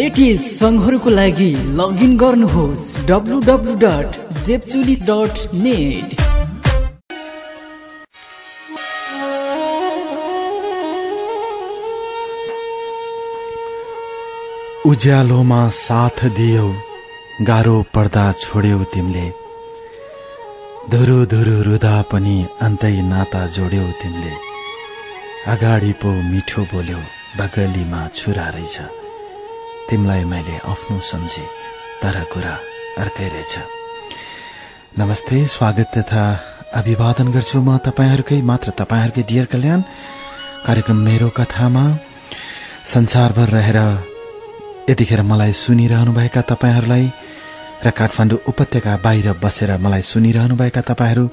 Latest 0.00 0.44
सङ्घहरूको 0.58 1.10
लागि 1.10 1.50
login 1.80 2.16
गर्नुहोस् 2.16 2.92
W 3.08 3.40
W 3.48 3.74
dot 3.84 4.08
Jepchuli 4.46 4.96
dot 5.08 5.34
net 5.64 6.08
उज्यालोमा 14.86 15.60
साथ 15.68 16.18
दियौ 16.38 16.66
गाह्रो 17.42 17.76
पर्दा 17.94 18.24
छोड्यौ 18.40 18.82
तिमीले। 18.94 19.26
धुरु 20.90 21.16
धुरु 21.26 21.54
रुदा 21.68 21.94
पनि 22.10 22.36
अन्तै 22.62 22.96
नाता 23.02 23.46
जोड्यौ 23.46 23.86
तिमीले। 24.02 24.34
अगाडि 25.52 25.92
पो 26.02 26.10
मिठो 26.32 26.62
बोल्यौ 26.72 27.00
बगलीमा 27.38 28.02
छुरा 28.14 28.48
रहेछ। 28.48 29.03
तिमीलाई 29.88 30.24
मैले 30.24 30.56
आफ्नो 30.64 30.98
सम्झे। 31.00 31.44
तर 32.02 32.16
कुरा 32.32 32.54
अर्कै 33.02 33.28
रहेछ। 33.28 33.54
नमस्ते 34.98 35.38
स्वागत 35.46 35.88
तथा 35.96 36.24
अभिवादन 36.74 37.28
गर्छु 37.34 37.58
म 37.60 37.76
तपाईँहरूकै 37.86 38.40
मात्र 38.42 38.70
तपाईँहरूकै 38.80 39.22
डियर 39.30 39.46
कल्याण। 39.52 39.80
कार्यक्रम 40.66 40.98
मेरो 41.06 41.28
कथामा 41.38 41.84
संसारभर 42.94 43.48
रहेर 43.56 43.78
यतिखेर 44.90 45.22
मलाई 45.22 45.52
सुनिरहनुभएका 45.52 46.40
तपाईँहरूलाई 46.50 47.04
र 47.84 47.90
काठमाडौँ 47.90 48.44
उपत्यका 48.50 48.92
बाहिर 49.04 49.28
बसेर 49.44 49.70
मलाई 49.84 50.02
सुनिरहनुभएका 50.02 50.80
तपाईँहरू 50.90 51.24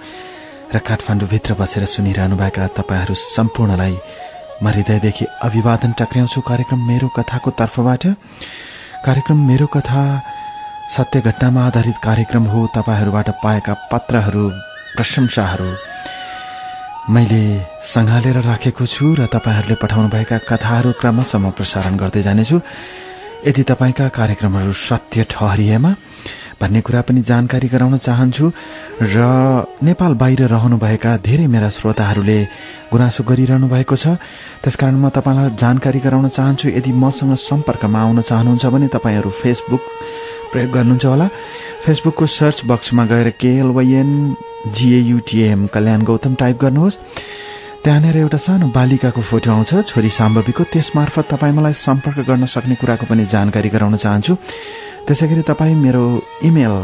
र 0.75 0.77
काठमाडौँभित्र 0.79 1.53
बसेर 1.61 1.83
सुनिरहनुभएका 1.85 2.67
तपाईँहरू 2.77 3.15
सम्पूर्णलाई 3.15 3.95
म 4.63 4.67
हृदयदेखि 4.67 5.25
अभिवादन 5.43 5.91
टक्र्याउँछु। 5.99 6.41
कार्यक्रम 6.41 6.79
मेरो 6.87 7.07
कथाको 7.17 7.49
तर्फबाट। 7.59 8.03
कार्यक्रम 9.05 9.37
मेरो 9.47 9.67
कथा 9.75 10.03
सत्य 10.95 11.21
घटनामा 11.21 11.61
आधारित 11.67 11.97
कार्यक्रम 12.03 12.43
हो। 12.51 12.59
तपाईँहरूबाट 12.75 13.29
पाएका 13.43 13.73
पत्रहरू 13.91 14.43
प्रशंसाहरू 14.95 15.69
मैले 17.09 17.43
सङ्घालेर 17.83 18.37
राखेको 18.45 18.85
छु 18.85 19.05
र 19.19 19.25
तपाईँहरूले 19.33 19.75
पठाउनुभएका 19.81 20.37
कथाहरू 20.49 20.91
क्रमशः 21.01 21.37
म 21.37 21.51
प्रसारण 21.57 21.97
गर्दै 21.97 22.21
जानेछु। 22.21 22.57
यदि 23.47 23.63
तपाईँका 23.63 24.07
कार्यक्रमहरू 24.19 24.71
सत्य 24.71 25.25
ठहरिएमा 25.33 25.91
भन्ने 26.61 26.81
कुरा 26.85 27.01
पनि 27.01 27.21
जानकारी 27.25 27.67
गराउन 27.67 27.97
चाहन्छु 27.97 28.45
र 29.01 29.17
नेपाल 29.81 30.13
बाहिर 30.21 30.41
रहनुभएका 30.53 31.11
धेरै 31.25 31.47
मेरा 31.49 31.69
श्रोताहरूले 31.73 32.39
गुनासो 32.93 33.23
गरिरहनु 33.25 33.67
भएको 33.67 33.95
छ। 33.95 34.21
त्यसकारण 34.61 34.95
म 35.01 35.09
तपाईँलाई 35.09 35.57
जानकारी 35.57 35.99
गराउन 36.05 36.27
चाहन्छु 36.29 36.69
यदि 36.77 36.91
मसँग 36.93 37.33
सम्पर्कमा 37.49 37.99
आउन 38.01 38.21
चाहनुहुन्छ 38.21 38.65
भने 38.73 38.87
तपाईँहरू 38.93 39.29
फेसबुक 39.41 39.83
प्रयोग 40.53 40.71
गर्नुहुन्छ 40.71 41.05
होला। 41.05 41.27
फेसबुकको 41.81 42.25
सर्च 42.29 42.57
बक्समा 42.69 43.03
गएर 43.09 43.29
केएलवाइएन 43.41 44.09
जिएयुटिएम 44.77 45.67
कल्याण 45.73 46.01
गौतम 46.05 46.33
टाइप 46.37 46.57
गर्नुहोस्। 46.61 46.99
त्यहाँनिर 47.83 48.17
एउटा 48.17 48.37
सानो 48.37 48.65
बालिकाको 48.77 49.21
फोटो 49.21 49.51
आउँछ। 49.51 49.89
छोरी 49.89 50.09
साम्भवीको 50.13 50.63
त्यसमार्फत 50.69 51.25
तपाईँ 51.33 51.53
मलाई 51.57 51.73
सम्पर्क 51.73 52.19
गर्न 52.29 52.45
सक्ने 52.45 52.75
कुराको 52.77 53.05
पनि 53.09 53.25
जानकारी 53.25 53.69
गराउन 53.73 53.95
चाहन्छु। 53.97 54.33
त्यसै 55.07 55.27
गरी 55.27 55.41
तपाईँ 55.49 55.75
मेरो 55.75 56.03
इमेल 56.45 56.75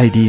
आइडी 0.00 0.26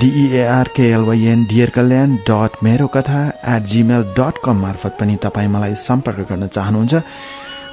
डिइएआरकेएलवाइएन 0.00 1.44
डियर 1.44 1.70
कल्याण 1.76 2.16
डट 2.24 2.52
मेरो 2.64 2.86
कथा 2.88 3.20
एट 3.52 3.62
जिमेल 3.68 4.02
डट 4.16 4.34
कम 4.44 4.56
मार्फत 4.64 4.96
पनि 5.00 5.16
तपाईँ 5.20 5.48
मलाई 5.52 5.74
सम्पर्क 5.76 6.20
गर्न 6.30 6.46
चाहनुहुन्छ 6.48 6.94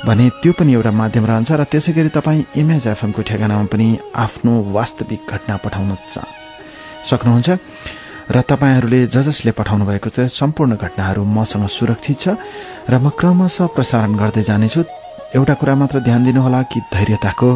भने 0.05 0.29
त्यो 0.43 0.51
पनि 0.59 0.73
एउटा 0.75 0.91
माध्यम 0.91 1.25
रहन्छ 1.25 1.51
र 1.51 1.63
त्यसै 1.71 1.91
गरी 1.97 2.09
तपाईँ 2.19 2.43
इमेज 2.61 2.87
एफएमको 2.87 3.21
ठेगानामा 3.31 3.65
पनि 3.71 3.87
आफ्नो 4.25 4.53
वास्तविक 4.75 5.21
घटना 5.33 5.55
पठाउन 5.63 5.95
सक्नुहुन्छ। 7.09 7.49
र 8.25 8.41
तपाईँहरूले 8.41 8.99
ज 9.07 9.21
जसले 9.27 9.51
पठाउनु 9.53 9.85
भएको 9.85 10.09
छ 10.09 10.25
सम्पूर्ण 10.33 10.75
घटनाहरू 10.75 11.23
मसँग 11.23 11.67
सुरक्षित 11.67 12.17
छ 12.19 12.27
र 12.89 12.93
म 12.97 13.09
क्रमशः 13.13 13.73
प्रसारण 13.75 14.15
गर्दै 14.17 14.43
जानेछु। 14.43 14.81
एउटा 15.35 15.53
कुरा 15.53 15.75
मात्र 15.75 15.99
ध्यान 16.01 16.23
दिनुहोला 16.23 16.61
कि 16.71 16.79
धैर्यताको 16.93 17.49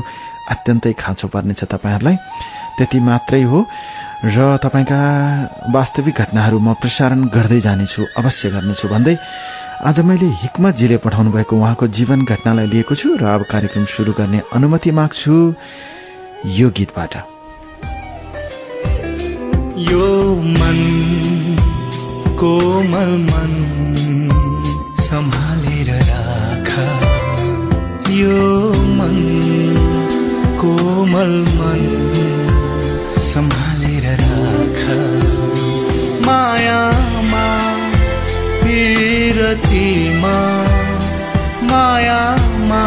अत्यन्तै 0.54 0.94
खाँचो 0.94 1.28
पर्नेछ 1.34 1.64
तपाईँहरूलाई। 1.74 2.18
त्यति 2.78 3.00
मात्रै 3.00 3.44
हो 3.44 3.60
र 4.26 4.38
तपाईँका 4.64 5.00
वास्तविक 5.74 6.16
घटनाहरू 6.22 6.60
म 6.60 6.74
प्रसारण 6.82 7.20
गर्दै 7.34 7.60
जानेछु 7.60 8.02
अवश्य 8.20 8.50
गर्नेछु 8.52 8.88
भन्दै 8.88 9.16
आज 9.80 10.00
मैले 10.04 10.28
हिक्मतजीले 10.44 10.98
पठाउनु 11.04 11.32
भएको 11.32 11.56
उहाँको 11.56 11.88
जीवन 11.88 12.20
घटनालाई 12.26 12.68
लिएको 12.68 12.96
छु 12.96 13.16
र 13.16 13.24
अब 13.26 13.42
कार्यक्रम 13.52 13.86
शुरू 13.86 14.12
गर्ने 14.20 14.40
अनुमति 14.54 14.92
माग्छु 14.92 15.34
यो 16.60 16.68
गीतबाट। 16.70 17.14
यो 19.88 20.04
मन 20.36 20.80
कोमल 22.40 23.12
मन 23.32 24.30
सम्हालेर 25.02 25.92
राख। 25.92 26.70
यो 28.10 28.74
मन 28.74 29.18
कोमल 30.62 31.34
मन 31.60 31.82
सम्हालेर 33.22 34.08
राख। 34.22 34.82
मायामा 36.26 37.48
पिरतीमा 38.64 40.36
मायामा 41.64 42.84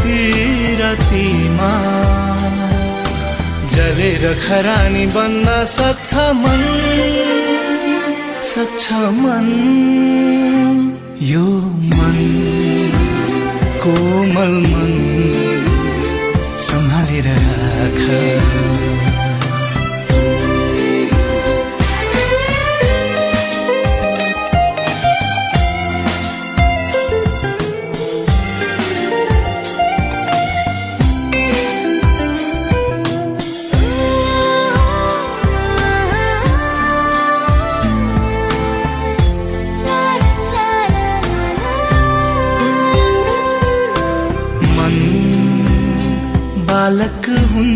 पिरतीमा। 0.00 1.99
जलेर 3.74 4.24
खरानी 4.44 5.06
बन्न 5.06 5.64
सक्छ 5.64 6.14
मन 6.40 6.62
सक्छ 8.42 8.92
मन। 9.20 9.48
यो 11.22 11.46
मन 11.96 12.18
कोमल 13.82 14.54
मन 14.70 14.94
सम्हालेर 16.68 17.28
राख। 17.44 18.89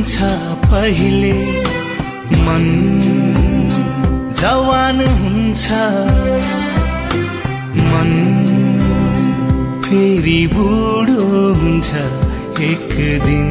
हुन्छ 0.05 0.23
पहिले। 0.65 1.33
मन 2.47 2.65
जवान 4.41 4.99
हुन्छ। 5.21 5.69
मन 7.91 8.11
फेरि 9.85 10.51
बुढो 10.55 11.29
हुन्छ 11.55 11.89
एक 12.61 12.93
दिन। 13.25 13.49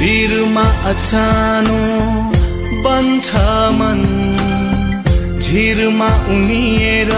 वीरमा 0.00 0.64
अचानो 0.90 1.80
बन्छ 2.86 3.34
मन। 3.80 4.00
झिरमा 5.42 6.08
उनिएर 6.08 7.12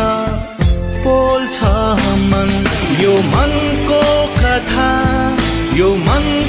पोल्छ 1.05 1.63
मन। 2.33 2.51
यो 3.01 3.15
मनको 3.35 4.03
कथा 4.41 4.91
यो 5.75 5.97
मनको 5.97 6.40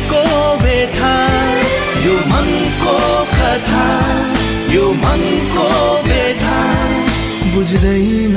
कथा 3.52 3.88
यो 4.74 4.94
मनको 4.94 5.68
व्यथा। 6.04 6.60
बुझ्दैन 7.56 8.36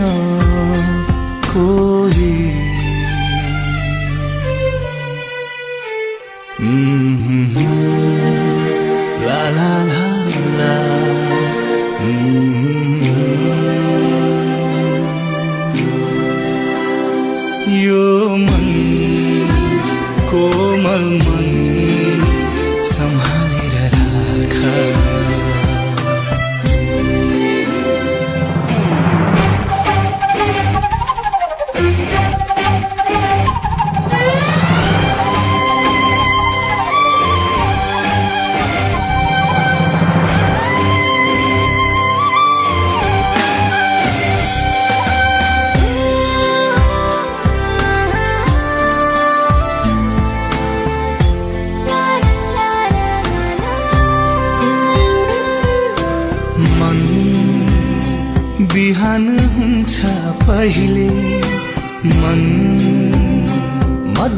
कोही। 1.44 2.63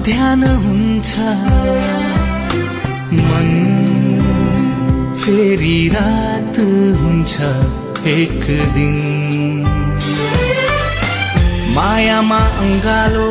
मध्याह 0.06 0.43
हुन्छ। 0.64 1.14
मन 3.26 3.49
फेरि 5.20 5.79
रात 5.94 6.58
हुन्छ 6.99 7.35
एक 8.12 8.44
दिन। 8.75 8.94
मायामा 11.75 12.38
अङ्गालो 12.64 13.26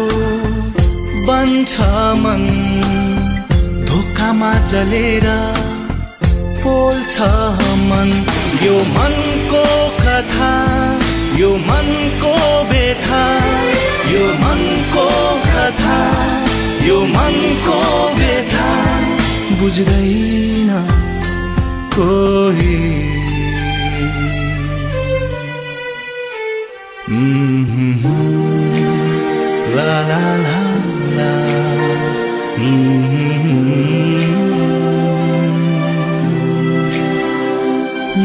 बन्छ 1.30 1.80
मन। 2.24 2.44
धोकामा 3.88 4.54
जलेर 4.72 5.28
पोल्छ 6.64 7.16
मन। 7.88 8.12
यो 8.66 8.78
मनको 8.98 9.66
कथा 10.04 10.54
यो 11.40 11.56
मनको 11.72 12.36
बेथा 12.72 13.24
यो 14.12 14.26
मनको 14.44 15.08
कथा। 15.48 16.00
यो 16.88 17.00
मनको 17.02 17.80
बेथा 18.18 18.70
बुझ्दैन 19.60 20.70
कोही 21.96 23.06
la 29.76 29.94
la 30.10 30.22
la. 31.18 31.32
Mhm. 32.60 33.06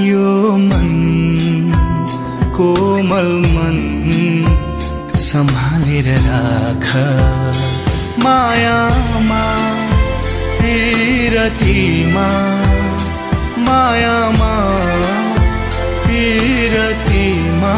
यो 0.08 0.56
मन 0.56 0.90
कोमल 2.56 3.28
मन 3.54 3.78
सम्हालेर 5.18 6.08
राख 6.18 6.88
मायामा 8.24 9.42
पिरतीमा 10.58 12.28
मायामा 13.66 14.52
पिरतीमा 16.04 17.74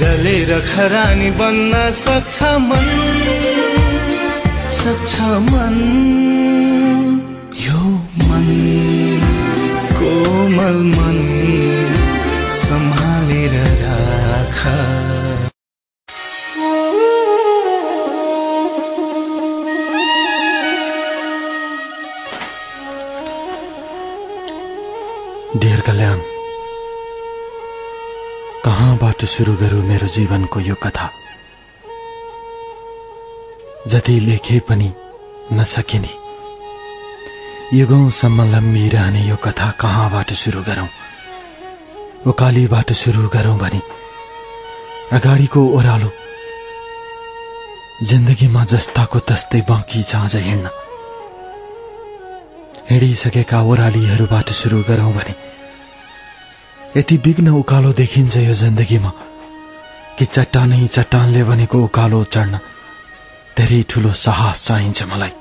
जलेर 0.00 0.50
खरानी 0.70 1.30
बन्न 1.40 1.90
सक्छ 2.04 2.42
मन 2.68 2.86
सक्छ 4.80 5.20
मन। 5.50 6.41
सुरु 29.32 29.52
गरौँ 29.56 29.82
मेरो 29.82 30.06
जीवनको 30.08 30.60
यो 30.60 30.74
कथा। 30.74 31.08
जति 33.88 34.18
लेखे 34.20 34.58
पनि 34.68 34.88
नसकिने। 35.52 36.12
युगौँसम्म 37.78 38.42
लम्बिरहने 38.52 39.22
यो 39.28 39.36
कथा 39.36 39.70
कहाँबाट 39.80 40.32
सुरु 40.32 40.62
गरौँ? 40.62 40.88
उकालीबाट 42.26 42.92
सुरु 42.92 43.28
गरौँ 43.28 43.58
भने 43.58 43.80
अगाडिको 45.12 45.60
ओह्रालो 45.76 46.10
जिन्दगीमा 48.02 48.64
जस्ताको 48.64 49.18
तस्तै 49.28 49.60
बाँकी 49.68 50.02
अझ 50.14 50.34
हिँड्न। 50.36 50.70
हिँडिसकेका 52.90 53.62
ओह्रालीहरूबाट 53.62 54.48
सुरु 54.60 54.82
गरौँ 54.88 55.12
भने 55.12 55.51
यति 56.96 57.16
विघ्न 57.24 57.48
उकालो 57.48 57.92
देखिन्छ 57.92 58.36
यो 58.36 58.54
जिन्दगीमा 58.54 59.10
कि 60.18 60.24
चट्टानै 60.24 60.86
चट्टानले 60.86 61.42
भनेको 61.44 61.78
उकालो 61.84 62.22
चढ्न 62.34 62.58
धेरै 63.56 63.80
ठुलो 63.90 64.12
साहस 64.14 64.66
चाहिन्छ 64.66 65.02
मलाई। 65.12 65.32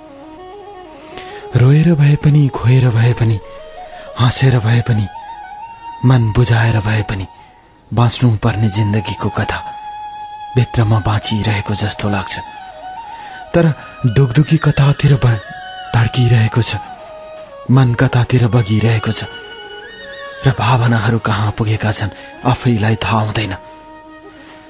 रोएर 1.56 1.94
भए 1.96 2.16
पनि 2.24 2.48
खोएर 2.56 2.88
भए 2.96 3.14
पनि 3.20 3.40
हाँसेर 4.20 4.58
भए 4.66 4.82
पनि 4.88 5.08
मन 6.06 6.32
बुझाएर 6.36 6.80
भए 6.88 7.02
पनि 7.10 7.28
बाँच्नु 7.92 8.30
पर्ने 8.44 8.70
जिन्दगीको 8.78 9.30
कथा 9.30 9.60
भित्रमा 10.56 11.00
बाँचिरहेको 11.08 11.76
जस्तो 11.84 12.10
लाग्छ। 12.10 12.40
तर 13.54 13.74
दुखदुखी 14.08 14.58
कथातिर 14.66 15.14
भ 15.24 15.36
धड्किरहेको 15.96 16.62
छ 16.62 16.80
मन 17.72 17.94
कतातिर 18.00 18.48
बगिरहेको 18.48 19.12
छ। 19.12 19.24
र 20.46 20.52
भावनाहरू 20.60 21.20
कहाँ 21.20 21.52
पुगेका 21.58 21.92
छन् 21.92 22.16
आफैलाई 22.46 22.96
थाहा 23.04 23.20
हुँदैन। 23.22 23.54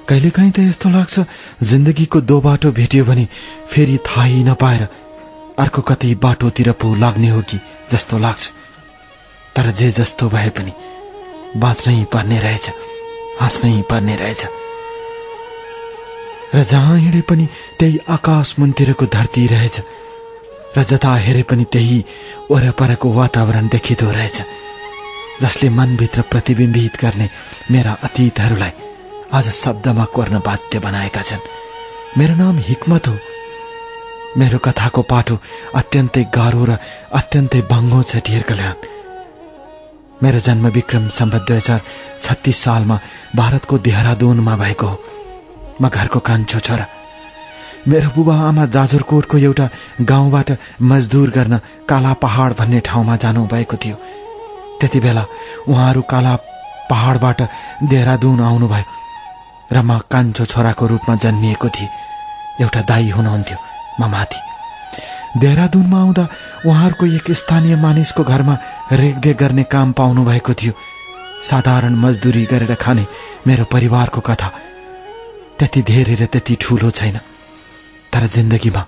कहिलेकाहीँ 0.08 0.52
त 0.52 0.60
यस्तो 0.60 0.90
लाग्छ 0.90 1.16
जिन्दगीको 1.64 2.22
दो 2.22 2.40
बाटो 2.42 2.72
भेट्यो 2.72 3.04
भने 3.06 3.26
फेरि 3.72 3.98
थाहै 4.08 4.44
नपाएर 4.44 4.84
अर्को 5.60 5.82
कतै 5.82 6.14
बाटोतिर 6.20 6.72
पो 6.76 6.96
लाग्ने 6.96 7.30
हो 7.30 7.42
कि 7.42 7.58
जस्तो 7.92 8.18
लाग्छ। 8.18 8.44
तर 9.56 9.66
जे 9.72 9.92
जस्तो 9.92 10.30
भए 10.30 10.50
पनि 10.50 10.74
बाँच्नै 11.56 12.04
पर्ने 12.14 12.40
रहेछ 12.40 12.66
हाँस्नै 13.40 13.82
पर्ने 13.90 14.16
रहेछ। 14.16 14.42
र 16.56 16.64
जहाँ 16.64 16.98
हिँडे 17.00 17.22
पनि 17.30 17.48
त्यही 17.80 18.00
आकाश 18.10 18.56
मुनतिरको 18.60 19.06
धरती 19.08 19.48
रहेछ 19.48 19.76
र 20.78 20.84
जता 20.84 21.14
हेरे 21.16 21.44
पनि 21.44 21.64
त्यही 21.72 22.04
वरपरको 22.52 23.12
वातावरण 23.14 23.68
देखिँदो 23.68 24.12
रहेछ। 24.12 24.38
जसले 25.42 25.70
मनभित्र 25.70 26.22
प्रतिबिम्बित 26.22 26.98
गर्ने 27.02 27.28
मेरा 27.72 27.92
अतीतहरूलाई 28.04 28.72
आज 29.34 29.48
शब्दमा 29.54 30.06
कोर्न 30.16 30.38
बाध्य 30.46 30.80
बनाएका 30.80 31.22
छन्। 31.22 31.48
मेरो 32.18 32.36
नाम 32.36 32.58
हिक्मत 32.68 33.08
हो। 33.08 33.16
मेरो 34.38 34.58
कथाको 34.66 35.02
पाठो 35.12 35.38
अत्यन्तै 35.76 36.24
गाह्रो 36.36 36.66
र 36.66 36.78
अत्यन्तै 37.20 37.62
बाङ्गो 37.72 38.02
छ 38.04 38.22
डियर 38.22 38.44
कल्याण। 38.50 38.76
मेरो 40.24 40.40
जन्म 40.46 40.68
विक्रम 40.78 41.10
सम्बत 41.10 41.42
दुई 41.48 41.58
हजार 41.58 41.82
छत्तिस 42.22 42.58
सालमा 42.64 43.00
भारतको 43.36 43.78
देहरादुनमा 43.88 44.56
भएको 44.64 44.88
हो। 44.88 44.98
म 45.82 45.90
घरको 45.90 46.20
कान्छो 46.22 46.60
छोरा 46.62 46.86
मेरो 47.90 48.10
बुबा 48.16 48.36
आमा 48.48 48.66
जाजरकोटको 48.78 49.38
एउटा 49.40 49.70
गाउँबाट 50.06 50.50
मजदुर 50.90 51.30
गर्न 51.38 51.60
काला 51.90 52.14
पहाड 52.22 52.50
भन्ने 52.60 52.80
ठाउँमा 52.86 53.16
जानुभएको 53.18 53.78
थियो। 53.82 53.98
त्यति 54.82 55.00
बेला 55.00 55.24
उहाँहरू 55.70 56.02
काला 56.12 56.36
पहाडबाट 56.90 57.42
देहरादुन 57.86 58.40
आउनुभयो 58.42 58.86
र 59.72 59.78
म 59.82 59.98
कान्छो 60.12 60.46
छोराको 60.46 60.86
रूपमा 60.88 61.16
जन्मिएको 61.16 61.70
थिएँ। 61.70 61.90
एउटा 62.62 62.82
दाई 62.90 63.10
हुनुहुन्थ्यो 63.10 63.58
म 64.00 64.10
माथि। 64.12 64.40
देहरादुनमा 65.40 66.00
आउँदा 66.02 66.24
उहाँहरूको 66.68 67.06
एक 67.18 67.32
स्थानीय 67.32 67.76
मानिसको 67.76 68.24
घरमा 68.24 68.56
रेखदेख 68.92 69.38
गर्ने 69.38 69.64
काम 69.64 69.92
पाउनु 69.96 70.24
भएको 70.26 70.54
थियो। 70.54 70.74
साधारण 71.42 71.96
मजदुरी 71.96 72.44
गरेर 72.52 72.76
खाने 72.76 73.06
मेरो 73.48 73.66
परिवारको 73.72 74.22
कथा। 74.22 74.50
त्यति 75.58 75.82
धेरै 75.82 76.16
र 76.16 76.26
त्यति 76.26 76.56
ठुलो 76.62 76.90
छैन। 76.92 77.18
तर 78.12 78.28
जिन्दगीमा 78.28 78.84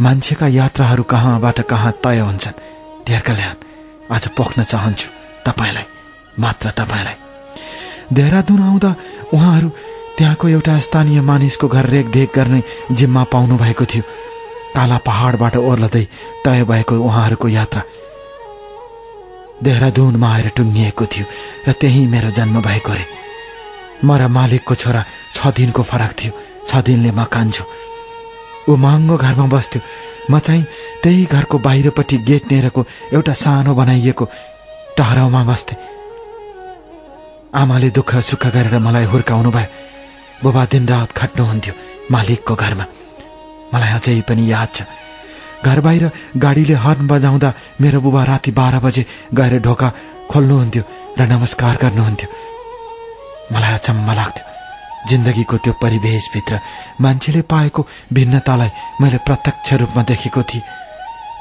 मान्छेका 0.00 0.46
यात्राहरू 0.60 1.02
कहाँबाट 1.02 1.60
कहाँ 1.70 1.92
तय 2.04 2.18
हुन्छन् 2.18 2.60
धेर 3.06 3.20
कल्याण 3.20 3.54
आज 4.10 4.24
पोख्न 4.36 4.64
चाहन्छु। 4.64 5.15
तपाईँलाई 5.46 5.86
मात्र 6.38 6.70
तपाईँलाई। 6.78 7.16
देहरादुन 8.12 8.62
आउँदा 8.62 8.90
उहाँहरू 9.34 9.68
त्यहाँको 10.16 10.48
एउटा 10.48 10.78
स्थानीय 10.78 11.20
मानिसको 11.20 11.68
घर 11.68 11.86
रेखदेख 11.86 12.28
गर्ने 12.36 12.62
जिम्मा 12.92 13.22
पाउनु 13.32 13.56
भएको 13.56 13.84
थियो। 13.84 14.04
काला 14.74 14.98
पहाडबाट 15.06 15.56
ओर्लदै 15.56 16.04
तय 16.44 16.64
भएको 16.64 16.94
उहाँहरूको 16.98 17.48
यात्रा। 17.48 17.82
देहरादुनमा 19.64 20.28
आएर 20.34 20.48
टुङ्गिएको 20.56 21.04
थियो 21.12 21.26
र 21.68 21.72
त्यही 21.72 22.06
मेरो 22.06 22.30
जन्म 22.30 22.60
भएको 22.60 22.92
रे। 22.92 23.04
म 24.04 24.08
र 24.20 24.28
मालिकको 24.28 24.74
छोरा 24.74 25.02
छ 25.34 25.38
दिनको 25.56 25.82
फरक 25.82 26.12
थियो 26.18 26.32
छ 26.68 26.84
दिनले 26.84 27.10
म 27.10 27.24
कान्छु। 27.24 27.64
ऊ 28.68 28.76
महँगो 28.76 29.16
घरमा 29.16 29.46
बस्थ्यो। 29.48 29.80
म 30.30 30.38
चाहिँ 30.38 30.64
त्यही 31.02 31.24
घरको 31.24 31.58
बाहिरपट्टि 31.58 32.16
गेट 32.28 32.52
नेरको 32.52 32.80
एउटा 33.14 33.32
सानो 33.32 33.74
बनाइएको 33.74 34.24
टहराउमा 34.96 35.42
बस्थे। 35.44 35.74
आमाले 37.54 37.88
दुःख 37.90 38.10
सुख 38.28 38.46
गरेर 38.54 38.78
मलाई 38.80 39.04
हुर्काउनु 39.12 39.50
भयो। 39.50 39.68
बुबा 40.42 40.62
दिनरात 40.72 41.10
खट्नुहुन्थ्यो 41.12 41.74
मालिकको 42.12 42.54
घरमा। 42.54 42.84
मलाई 43.72 43.92
अझै 43.98 44.20
पनि 44.28 44.42
याद 44.52 44.68
छ। 44.76 44.78
घर 45.64 45.78
बाहिर 45.80 46.04
गाडीले 46.36 46.74
हर्न 46.84 47.06
बजाउँदा 47.06 47.50
मेरो 47.80 48.00
बुबा 48.00 48.22
राति 48.24 48.50
बाह्र 48.58 48.76
बजे 48.80 49.02
गएर 49.36 49.54
ढोका 49.66 49.88
खोल्नुहुन्थ्यो 50.32 50.82
र 51.18 51.20
नमस्कार 51.32 51.74
गर्नुहुन्थ्यो। 51.82 52.28
मलाई 53.52 53.72
अचम्म 53.74 54.08
लाग्थ्यो। 54.12 54.44
जिन्दगीको 55.08 55.56
त्यो 55.64 55.72
परिवेशभित्र 55.82 56.54
मान्छेले 57.00 57.42
पाएको 57.52 57.80
भिन्नतालाई 58.12 58.70
मैले 59.00 59.18
प्रत्यक्ष 59.26 59.72
रूपमा 59.80 60.02
देखेको 60.02 60.42
थिएँ। 60.42 60.64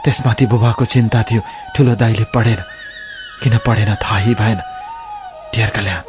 त्यसमाथि 0.03 0.45
बुबाको 0.51 0.85
चिन्ता 0.85 1.19
थियो 1.27 1.41
ठुलो 1.75 1.93
दाईले 1.95 2.25
पढेन 2.35 2.61
किन 3.41 3.57
पढेन 3.65 3.91
थाहै 4.03 4.33
भएन। 4.33 4.59
डियर 5.53 5.69
कल्याण 5.75 6.01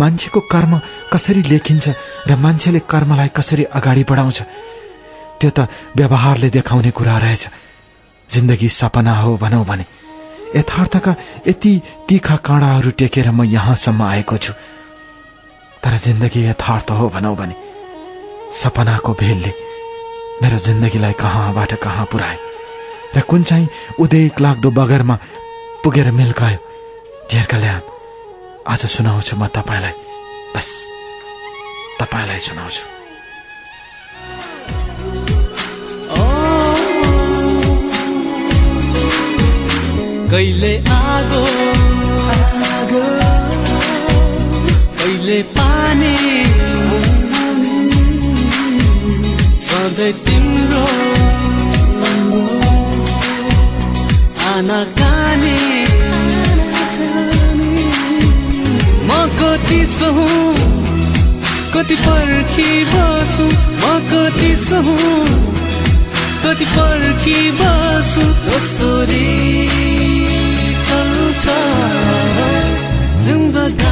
मान्छेको 0.00 0.40
कर्म 0.52 0.72
कसरी 1.12 1.42
लेखिन्छ 1.42 1.86
र 2.28 2.36
मान्छेले 2.36 2.80
कर्मलाई 2.90 3.28
कसरी 3.36 3.64
अगाडि 3.78 4.04
बढाउँछ 4.10 4.38
त्यो 5.38 5.50
त 5.50 5.68
व्यवहारले 5.96 6.48
देखाउने 6.50 6.90
कुरा 6.90 7.16
रहेछ। 7.18 7.44
जिन्दगी 8.28 8.68
सपना 8.70 9.14
हो 9.20 9.36
भनौँ 9.36 9.64
भने। 9.64 9.84
यथार्थका 10.56 11.14
यति 11.46 11.72
तिखा 12.08 12.36
काँडाहरू 12.46 12.90
टेकेर 12.98 13.30
म 13.30 13.44
यहाँसम्म 13.44 14.02
आएको 14.02 14.36
छु। 14.38 14.52
तर 15.82 15.94
जिन्दगी 15.98 16.40
यथार्थ 16.46 16.90
हो 16.90 17.08
भनौँ 17.10 17.36
भने। 17.36 17.54
सपनाको 18.54 19.12
भेलले 19.14 19.52
मेरो 20.42 20.58
जिन्दगीलाई 20.58 21.12
कहाँबाट 21.12 21.72
कहाँ 21.82 22.06
पुऱ्यायो? 22.10 22.40
र 23.16 23.20
कुन 23.20 23.42
चाहिँ 23.42 23.68
उदेक 24.00 24.40
लाग्दो 24.40 24.70
बगरमा 24.70 25.16
पुगेर 25.84 26.10
मिल्कायो 26.16 26.58
ढेर 27.30 27.44
कल्याण 27.44 27.80
आज 28.72 28.82
सुनाउँछु 28.88 29.36
म 29.36 29.46
तपाईँलाई। 29.52 29.92
बस 30.56 30.68
तपाईँलाई 32.00 32.40
सुनाउँछु। 32.40 32.84
कहिले 40.32 40.72
आगो 40.88 41.44
आगो। 42.72 43.04
कहिले 44.98 45.40
पानी। 45.52 46.16
सधैँ 49.52 50.12
तिम्रो 50.24 50.84
आना 54.48 55.03
कति 59.40 59.80
सहु 59.86 60.26
कति 61.74 61.96
पर्खी 62.06 62.70
बसु 62.92 63.46
म 63.80 63.98
कति 64.10 64.54
सहु 64.66 64.96
कति 66.44 66.66
पर्खी 66.76 67.40
बसु 67.60 68.26
कसरी 68.44 69.30
चल्छ 70.88 71.46
जिन्दगानी 73.26 73.83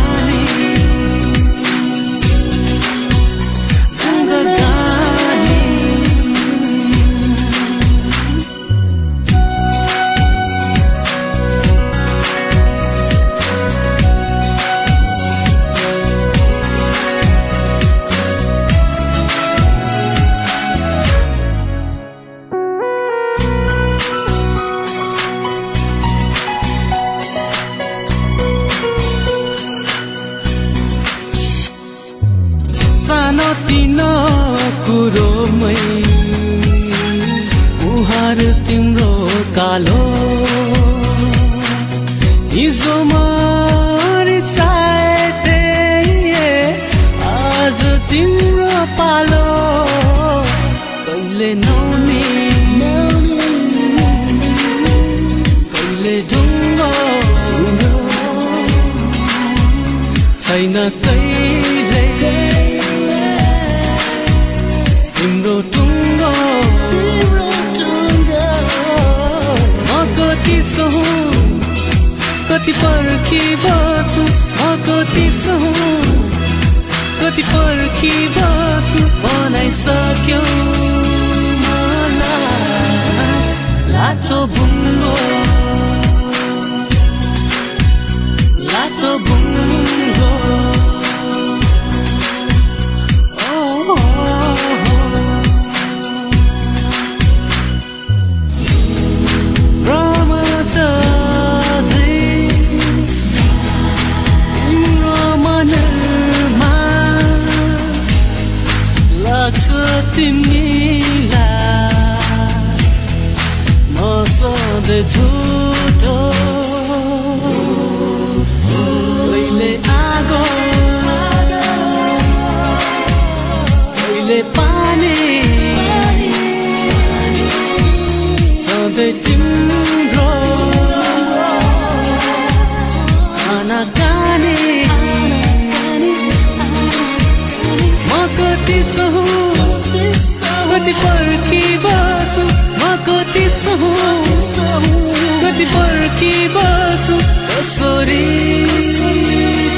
पर्खी 145.75 146.35
बसु 146.55 147.17
कसरी 147.49 148.27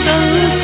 चल्छ? 0.04 0.62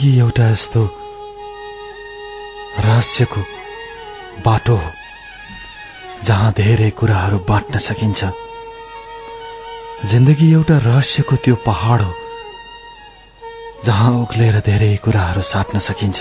जिन्दगी 0.00 0.18
एउटा 0.18 0.44
यस्तो 0.48 0.82
रहस्यको 2.80 3.40
बाटो 4.44 4.74
हो 4.74 4.90
जहाँ 6.24 6.52
धेरै 6.56 6.88
कुराहरू 6.96 7.38
बाँट्न 7.44 7.78
सकिन्छ। 7.78 8.20
जिन्दगी 10.08 10.52
एउटा 10.52 10.76
रहस्यको 10.88 11.36
त्यो 11.44 11.54
पहाड 11.68 12.00
हो 12.00 12.12
जहाँ 13.84 14.10
उक्लेर 14.22 14.60
धेरै 14.64 14.96
कुराहरू 15.04 15.42
साट्न 15.44 15.78
सकिन्छ। 15.78 16.18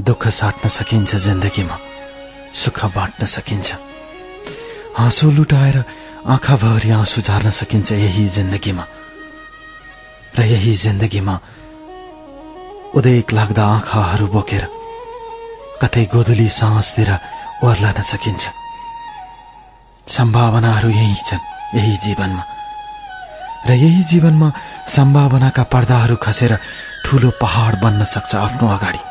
दुःख 0.00 0.28
साट्न 0.40 0.68
सकिन्छ 0.72 1.14
जिन्दगीमा 1.20 1.76
सुख 2.56 2.84
बाँट्न 2.96 3.26
सकिन्छ। 3.36 3.68
हाँसो 4.96 5.30
लुटाएर 5.36 5.76
आँखाभरि 6.32 6.90
आँसु 6.96 7.20
झार्न 7.20 7.50
सकिन्छ 7.60 7.92
यही 7.92 8.28
जिन्दगीमा। 8.40 8.84
र 10.38 10.40
यही 10.48 10.76
जिन्दगीमा 10.76 11.40
उदेक 12.90 13.32
लाग्दा 13.32 13.64
आँखाहरू 13.66 14.26
बोकेर 14.34 14.64
कतै 15.82 16.04
गोधुली 16.12 16.48
साहसतिर 16.50 17.10
ओर्लन 17.64 17.98
सकिन्छ। 18.02 18.44
सम्भावनाहरू 20.06 20.88
यही 20.90 21.14
छन् 21.28 21.46
यही 21.76 21.96
जीवनमा। 22.04 22.44
र 23.68 23.70
यही 23.84 24.02
जीवनमा 24.10 24.48
सम्भावनाका 24.90 25.62
पर्दाहरू 25.72 26.16
खसेर 26.18 26.52
ठुलो 27.06 27.30
पहाड 27.40 27.72
बन्न 27.82 28.04
सक्छ 28.04 28.34
आफ्नो 28.36 28.66
अगाडि। 28.76 29.02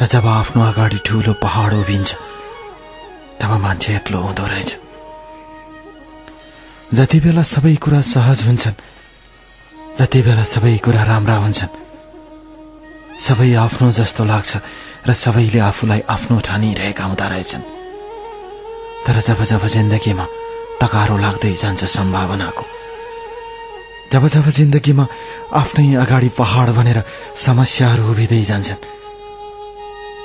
र 0.00 0.06
जब 0.12 0.26
आफ्नो 0.26 0.60
अगाडि 0.70 0.98
ठुलो 1.06 1.32
पहाड 1.38 1.74
उभिन्छ 1.74 2.10
तब 3.38 3.50
मान्छे 3.62 3.96
एक्लो 3.96 4.18
हुँदो 4.18 4.46
रहेछ। 4.46 4.70
जति 6.94 7.18
बेला 7.20 7.42
सबै 7.54 7.74
कुरा 7.78 8.00
सहज 8.10 8.42
हुन्छन् 8.46 8.82
जति 9.98 10.20
बेला 10.26 10.44
सबै 10.44 10.76
कुरा 10.84 11.02
राम्रा 11.04 11.36
हुन्छन् 11.36 11.83
सबै 13.14 13.54
आफ्नो 13.54 13.90
जस्तो 13.92 14.24
लाग्छ 14.24 14.52
र 15.06 15.12
सबैले 15.14 15.60
आफूलाई 15.70 16.00
आफ्नो 16.08 16.38
ठानिरहेका 16.40 17.04
हुँदो 17.04 17.26
रहेछन्। 17.28 17.64
तर 19.06 19.16
जब 19.20 19.38
जब 19.44 19.62
जिन्दगीमा 19.66 20.26
तकारो 20.80 21.16
लाग्दै 21.18 21.52
जान्छ 21.62 21.84
सम्भावनाको 21.84 22.64
जब 24.12 24.26
जब 24.34 24.46
जिन्दगीमा 24.58 25.04
आफ्नै 25.60 25.94
अगाडि 26.04 26.28
पहाड 26.38 26.68
भनेर 26.78 26.98
समस्याहरू 27.36 28.04
उभिँदै 28.10 28.42
जान्छन् 28.50 28.82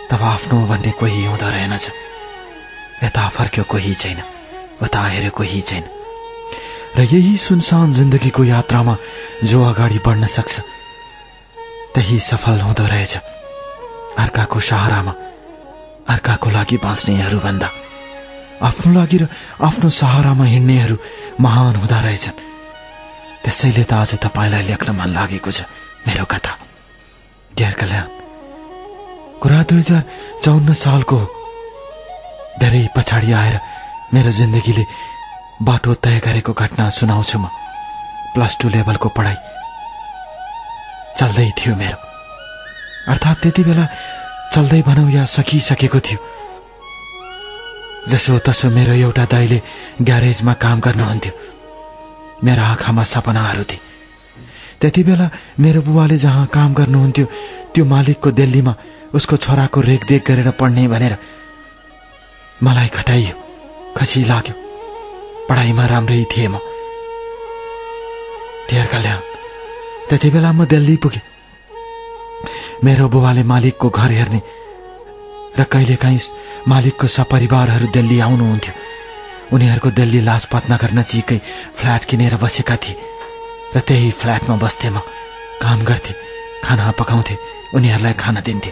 तब 0.10 0.22
आफ्नो 0.34 0.58
भन्ने 0.70 0.92
कोही 1.00 1.26
हुँदो 1.26 1.48
रहेनछ। 1.50 1.86
यता 3.04 3.24
फर्क्यो 3.30 3.64
कोही 3.64 3.94
छैन 3.96 4.20
उता 4.82 5.02
हेऱ्यो 5.14 5.32
कोही 5.32 5.62
छैन। 5.62 5.84
र 6.98 7.00
यही 7.06 7.38
सुनसान 7.38 7.94
जिन्दगीको 7.94 8.44
यात्रामा 8.44 8.96
जो 9.44 9.60
अगाडि 9.64 10.00
बढ्न 10.06 10.26
सक्छ 10.28 10.54
त्यही 11.94 12.20
सफल 12.20 12.60
हुँदो 12.62 12.86
रहेछ। 12.86 13.14
अर्काको 14.20 14.60
सहारामा 14.60 15.14
अर्काको 16.14 16.50
लागि 16.50 16.78
बाँच्नेहरूभन्दा। 16.84 17.70
आफ्नो 18.68 18.94
लागि 18.94 19.18
र 19.18 19.28
आफ्नो 19.64 19.90
सहारामा 19.90 20.46
हिँड्नेहरू 20.46 20.96
महान 21.40 21.76
हुँदो 21.76 22.00
रहेछन्। 22.06 22.38
त्यसैले 23.44 23.84
त 23.84 23.94
आज 23.94 24.12
तपाईँलाई 24.24 24.64
लेख्न 24.70 24.90
मन 24.96 25.10
लागेको 25.18 25.52
छ 25.52 25.60
मेरो 26.08 26.26
कथा। 26.26 26.54
डियर 27.58 27.74
कल्याण 27.80 28.08
कुरा 29.42 29.62
दुई 29.64 29.80
हजार 29.80 30.04
चौन्न 30.44 30.74
सालको 30.76 31.20
धेरै 32.60 32.88
पछाडि 32.96 33.32
आएर 33.32 33.56
मेरो 34.14 34.32
जिन्दगीले 34.32 34.84
बाटो 35.64 35.94
तय 36.04 36.20
गरेको 36.20 36.54
घटना 36.54 36.90
सुनाउँछु 36.90 37.38
म। 37.40 37.48
प्लस 38.36 38.58
टू 38.62 38.70
लेभलको 38.70 39.10
पढाइ 39.10 39.38
चल्दै 41.20 41.50
थियो 41.58 41.76
मेरो। 41.76 41.98
अर्थात् 43.12 43.42
त्यति 43.42 43.64
बेला 43.64 43.86
चल्दै 44.56 44.82
भनौँ 44.82 45.12
या 45.12 45.26
सकिसकेको 45.26 46.00
थियो। 46.00 46.20
जसो 48.10 48.40
तसो 48.40 48.70
मेरो 48.70 48.94
एउटा 48.94 49.26
दाइले 49.26 49.62
ग्यारेजमा 50.02 50.54
काम 50.54 50.80
गर्नुहुन्थ्यो। 50.80 51.34
मेरो 52.44 52.64
आँखामा 52.64 53.04
सपनाहरू 53.04 53.64
थिए। 53.64 53.80
त्यति 54.82 55.04
बेला 55.04 55.30
मेरो 55.60 55.82
बुवाले 55.82 56.18
जहाँ 56.18 56.46
काम 56.48 56.74
गर्नुहुन्थ्यो 56.74 57.26
त्यो 57.76 57.86
मालिकको 57.86 58.32
दिल्लीमा 58.32 58.74
उसको 59.14 59.38
छोराको 59.38 59.82
रेखदेख 59.82 60.22
गरेर 60.28 60.50
पढ्ने 60.52 60.88
भनेर 60.88 61.18
मलाई 62.64 62.88
खटाइयो। 62.88 63.36
खसी 63.98 64.24
लाग्यो। 64.24 64.56
पढाइमा 65.50 65.86
राम्रै 65.86 66.24
थिएँ 66.32 66.48
म। 66.48 66.58
धेर 68.70 68.86
कल्याण। 68.86 69.29
त्यति 70.10 70.30
बेला 70.34 70.52
म 70.52 70.66
दिल्ली 70.66 70.96
पुगेँ। 70.98 71.22
मेरो 72.84 73.06
बुबाले 73.14 73.44
मालिकको 73.46 73.90
घर 73.90 74.12
हेर्ने 74.12 74.42
र 75.54 75.64
कहिलेकाहीँ 75.64 76.20
मालिकको 76.66 77.08
सपरिवारहरू 77.08 77.88
दिल्ली 77.94 78.18
आउनुहुन्थ्यो। 78.26 78.74
उनीहरूको 79.54 79.90
दिल्ली 79.94 80.22
लाजपत 80.26 80.64
नगर 80.72 80.92
नजिकै 80.98 81.38
फ्ल्याट 81.78 82.02
किनेर 82.10 82.36
बसेका 82.42 82.76
थिए 82.82 82.98
र 83.76 83.78
त्यही 83.86 84.10
फ्ल्याटमा 84.18 84.56
बस्थे 84.58 84.90
म। 84.90 84.98
काम 85.62 85.80
गर्थे 85.86 86.14
खाना 86.66 86.92
पकाउँथे 86.98 87.36
उनीहरूलाई 87.78 88.14
खाना 88.18 88.42
दिन्थे। 88.42 88.72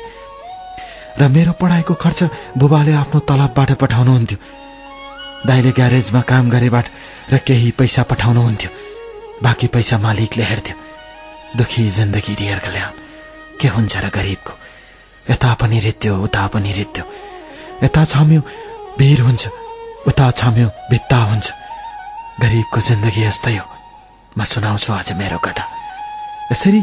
र 1.21 1.27
मेरो 1.29 1.53
पढाइको 1.61 1.93
खर्च 1.93 2.19
बुबाले 2.57 2.93
आफ्नो 2.97 3.19
तलबबाट 3.29 3.69
पठाउनुहुन्थ्यो। 3.77 4.37
दाइले 5.45 5.71
ग्यारेजमा 5.77 6.21
काम 6.25 6.49
गरेबाट 6.49 6.85
र 7.29 7.37
केही 7.45 7.71
पैसा 7.77 8.03
पठाउनुहुन्थ्यो। 8.09 8.69
बाँकी 9.43 9.67
पैसा 9.69 9.97
मालिकले 10.01 10.43
हेर्थ्यो। 10.43 10.86
दुखी 11.55 11.89
जिन्दगी 11.89 12.33
रियर 12.35 12.59
कल्याण। 12.59 12.91
के 13.61 13.67
हुन्छ 13.67 13.97
र 13.97 14.09
गरिबको? 14.09 14.53
यता 15.31 15.53
पनि 15.53 15.79
रित्यो 15.79 16.13
उता 16.23 16.47
पनि 16.47 16.71
रित्यो। 16.73 17.03
यता 17.83 18.05
छाम्यो 18.05 18.41
भिर 18.99 19.21
हुन्छ 19.21 19.47
उता 20.07 20.31
छाम्यो 20.31 20.67
भित्ता 20.91 21.17
हुन्छ। 21.17 21.47
गरिबको 22.41 22.79
जिन्दगी 22.81 23.23
यस्तै 23.23 23.55
हो। 23.57 23.65
म 24.37 24.43
सुनाउँछु 24.43 24.93
आज 24.93 25.11
मेरो 25.19 25.37
कथा। 25.37 25.63
यसरी 26.51 26.81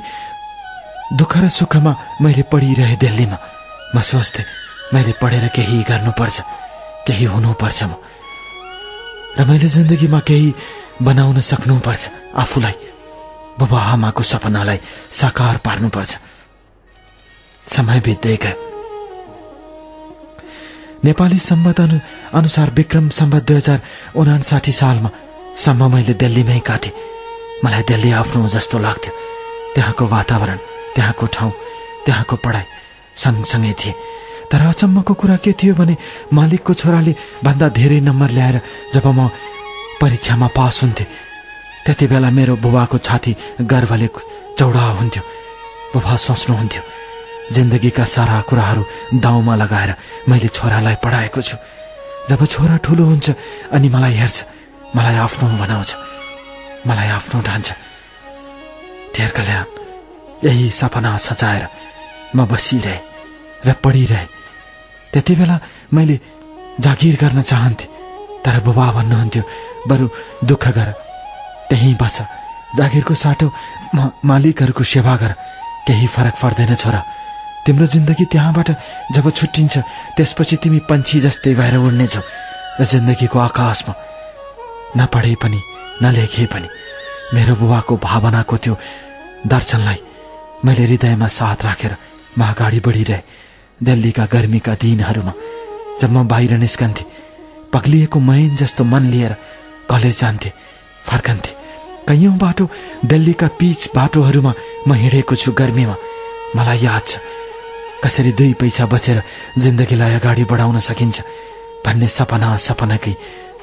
दुःख 1.18 1.32
र 1.36 1.48
सुखमा 1.48 1.92
मैले 2.22 2.42
पढिरहे 2.52 2.96
दिल्लीमा। 2.96 3.38
म 3.94 4.00
सोच्थेँ 4.00 4.44
मैले 4.94 5.12
पढेर 5.22 5.48
केही 5.54 5.82
गर्नुपर्छ 5.82 6.36
केही 7.06 7.24
हुनुपर्छ 7.24 7.82
म। 7.82 7.92
र 9.38 9.44
मैले 9.44 9.68
जिन्दगीमा 9.68 10.20
केही 10.20 10.54
बनाउन 11.02 11.40
सक्नुपर्छ 11.40 12.02
आफूलाई। 12.36 12.83
बाबा 13.58 13.78
आमाको 13.92 14.22
सपनालाई 14.22 14.78
साकार 15.12 15.56
पार्नुपर्छ। 15.66 16.12
समय 17.66 18.00
बित्दै 18.06 18.36
गयो 18.42 18.62
नेपाली 21.04 21.38
सम्बन्ध 21.38 21.80
अनु 21.80 21.98
अनुसार 22.38 22.70
विक्रम 22.76 23.08
सम्बन्ध 23.18 23.44
दुई 23.48 23.56
हजार 23.56 23.80
उनासाठी 24.16 24.72
सालमा 24.72 25.10
सम्म 25.64 25.80
मैले 25.94 26.14
दिल्लीमै 26.22 26.60
काटेँ। 26.68 26.92
मलाई 27.64 27.82
दिल्ली 27.90 28.10
आफ्नो 28.20 28.48
जस्तो 28.48 28.78
लाग्थ्यो। 28.78 29.12
त्यहाँको 29.74 30.04
वातावरण 30.06 30.58
त्यहाँको 30.94 31.26
ठाउँ 31.34 31.52
त्यहाँको 32.04 32.36
पढाइ 32.44 32.64
सँगसँगै 33.22 33.72
थिए। 33.80 33.92
तर 34.50 34.60
अचम्मको 34.66 35.14
कुरा 35.14 35.36
के 35.44 35.52
थियो 35.52 35.74
भने 35.74 35.96
मालिकको 36.32 36.72
छोराले 36.74 37.12
भन्दा 37.44 37.68
धेरै 37.78 38.00
नम्बर 38.08 38.30
ल्याएर 38.36 38.56
जब 38.94 39.06
म 39.06 39.28
परीक्षामा 40.00 40.48
पास 40.56 40.82
हुन्थे 40.82 41.04
त्यति 41.84 42.06
बेला 42.06 42.30
मेरो 42.30 42.54
बुबाको 42.64 42.98
छाती 42.98 43.32
गर्वले 43.70 44.08
चौडा 44.58 44.84
हुन्थ्यो। 44.98 45.22
बुबा 45.92 46.14
सोच्नुहुन्थ्यो 46.16 46.82
जिन्दगीका 47.54 48.04
सारा 48.04 48.40
कुराहरू 48.48 48.82
दाउमा 49.20 49.54
लगाएर 49.62 49.90
मैले 50.28 50.48
छोरालाई 50.48 50.96
पढाएको 51.04 51.40
छु। 51.42 51.56
जब 52.28 52.40
छोरा 52.52 52.76
ठुलो 52.84 53.04
हुन्छ 53.04 53.26
अनि 53.76 53.88
मलाई 53.94 54.14
हेर्छ 54.16 54.36
मलाई 54.96 55.16
आफ्नो 55.26 55.46
बनाउँछ 55.60 55.90
मलाई 56.88 57.08
आफ्नो 57.18 57.40
ठान्छ। 57.48 57.68
धेर 59.14 59.30
कल्याण 59.36 59.66
यही 60.48 60.70
सपना 60.80 61.16
सचाएर 61.20 61.64
म 62.36 62.46
बसिरहे 62.48 62.96
र 63.66 63.72
पढिरहे। 63.84 64.26
त्यति 65.12 65.34
बेला 65.36 65.56
मैले 65.94 66.16
जागिर 66.80 67.14
गर्न 67.22 67.42
चाहन्थेँ 67.42 67.92
तर 68.44 68.56
बुबा 68.64 68.86
भन्नुहुन्थ्यो 68.96 69.42
बरु 69.88 70.06
दुःख 70.48 70.64
गर 70.76 70.88
त्यहीँ 71.74 71.94
बस। 71.98 72.16
जागिरको 72.78 73.14
साटो 73.14 73.50
म 73.94 74.10
मालिकहरूको 74.22 74.84
सेवा 74.86 75.14
गर। 75.18 75.32
केही 75.86 76.06
फरक 76.06 76.34
पर्दैन 76.38 76.74
छोरा 76.78 77.00
तिम्रो 77.66 77.86
जिन्दगी 77.90 78.24
त्यहाँबाट 78.30 78.68
जब 79.10 79.26
छुट्टिन्छ 79.30 79.74
त्यसपछि 80.14 80.56
तिमी 80.62 80.80
पन्छी 80.86 81.18
जस्तै 81.20 81.54
भएर 81.58 81.74
उड्नेछौ। 81.82 82.22
र 82.78 82.84
जिन्दगीको 82.86 83.38
आकाशमा। 83.38 83.94
नपढे 84.98 85.34
पनि 85.42 85.60
नलेखे 86.02 86.46
पनि। 86.46 86.68
मेरो 87.34 87.54
बुबाको 87.58 87.96
भावनाको 87.98 88.56
त्यो 88.62 88.74
दर्शनलाई 89.50 89.98
मैले 90.64 90.84
हृदयमा 90.86 91.28
साथ 91.28 91.58
राखेर 91.66 91.92
म 92.38 92.40
अगाडि 92.54 92.80
बढिरहे। 92.86 93.20
दिल्लीका 93.82 94.24
गर्मीका 94.30 94.74
दिनहरूमा 94.78 95.34
जब 96.00 96.10
म 96.14 96.22
बाहिर 96.30 96.52
निस्कन्थे 96.62 97.04
पग्लिएको 97.74 98.18
मैन 98.20 98.56
जस्तो 98.62 98.82
मन 98.86 99.10
लिएर 99.10 99.32
कलेज 99.90 100.20
जान्थे 100.20 100.50
फर्कन्थे। 101.10 101.63
कैयौँ 102.08 102.36
बाटो 102.38 102.64
दिल्लीका 103.04 103.48
पिच 103.58 103.80
बाटोहरूमा 103.94 104.52
म 104.88 104.90
हिँडेको 104.92 105.34
छु 105.34 105.52
गर्मीमा। 105.52 105.96
मलाई 106.56 106.78
याद 106.84 107.04
छ 107.08 107.12
कसरी 108.04 108.32
दुई 108.38 108.52
पैसा 108.60 108.84
बचेर 108.86 109.22
जिन्दगीलाई 109.58 110.14
अगाडि 110.20 110.44
बढाउन 110.44 110.78
सकिन्छ 110.80 111.16
भन्ने 111.84 112.08
सपना 112.08 112.56
सपनाकै 112.60 113.14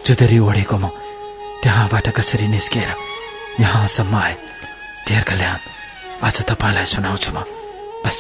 चुदरी 0.06 0.38
ओढेको 0.39 0.77
म। 0.77 0.89
त्यहाँबाट 1.62 2.08
कसरी 2.17 2.47
निस्किएर 2.49 2.89
यहाँसम्म 3.62 4.15
आए? 4.15 4.34
धेर 5.08 5.23
कल्याण 5.30 5.58
आज 6.25 6.38
तपाईँलाई 6.49 6.86
सुनाउँछु 6.86 7.32
म। 7.38 7.45
बस 8.01 8.17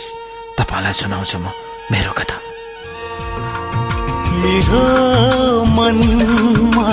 तपाईँलाई 0.61 0.93
सुनाउँछु 0.93 1.37
म 1.41 1.49
मेरो 1.91 2.13
कथा। 2.13 2.37
मनमा 5.75 6.89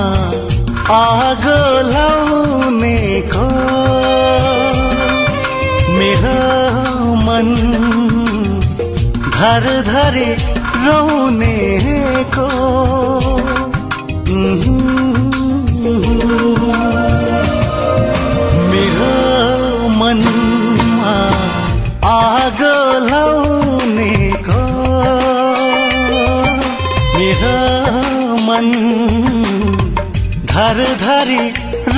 आगो 0.91 1.57
लाउनेको 1.87 3.47
मेरो 5.97 6.39
मन 7.25 7.51
धर 9.37 9.67
धरे 9.91 10.31
रहनेको 10.87 12.49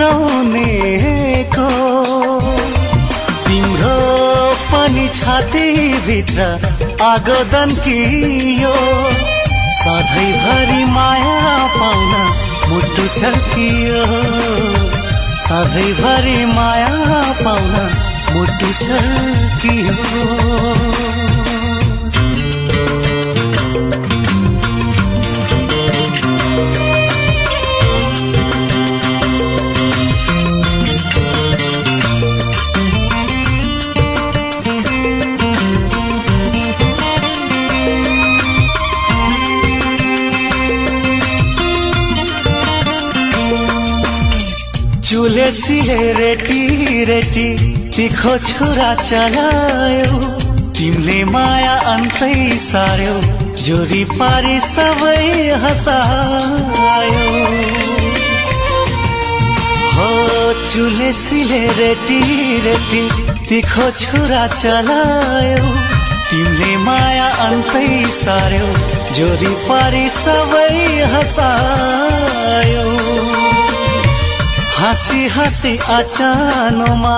रौनेको 0.01 1.67
तिम्रो 3.47 3.97
पनि 4.71 5.07
छातीभित्र 5.17 6.47
आगो 7.09 7.39
दन्कियो 7.53 8.73
सधैँभरि 9.81 10.85
माया 10.95 11.37
पाउन 11.77 12.13
मुटु 12.71 13.07
छल्कियो 13.19 14.03
सधैँभरि 15.45 16.39
माया 16.55 17.23
पाउन 17.43 17.77
मुटु 18.33 18.73
छल्कियो 18.85 19.97
सिले 45.51 46.13
रेटी 46.13 47.05
रेटी। 47.05 47.49
तिखो 47.97 48.39
छुरा 48.39 48.95
चलायो। 48.95 50.19
तिमीले 50.73 51.25
माया 51.25 51.73
अन्तै 51.73 52.59
सार्यो। 52.59 53.15
जोरी 53.63 54.05
पारी 54.05 54.59
सबै 54.61 55.27
हसायो। 55.65 57.27
हो 59.95 60.11
चुले 60.73 61.13
सिले 61.13 61.69
रेटी 61.69 62.23
रेटी। 62.61 63.09
तिखो 63.49 63.91
छुरा 63.91 64.47
चलायो। 64.47 65.65
तिमीले 66.31 66.77
माया 66.77 67.27
अन्तै 67.27 68.05
सार्यो। 68.05 68.67
जोरी 69.15 69.55
पारी 69.69 70.09
सबै 70.09 70.77
हसायो। 71.15 72.89
हाँसी 74.81 75.27
हाँसी 75.29 75.73
अचानोमा 75.95 77.16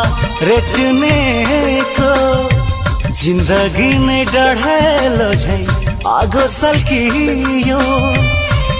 रेट्नेको 0.48 2.10
जिन्दगी 3.18 3.90
नै 4.06 4.24
डढेलो 4.32 5.28
झै 5.34 5.58
आगो 6.14 6.46
सल्कियो। 6.54 7.78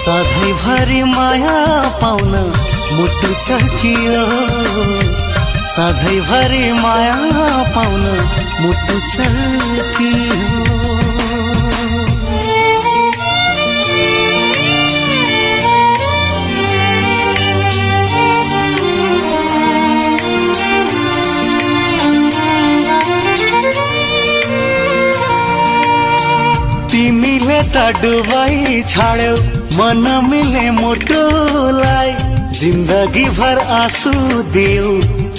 सधैँभरि 0.03 1.01
माया 1.15 1.55
पाउन 2.01 2.33
मुटु 2.97 3.31
चल्कियो 3.45 4.25
सधैँभरि 5.75 6.65
माया 6.81 7.15
पाउन 7.75 8.03
मुटु 8.61 8.99
चल्कियो 9.13 10.52
त 27.73 27.75
डुबाई 28.01 28.81
छाड्यौ 28.87 29.35
मन 29.77 30.05
मिले 30.29 30.65
मुटुलाई। 30.71 32.11
जिन्दगी 32.59 33.25
भर 33.37 33.57
आँसु 33.75 34.13
दियो 34.53 34.91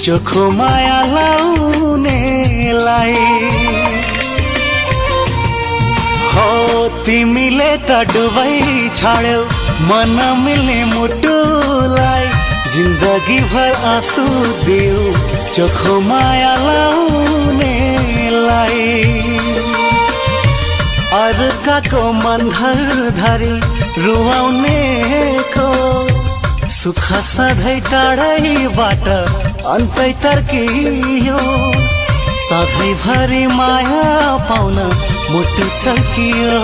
चोखो 0.05 0.45
माया 0.51 0.99
लाउनेलाई। 1.13 2.43
हो 6.33 6.49
तिमीले 7.07 7.73
त 7.89 7.91
डुबाई 8.13 8.61
छाड्यौ 8.95 9.43
मन 9.91 10.19
मिले 10.45 10.81
मुटुलाई। 10.95 12.27
जिन्दगी 12.75 13.41
भर 13.55 13.73
आँसु 13.95 14.27
दियो 14.67 15.03
चोखो 15.55 15.95
माया 16.11 16.55
लाउनेलाई। 16.67 17.65
अर्काको 21.25 22.01
मन 22.13 22.49
धर 22.55 23.11
धरी 23.19 23.55
रुवाउनेको 24.05 25.69
सुख 26.79 27.05
सधैँ 27.29 27.81
टाढैबाट 27.91 29.09
अन्तै 29.75 30.11
तर्कियो 30.25 31.39
सधैँभरि 32.47 33.47
माया 33.57 34.37
पाउन 34.49 34.77
मुटु 35.33 35.69
छल्कियो 35.83 36.59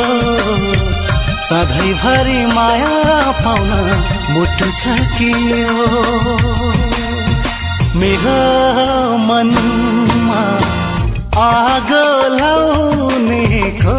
सधैँभरि 1.48 2.40
माया 2.54 2.92
पाउन 3.44 3.72
मुटु 4.34 4.70
छल्कियो 4.80 5.78
मेरो 8.00 8.36
मनमा 9.28 10.42
आगो 11.40 12.06
लाउनेको 12.36 13.94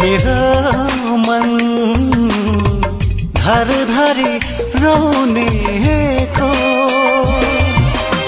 मेरो 0.00 1.16
मन 1.24 1.50
धर 3.36 3.72
धरी 3.90 4.32
रौनेको 4.82 6.50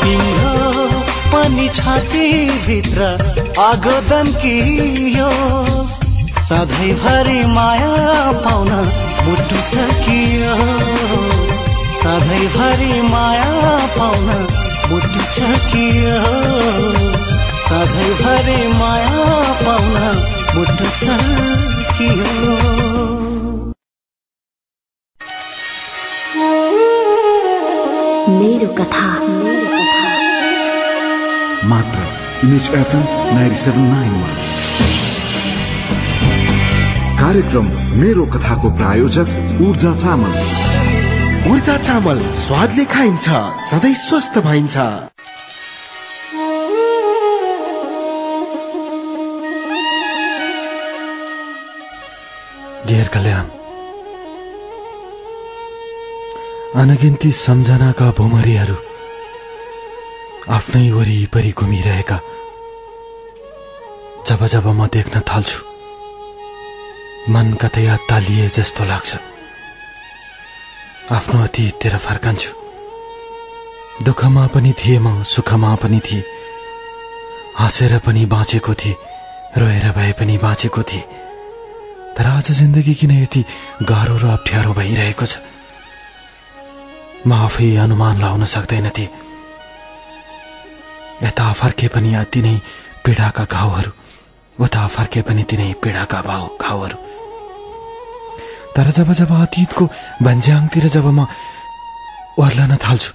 तिम्रो 0.02 0.85
पनि 1.33 1.68
छातीभित्र 1.81 3.11
आगो 3.68 3.96
दन्कियो 4.11 5.31
सधैँभरि 6.50 7.40
माया 7.57 8.31
पाउन 8.44 8.70
मुटु 9.24 9.66
छकियो 9.72 10.54
सधैँभरि 12.04 13.02
माया 13.12 13.76
पाउन 13.98 14.67
मुटु 14.90 15.22
छकियो 15.33 16.18
सधैँभरि 17.64 18.61
माया 18.79 19.24
पाउन 19.62 19.96
मुटु 20.55 20.87
छकियो 21.01 22.31
मेरो 28.38 28.68
कथा। 28.79 29.09
मेरो 29.27 29.68
कथा 29.74 30.09
मात्र 31.68 31.98
इमेज 32.46 32.70
एफएम 32.81 33.05
नाइन्टी 33.35 33.59
सेभेन 33.64 33.87
नाइनमा। 33.92 34.31
कार्यक्रम 37.20 37.66
मेरो 38.01 38.27
कथाको 38.37 38.68
प्रायोजक 38.79 39.29
ऊर्जा 39.68 39.92
चामल। 40.03 40.33
ऊर्जा 41.46 41.77
चामल 41.79 42.18
स्वादले 42.37 42.85
खाइन्छ 42.85 43.29
सधैँ 43.68 43.94
स्वस्थ 43.96 44.38
भइन्छ। 44.46 44.77
डियर 52.87 53.09
कल्याण 53.14 53.46
अनगिन्ती 56.81 57.31
सम्झनाका 57.37 58.11
भुमरीहरू 58.18 58.77
आफ्नै 60.57 60.90
वरिपरि 60.90 61.53
घुमिरहेका। 61.53 62.18
जब 64.29 64.40
जब 64.53 64.66
म 64.68 64.87
देख्न 64.88 65.20
थाल्छु 65.29 65.61
मन 67.33 67.46
कतै 67.62 67.87
तालिए 68.11 68.48
जस्तो 68.57 68.85
लाग्छ। 68.85 69.28
आफ्नो 71.09 71.42
अतीततिर 71.42 71.97
फर्कन्छु। 71.97 72.51
दुःखमा 74.05 74.47
पनि 74.53 74.73
थिएँ 74.77 74.99
म 75.01 75.23
सुखमा 75.25 75.75
पनि 75.81 76.01
थिएँ। 76.05 76.25
हाँसेर 77.57 77.99
पनि 78.05 78.25
बाँचेको 78.27 78.75
थिएँ 78.75 78.97
रोएर 79.57 79.87
भए 79.97 80.12
पनि 80.21 80.37
बाँचेको 80.38 80.83
थिएँ। 80.83 81.09
तर 82.12 82.27
आज 82.29 82.51
जिन्दगी 82.53 82.94
किन 82.94 83.11
यति 83.25 83.44
गाह्रो 83.88 84.16
र 84.21 84.25
अप्ठ्यारो 84.37 84.73
भइरहेको 84.75 85.27
छ? 85.27 85.40
म 87.25 87.33
आफै 87.33 87.77
अनुमान 87.88 88.21
लाउन 88.21 88.44
सक्दैन 88.44 88.88
थिएँ। 88.92 89.09
यता 91.25 91.53
फर्के 91.57 91.88
पनि 91.88 92.14
अति 92.21 92.40
नै 92.42 92.61
पीडाका 93.05 93.44
घाउहरू 93.49 93.90
उता 94.61 94.87
फर्के 94.87 95.23
पनि 95.25 95.42
तिनै 95.49 95.73
पीडाका 95.83 96.21
भाव 96.23 96.42
घाउहरू। 96.61 97.08
तर 98.79 98.91
जब 98.95 99.11
जब 99.11 99.31
अतीतको 99.35 99.85
भन्ज्याङतिर 100.23 100.87
जब 100.95 101.07
म 101.11 101.27
ओर्लन 102.38 102.79
थाल्छु 102.79 103.11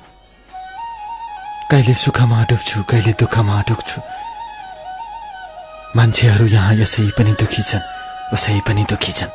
कहिले 1.71 1.93
सुखमा 1.95 2.39
डुब्छु 2.51 2.83
कहिले 2.83 3.11
दुःखमा 3.15 3.55
डुब्छु। 3.67 3.97
मान्छेहरू 5.95 6.45
यहाँ 6.51 6.73
यसै 6.83 7.07
पनि 7.15 7.31
दुखी 7.39 7.63
छन् 7.63 7.87
उसै 8.35 8.59
पनि 8.67 8.83
दुखी 8.91 9.13
छन्। 9.15 9.31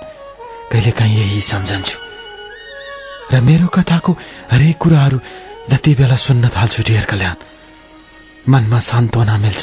कहिले 0.69 0.91
काहीँ 0.93 1.17
यही 1.17 1.41
सम्झन्छु। 1.41 1.97
र 3.33 3.41
मेरो 3.49 3.67
कथाको 3.73 4.13
हरेक 4.53 4.77
कुराहरू 4.77 5.19
जति 5.73 5.93
बेला 5.97 6.17
सुन्न 6.29 6.45
थाल्छु 6.53 6.83
डियर 6.85 7.05
कल्याण 7.09 7.37
मनमा 8.53 8.79
सान्त्वना 8.91 9.37
मिल्छ। 9.45 9.63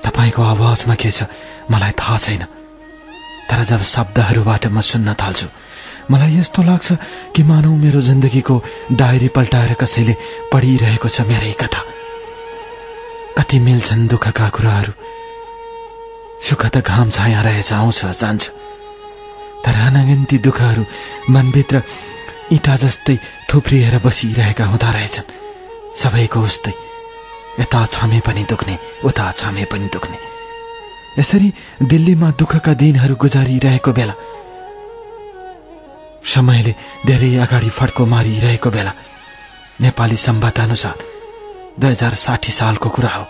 तपाईँको 0.00 0.42
आवाजमा 0.42 0.94
के 0.96 1.10
छ 1.12 1.28
मलाई 1.68 1.92
थाहा 2.00 2.16
छैन। 2.24 2.42
तर 3.50 3.64
जब 3.66 3.82
शब्दहरूबाट 3.82 4.66
म 4.66 4.80
सुन्न 4.80 5.14
थाल्छु 5.18 5.46
मलाई 6.10 6.38
यस्तो 6.38 6.62
लाग्छ 6.62 6.88
कि 7.34 7.42
मानौ 7.42 7.70
मेरो 7.76 8.00
जिन्दगीको 8.00 8.54
डायरी 8.94 9.28
पल्टाएर 9.34 9.74
कसैले 9.74 10.14
पढिरहेको 10.52 11.08
छ 11.08 11.20
मेरै 11.26 11.52
कथा। 11.60 11.82
कति 13.38 13.58
मिल्छन् 13.58 14.08
दुःखका 14.08 14.48
कुराहरू। 14.54 14.92
सुख 16.46 16.62
त 16.66 16.82
घाम 16.82 17.10
छाया 17.10 17.40
रहेछ 17.42 17.72
आउँछ 17.72 18.00
जान्छ। 18.22 18.44
तर 19.66 19.74
अनगिन्ती 19.86 20.38
दुःखहरू 20.38 20.84
मनभित्र 21.30 21.82
इँटा 22.52 22.76
जस्तै 22.76 23.16
थुप्रिएर 23.50 23.98
बसिरहेका 24.04 24.64
हुँदा 24.64 24.90
रहेछन्। 24.90 25.32
सबैको 26.00 26.40
उस्तै 26.40 26.74
यता 27.60 27.86
छामे 27.86 28.20
पनि 28.26 28.42
दुख्ने 28.50 28.78
उता 29.04 29.30
छामे 29.38 29.64
पनि 29.70 29.88
दुख्ने। 29.94 30.29
यसरी 31.18 31.52
दिल्लीमा 31.82 32.30
दुःखका 32.38 32.72
दिनहरू 32.74 33.14
गुजारिरहेको 33.16 33.92
बेला 33.92 34.14
समयले 36.24 36.72
धेरै 37.06 37.30
अगाडि 37.44 37.70
फड्को 37.78 38.06
मारिरहेको 38.06 38.70
बेला 38.70 38.92
नेपाली 39.80 40.16
सम्वाद 40.16 40.58
अनुसार 40.60 40.96
दुई 41.80 41.90
हजार 41.90 42.14
साठी 42.14 42.52
सालको 42.52 42.88
कुरा 42.88 43.10
हो। 43.10 43.26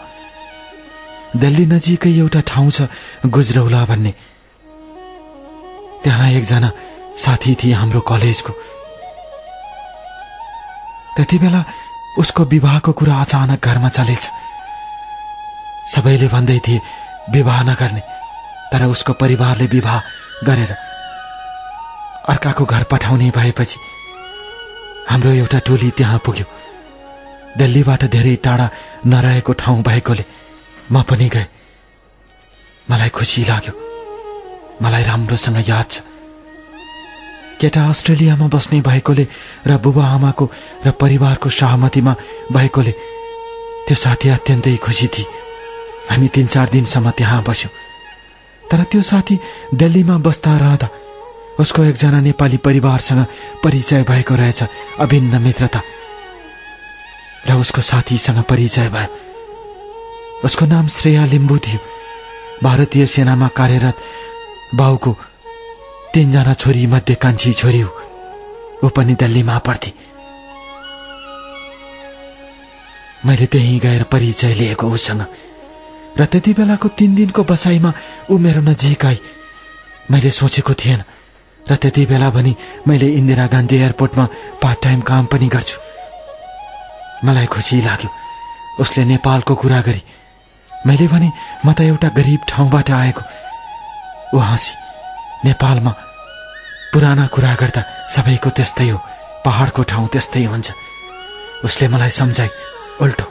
दिल्ली 1.36 1.64
नजिकै 1.66 2.10
एउटा 2.18 2.40
ठाउँ 2.46 2.70
छ 2.70 2.88
गुजरौला 3.26 3.84
भन्ने। 3.86 4.12
त्यहाँ 6.04 6.30
एकजना 6.30 6.70
साथी 7.18 7.54
थिए 7.54 7.74
हाम्रो 7.80 8.00
कलेजको। 8.10 8.52
त्यति 11.16 11.38
बेला 11.38 11.64
उसको 12.18 12.42
विवाहको 12.44 12.92
कुरा 12.92 13.14
अचानक 13.20 13.64
घरमा 13.64 13.88
चलेछ। 13.88 14.24
सबैले 15.94 16.28
भन्दै 16.28 16.58
थिए 16.66 16.80
विवाह 17.32 17.62
नगर्ने। 17.62 18.02
तर 18.72 18.84
उसको 18.86 19.12
परिवारले 19.12 19.66
विवाह 19.66 19.98
गरेर 20.46 20.72
अर्काको 22.28 22.64
घर 22.64 22.82
पठाउने 22.90 23.30
भएपछि 23.36 23.78
हाम्रो 25.08 25.30
एउटा 25.32 25.58
टोली 25.66 25.90
त्यहाँ 25.90 26.18
पुग्यो। 26.24 26.46
दिल्लीबाट 27.58 28.04
धेरै 28.14 28.34
टाढा 28.44 28.68
नरहेको 29.06 29.52
ठाउँ 29.52 29.82
भएकोले 29.82 30.24
म 30.92 31.02
पनि 31.02 31.28
गएँ। 31.28 31.46
मलाई 32.90 33.08
खुसी 33.08 33.44
लाग्यो। 33.44 33.72
मलाई 34.82 35.02
राम्रोसँग 35.04 35.58
याद 35.68 35.86
छ। 35.90 36.02
केटा 37.60 37.82
अस्ट्रेलियामा 37.90 38.46
बस्ने 38.48 38.80
भएकोले 38.80 39.26
र 39.66 39.76
बुबा 39.82 40.04
आमाको 40.16 40.44
र 40.86 40.90
परिवारको 41.00 41.48
सहमतिमा 41.50 42.14
भएकोले 42.52 42.92
त्यो 43.86 43.96
साथी 43.96 44.28
अत्यन्तै 44.28 44.76
खुसी 44.76 45.06
थिए। 45.08 45.26
हामी 46.10 46.28
तिन 46.28 46.46
चार 46.46 46.68
दिनसम्म 46.68 47.10
त्यहाँ 47.10 47.42
बस्यौँ। 47.48 47.72
तर 48.70 48.82
त्यो 48.82 49.02
साथी 49.02 49.38
दिल्लीमा 49.74 50.18
बस्दा 50.18 50.56
रहँदा 50.56 50.88
उसको 51.60 51.84
एकजना 51.84 52.20
नेपाली 52.20 52.56
परिवारसँग 52.56 53.26
परिचय 53.64 54.02
भएको 54.02 54.34
रहेछ 54.34 54.62
अभिन्न 55.00 55.42
मित्रता। 55.42 55.82
र 57.48 57.54
उसको 57.54 57.80
साथीसँग 57.80 58.42
परिचय 58.42 58.88
भयो। 58.88 59.08
उसको 60.44 60.66
नाम 60.66 60.86
श्रेया 60.88 61.24
लिम्बू 61.26 61.58
थियो। 61.58 61.78
भारतीय 62.62 63.06
सेनामा 63.06 63.48
कार्यरत 63.48 63.96
बाउको 64.74 65.16
तीनजना 66.14 66.54
छोरी 66.54 66.86
मध्ये 66.86 67.14
कान्छी 67.14 67.52
छोरी 67.52 67.80
हो। 67.80 67.90
ऊ 68.84 68.88
पनि 68.88 69.14
दिल्लीमा 69.14 69.58
पढ्थे। 69.58 69.92
मैले 73.26 73.46
त्यहीँ 73.46 73.78
गएर 73.80 74.02
परिचय 74.02 74.54
लिएको 74.54 74.90
उसँग। 74.90 75.26
र 76.18 76.24
त्यति 76.24 76.52
बेलाको 76.54 76.88
तिन 76.98 77.14
दिनको 77.14 77.42
बसाइमा 77.44 77.92
ऊ 78.30 78.38
मेरो 78.38 78.60
नजिक 78.60 79.04
आई 79.06 79.18
मैले 80.10 80.30
सोचेको 80.30 80.74
थिएन। 80.74 81.02
र 81.70 81.76
त्यति 81.76 82.06
बेला 82.06 82.30
पनि 82.30 82.52
मैले 82.88 83.08
इन्दिरा 83.18 83.46
गान्धी 83.46 83.76
एयरपोर्टमा 83.76 84.24
पार्ट 84.62 84.82
टाइम 84.82 85.00
काम 85.00 85.26
पनि 85.26 85.48
गर्छु। 85.48 85.78
मलाई 87.24 87.46
खुसी 87.46 87.80
लाग्यो। 87.82 88.10
उसले 88.80 89.04
नेपालको 89.04 89.54
कुरा 89.54 89.80
गरी। 89.80 90.02
मैले 90.86 91.06
भने 91.08 91.28
म 91.66 91.72
त 91.72 91.80
एउटा 91.80 92.08
गरिब 92.16 92.40
ठाउँबाट 92.48 92.90
आएको। 92.90 93.22
ऊ 94.34 94.38
हाँसी। 94.38 94.74
नेपालमा 95.44 95.92
पुराना 96.92 97.26
कुरा 97.26 97.54
गर्दा 97.60 97.82
सबैको 98.14 98.50
त्यस्तै 98.50 98.88
हो। 98.88 98.98
पहाडको 99.44 99.82
ठाउँ 99.82 100.08
त्यस्तै 100.08 100.44
हुन्छ। 100.44 100.68
उसले 101.64 101.88
मलाई 101.88 102.10
सम्झाइ 102.10 102.48
उल्टो 103.00 103.26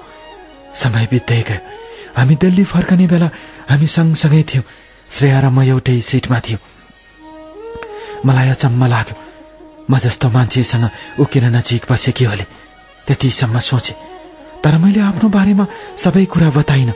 समय 0.73 1.07
बित्दै 1.11 1.41
गयो। 1.49 1.61
हामी 2.19 2.35
दिल्ली 2.35 2.63
फर्कने 2.67 3.07
बेला 3.07 3.27
हामी 3.71 3.87
सँगसँगै 3.87 4.43
थियौँ। 4.43 4.63
श्रेया 5.07 5.39
र 5.39 5.45
म 5.55 5.63
एउटै 5.63 5.95
सिटमा 6.03 6.39
थियौँ। 6.43 6.59
मलाई 8.27 8.49
अचम्म 8.59 8.83
लाग्यो। 8.91 9.15
म 9.87 9.97
जस्तो 10.03 10.27
मान्छेसँग 10.29 10.85
ऊ 11.19 11.23
किन 11.31 11.45
नजिक 11.55 11.87
बसेकी 11.87 12.23
होले। 12.27 12.45
त्यतिसम्म 13.07 13.59
सोचे। 13.59 13.93
तर 14.59 14.73
मैले 14.83 14.99
आफ्नो 14.99 15.27
बारेमा 15.31 15.65
सबै 15.95 16.25
कुरा 16.27 16.49
बताइन। 16.59 16.91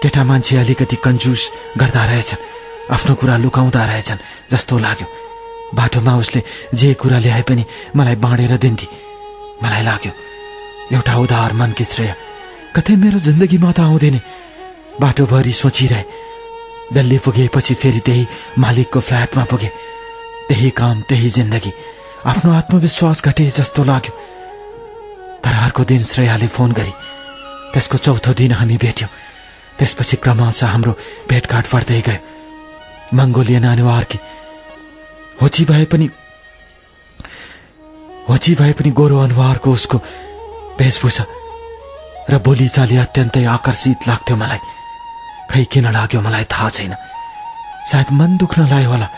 केटा 0.00 0.22
मान्छे 0.22 0.56
अलिकति 0.62 0.96
कन्जुस 1.02 1.42
गर्दा 1.80 2.02
रहेछन्। 2.06 2.44
आफ्नो 2.94 3.14
कुरा 3.18 3.36
लुकाउँदा 3.42 3.82
रहेछन् 3.90 4.24
जस्तो 4.54 4.78
लाग्यो। 4.78 5.06
बाटोमा 5.74 6.12
उसले 6.22 6.40
जे 6.78 6.94
कुरा 6.94 7.18
ल्याए 7.18 7.42
पनि 7.42 7.64
मलाई 7.96 8.16
बाँडेर 8.22 8.56
दिन्थे। 8.62 8.86
मलाई 9.62 9.82
लाग्यो 9.82 10.12
एउटा 10.94 11.14
उदार 11.18 11.52
मनकी 11.58 11.84
श्रेय। 11.84 12.14
कतै 12.76 12.94
मेरो 13.02 13.18
जिन्दगीमा 13.18 13.70
त 13.72 13.80
आउँदैन। 13.80 14.43
बाटोभरि 15.00 15.52
सोचिरहे। 15.52 16.04
दिल्ली 16.92 17.18
पुगेपछि 17.18 17.74
फेरि 17.74 18.00
त्यही 18.06 18.26
मालिकको 18.58 19.00
फ्ल्याटमा 19.00 19.44
पुगे। 19.50 19.70
त्यही 20.48 20.70
काम 20.70 21.00
त्यही 21.08 21.30
जिन्दगी। 21.30 21.72
आफ्नो 22.26 22.52
आत्मविश्वास 22.52 23.22
घटे 23.24 23.44
जस्तो 23.56 23.84
लाग्यो। 23.84 24.12
तर 25.44 25.54
अर्को 25.64 25.84
दिन 25.84 26.02
श्रेयाले 26.02 26.46
फोन 26.46 26.72
गरी 26.72 26.92
त्यसको 27.72 27.98
चौथो 27.98 28.32
दिन 28.34 28.52
हामी 28.52 28.76
भेट्यौँ। 28.76 29.10
त्यसपछि 29.78 30.16
क्रमशः 30.22 30.66
हाम्रो 30.66 30.92
भेटघाट 31.28 31.64
बढ्दै 31.72 32.00
गयो। 32.00 32.20
मङ्गोलियन 33.14 33.66
अनुहारकी 33.66 34.18
होची 35.42 35.64
भए 35.64 35.84
पनि 35.92 36.06
होची 38.28 38.54
भए 38.54 38.72
पनि 38.72 38.90
गोरो 38.90 39.18
अनुहारको 39.18 39.72
उसको 39.72 39.98
वेशभूषा 40.78 41.24
र 42.30 42.38
बोलीचाली 42.38 42.96
अत्यन्तै 42.96 43.44
आकर्षित 43.44 44.08
लाग्थ्यो 44.08 44.36
मलाई। 44.36 44.60
खै 45.50 45.64
किन 45.72 45.86
लाग्यो 45.96 46.20
मलाई 46.20 46.44
थाहा 46.52 46.68
छैन। 46.70 46.94
सायद 47.90 48.08
मन 48.18 48.36
दुख्नलाई 48.36 48.84
होला। 48.84 49.08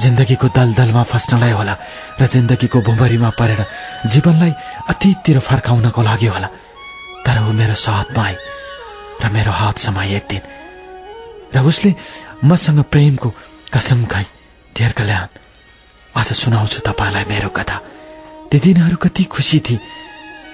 जिन्दगीको 0.00 0.48
दलदलमा 0.56 1.02
फस्नलाई 1.04 1.52
होला 1.52 1.74
र 2.20 2.26
जिन्दगीको 2.26 2.78
भुमरीमा 2.80 3.30
परेर 3.38 3.60
जीवनलाई 4.08 4.52
अतीततिर 4.88 5.38
फर्काउनको 5.38 6.00
लागि 6.02 6.28
होला। 6.32 6.48
तर 7.24 7.36
ऊ 7.44 7.52
मेरो 7.52 7.76
साथमा 7.76 8.22
आए 8.24 8.36
र 9.22 9.24
मेरो 9.30 9.52
हात 9.52 9.76
समाए 9.78 10.10
एक 10.16 10.24
दिन। 10.30 10.42
र 11.54 11.56
उसले 11.60 11.90
मसँग 12.44 12.80
प्रेमको 12.92 13.28
कसम 13.74 14.04
खाई 14.08 14.26
ढेर 14.76 14.92
कल्याण 14.96 15.28
आज 16.16 16.28
सुनाउँछु 16.32 16.78
तपाईँलाई 16.88 17.24
मेरो 17.28 17.48
कथा। 17.48 17.76
ती 18.48 18.56
दिनहरू 18.58 18.96
कति 18.96 19.24
खुसी 19.28 19.58
थिए 19.60 19.80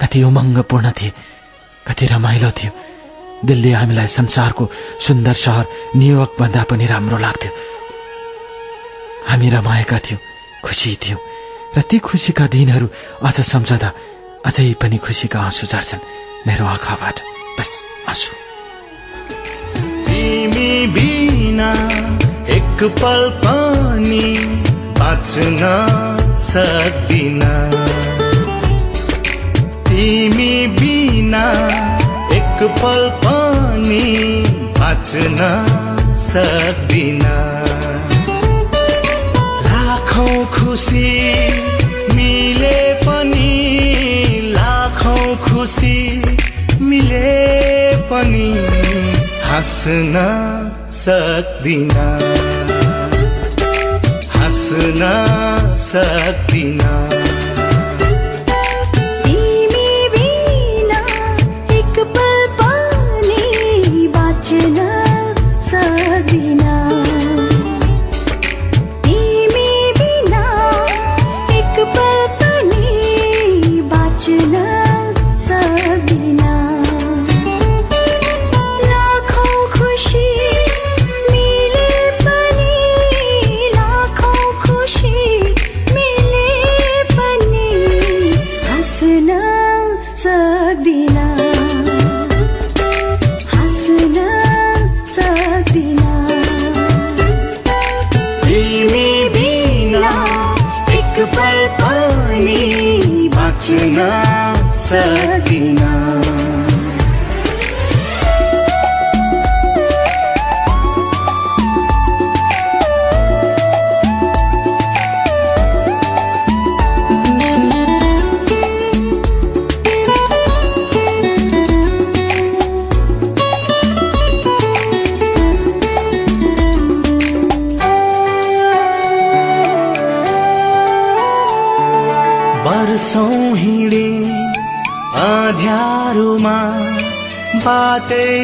कति 0.03 0.19
उमङ्गपूर्ण 0.23 0.91
थिए 0.99 1.13
कति 1.87 2.05
रमाइलो 2.07 2.51
थियो। 2.59 2.88
दिल्ली 3.45 3.71
हामीलाई 3.71 4.07
संसारको 4.07 4.71
सुन्दर 5.07 5.35
सहर 5.35 5.67
न्युयोर्क 5.97 6.37
भन्दा 6.41 6.63
पनि 6.71 6.87
राम्रो 6.87 7.19
लाग्थ्यो। 7.19 7.53
हामी 9.29 9.51
रमाएका 9.51 9.99
थियौँ 9.99 10.21
खुसी 10.65 10.99
थियौँ। 11.03 11.21
र 11.77 11.81
ती 11.81 11.99
खुसीका 11.99 12.47
दिनहरू 12.47 12.89
अझ 13.23 13.41
सम्झँदा 13.41 13.93
अझै 14.47 14.75
पनि 14.83 14.97
खुसीका 14.99 15.39
आँसु 15.41 15.67
झर्छन्। 15.67 16.03
मेरो 16.47 16.65
आँखाबाट 16.67 17.17
बस 17.59 17.71
आँसु। 18.09 18.33
एक 22.49 22.81
पल 23.03 23.23
पनि 23.45 24.27
बाँच्न 24.99 25.63
सक्दिन। 26.39 27.43
तिमी 29.89 30.55
बिना 30.79 31.45
एक 32.59 32.71
पल 32.79 33.03
पनि 33.23 34.05
बाँच्न 34.79 35.49
सक्दिन। 36.19 37.21
लाखौँ 39.67 40.39
खुसी 40.55 41.11
मिले 42.17 42.81
पनि 43.07 43.53
लाखौँ 44.57 45.37
खुसी 45.47 45.99
मिले 46.83 47.31
पनि 48.11 48.51
हाँस्न 49.47 50.27
सक्दिन। 51.05 51.91
हाँस्न 54.35 55.15
सक्दिन। 55.87 56.83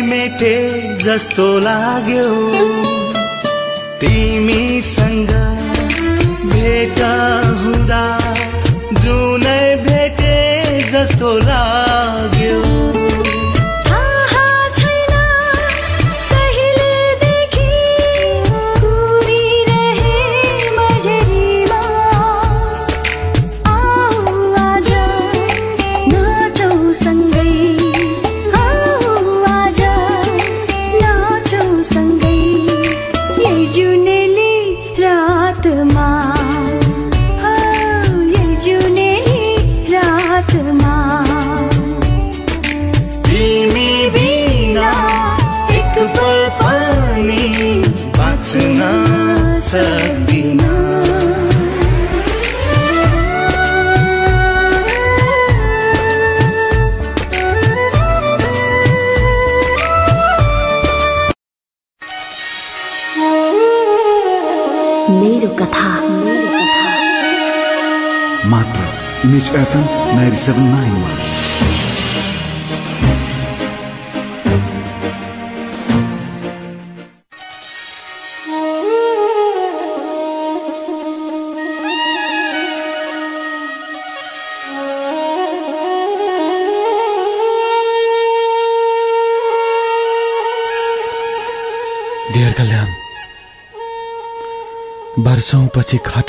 मेटे 0.02 0.54
जस्तो 1.02 1.46
लाग्यो। 1.58 2.28
तिमीसँग 4.00 5.32
भेट 6.52 7.00
हुँदा 7.62 8.04
जुनै 9.02 9.64
भेटे 9.84 10.36
जस्तो 10.92 11.36
लाग्यो। 11.38 12.33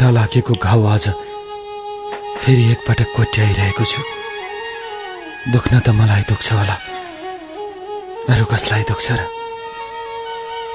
खाटा 0.06 0.14
लागेको 0.14 0.54
घाउ 0.62 0.86
आज 0.86 1.06
फेरि 2.42 2.64
एकपटक 2.72 3.10
कोट्याइरहेको 3.18 3.86
छु। 3.92 4.02
दुख्न 5.50 5.74
त 5.82 5.90
मलाई 5.98 6.24
दुख्छ 6.30 6.48
होला। 6.54 6.76
अरू 8.30 8.46
कसलाई 8.46 8.84
दुख्छ 8.86 9.08
र? 9.12 9.22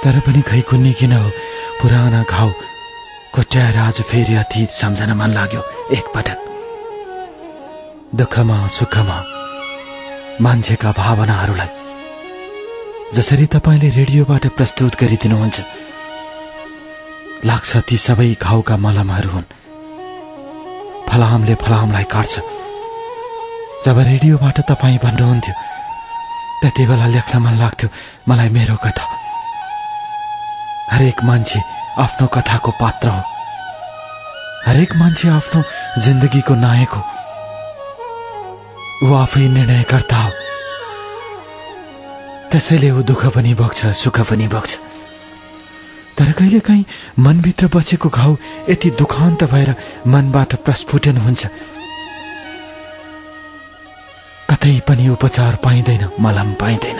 तर 0.03 0.15
पनि 0.27 0.43
खै 0.43 0.61
कुन्नी 0.67 0.93
किन 0.99 1.13
हो? 1.15 1.31
पुराना 1.79 2.23
घाउ 2.27 2.51
कोट्याएर 3.35 3.77
आज 3.79 3.99
फेरि 4.11 4.35
अतीत 4.35 4.71
सम्झन 4.75 5.11
मन 5.15 5.31
लाग्यो 5.39 5.63
एकपटक। 5.95 6.39
दुःखमा 8.19 8.59
सुखमा 8.69 9.19
मान्छेका 10.43 10.91
भावनाहरूलाई 10.93 11.71
जसरी 13.15 13.47
तपाईँले 13.47 13.89
रेडियोबाट 13.99 14.45
प्रस्तुत 14.59 14.93
गरिदिनुहुन्छ 15.01 15.59
लाग्छ 17.45 17.77
ती 17.77 17.97
सबै 17.97 18.37
घाउका 18.43 18.77
मलमहरू 18.77 19.31
हुन्। 19.31 19.49
फलामले 21.09 21.55
फलामलाई 21.55 22.05
काट्छ। 22.05 22.35
जब 23.87 23.99
रेडियोबाट 23.99 24.61
तपाईँ 24.61 24.99
भन्नुहुन्थ्यो 24.99 25.55
त्यति 26.61 26.87
बेला 26.87 27.07
लेख्न 27.07 27.39
मन 27.39 27.55
लाग्थ्यो 27.59 27.89
मलाई 28.29 28.49
मेरो 28.49 28.77
कथा। 28.77 29.05
हरेक 30.93 31.25
मान्छे 31.25 31.61
आफ्नो 31.99 32.27
कथाको 32.27 32.71
पात्र 32.71 33.09
हो। 33.09 33.23
हरेक 34.67 34.97
मान्छे 34.97 35.29
आफ्नो 35.29 35.63
जिन्दगीको 36.01 36.55
नायक 36.55 36.89
हो। 36.89 37.03
ऊ 39.05 39.15
आफै 39.15 39.49
निर्णयकर्ता 39.49 40.17
हो। 40.17 40.31
त्यसैले 42.53 42.91
ऊ 42.91 43.03
दुःख 43.03 43.27
पनि 43.27 43.55
बोक्छ 43.55 43.87
सुख 43.87 44.21
पनि 44.21 44.49
बोक्छ 44.49 44.79
कहिलेकाहीँ 46.41 46.85
मनभित्र 47.19 47.69
बसेको 47.75 48.09
घाउ 48.09 48.37
यति 48.69 48.91
दुखान्त 48.97 49.45
भएर 49.45 49.75
मनबाट 50.09 50.55
प्रस्फुटन 50.65 51.17
हुन्छ। 51.17 51.47
कतै 54.51 54.73
पनि 54.89 55.09
उपचार 55.09 55.57
पाइँदैन 55.65 56.03
मलम 56.21 56.53
पाइँदैन। 56.61 56.99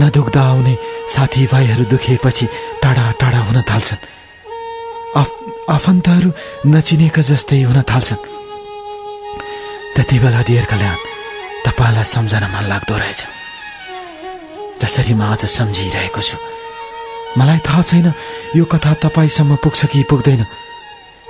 नदुख्दा 0.00 0.42
आउने 0.42 0.74
साथीभाइहरू 1.14 1.84
दुखिएपछि 1.84 2.46
टाढा 2.82 3.10
टाढा 3.20 3.40
हुन 3.40 3.62
थाल्छन्। 3.70 4.06
आफ 5.20 5.30
आफन्तहरू 5.70 6.30
नचिनेका 6.66 7.22
जस्तै 7.22 7.60
हुन 7.62 7.82
थाल्छन्। 7.82 8.24
त्यति 9.94 10.18
बेला 10.18 10.40
डियर 10.48 10.64
कल्याण 10.64 10.96
तपाईँलाई 11.66 12.04
सम्झन 12.04 12.44
मन 12.54 12.64
लाग्दो 12.72 12.96
रहेछ। 12.96 13.20
जसरी 14.82 15.14
म 15.14 15.22
आज 15.22 15.44
सम्झिरहेको 15.58 16.22
छु। 16.22 16.36
मलाई 17.38 17.58
थाहा 17.58 17.82
छैन 17.82 18.12
यो 18.56 18.64
कथा 18.64 18.94
तपाईँसम्म 19.02 19.56
पुग्छ 19.62 19.84
कि 19.86 20.02
पुग्दैन। 20.10 20.44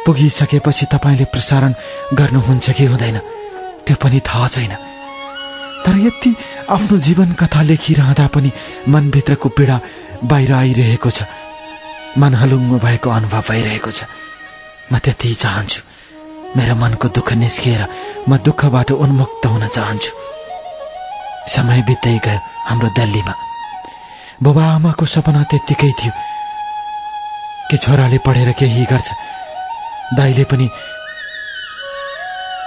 पुगिसकेपछि 0.06 0.86
तपाईँले 0.92 1.24
प्रसारण 1.24 1.72
गर्नुहुन्छ 2.14 2.70
कि 2.70 2.84
हुँदैन 2.84 3.18
त्यो 3.84 3.96
पनि 3.96 4.20
थाहा 4.20 4.48
छैन। 4.48 4.72
तर 5.84 5.96
यति 6.06 6.34
आफ्नो 6.70 6.98
जीवन 6.98 7.32
कथा 7.40 7.62
लेखिरहँदा 7.62 8.26
पनि 8.26 8.50
मनभित्रको 8.88 9.48
पीडा 9.48 9.80
बाहिर 10.24 10.52
आइरहेको 10.52 11.10
छ। 11.10 11.22
मन 12.18 12.34
हलुङ्गो 12.34 12.78
भएको 12.78 13.10
अनुभव 13.10 13.42
भइरहेको 13.48 13.90
छ। 13.90 14.04
म 14.92 14.98
त्यति 14.98 15.34
चाहन्छु। 15.34 15.80
मेरो 16.56 16.74
मनको 16.74 17.08
दुःख 17.08 17.32
निस्किएर 17.32 17.82
म 18.28 18.36
दुःखबाट 18.40 18.90
उन्मुक्त 18.92 19.46
हुन 19.46 19.68
चाहन्छु। 19.68 20.12
समय 21.54 21.82
बित्दै 21.88 22.18
गयो 22.24 22.40
हाम्रो 22.68 22.88
दिल्लीमा। 22.88 23.49
बुबा 24.42 24.64
आमाको 24.74 25.04
सपना 25.06 25.42
त्यत्तिकै 25.50 25.92
थियो 26.00 26.12
कि 27.70 27.76
छोराले 27.76 28.18
पढेर 28.24 28.50
केही 28.56 28.84
गर्छ। 28.92 29.08
दाइले 30.16 30.44
पनि 30.50 30.66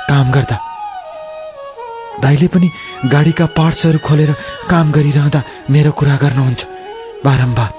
काम 0.10 0.32
गर्दा। 0.32 0.58
दाइले 2.22 2.48
पनि 2.54 2.68
गाडीका 3.14 3.46
पार्ट्सहरू 3.58 4.00
खोलेर 4.00 4.32
काम 4.70 4.92
गरिरहँदा 4.92 5.42
मेरो 5.74 5.92
कुरा 5.98 6.16
गर्नुहुन्छ। 6.24 6.62
बारम्बार 7.26 7.72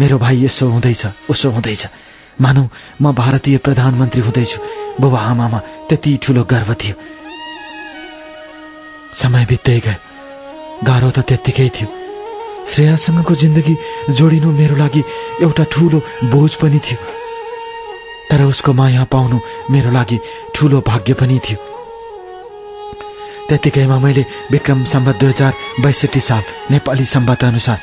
मेरो 0.00 0.18
भाइ 0.18 0.44
यसो 0.44 0.68
हुँदैछ 0.68 1.02
उसो 1.30 1.50
हुँदैछ। 1.50 1.82
मानौ 2.40 2.64
म 3.02 3.12
भारतीय 3.12 3.56
प्रधानमन्त्री 3.60 4.20
हुँदैछु। 4.26 4.58
बुबा 5.00 5.20
आमामा 5.20 5.58
त्यति 5.88 6.16
ठुलो 6.22 6.44
गर्व 6.44 6.74
थियो। 6.74 6.94
समय 9.20 9.44
बित्दै 9.44 9.78
गयो। 9.84 10.00
गाह्रो 10.88 11.10
त 11.10 11.18
त्यत्तिकै 11.28 11.68
थियो। 11.76 12.03
श्रेयासँगको 12.72 13.34
जिन्दगी 13.34 13.76
जोडिनु 14.10 14.50
मेरो 14.52 14.76
लागि 14.76 15.02
एउटा 15.42 15.64
ठुलो 15.64 15.98
बोझ 16.24 16.54
पनि 16.54 16.78
थियो। 16.78 16.98
तर 18.30 18.42
उसको 18.42 18.72
माया 18.72 19.04
पाउनु 19.04 19.38
मेरो 19.70 19.90
लागि 19.90 20.18
ठुलो 20.54 20.80
भाग्य 20.80 21.14
पनि 21.14 21.38
थियो। 21.38 21.58
त्यतिकैमा 23.48 23.98
मैले 23.98 24.24
विक्रम 24.52 24.84
सम्बत 24.84 25.16
दुई 25.20 25.28
हजार 25.28 25.52
बैसठी 25.82 26.20
साल 26.20 26.42
नेपाली 26.70 27.04
सम्बत 27.04 27.44
अनुसार 27.44 27.78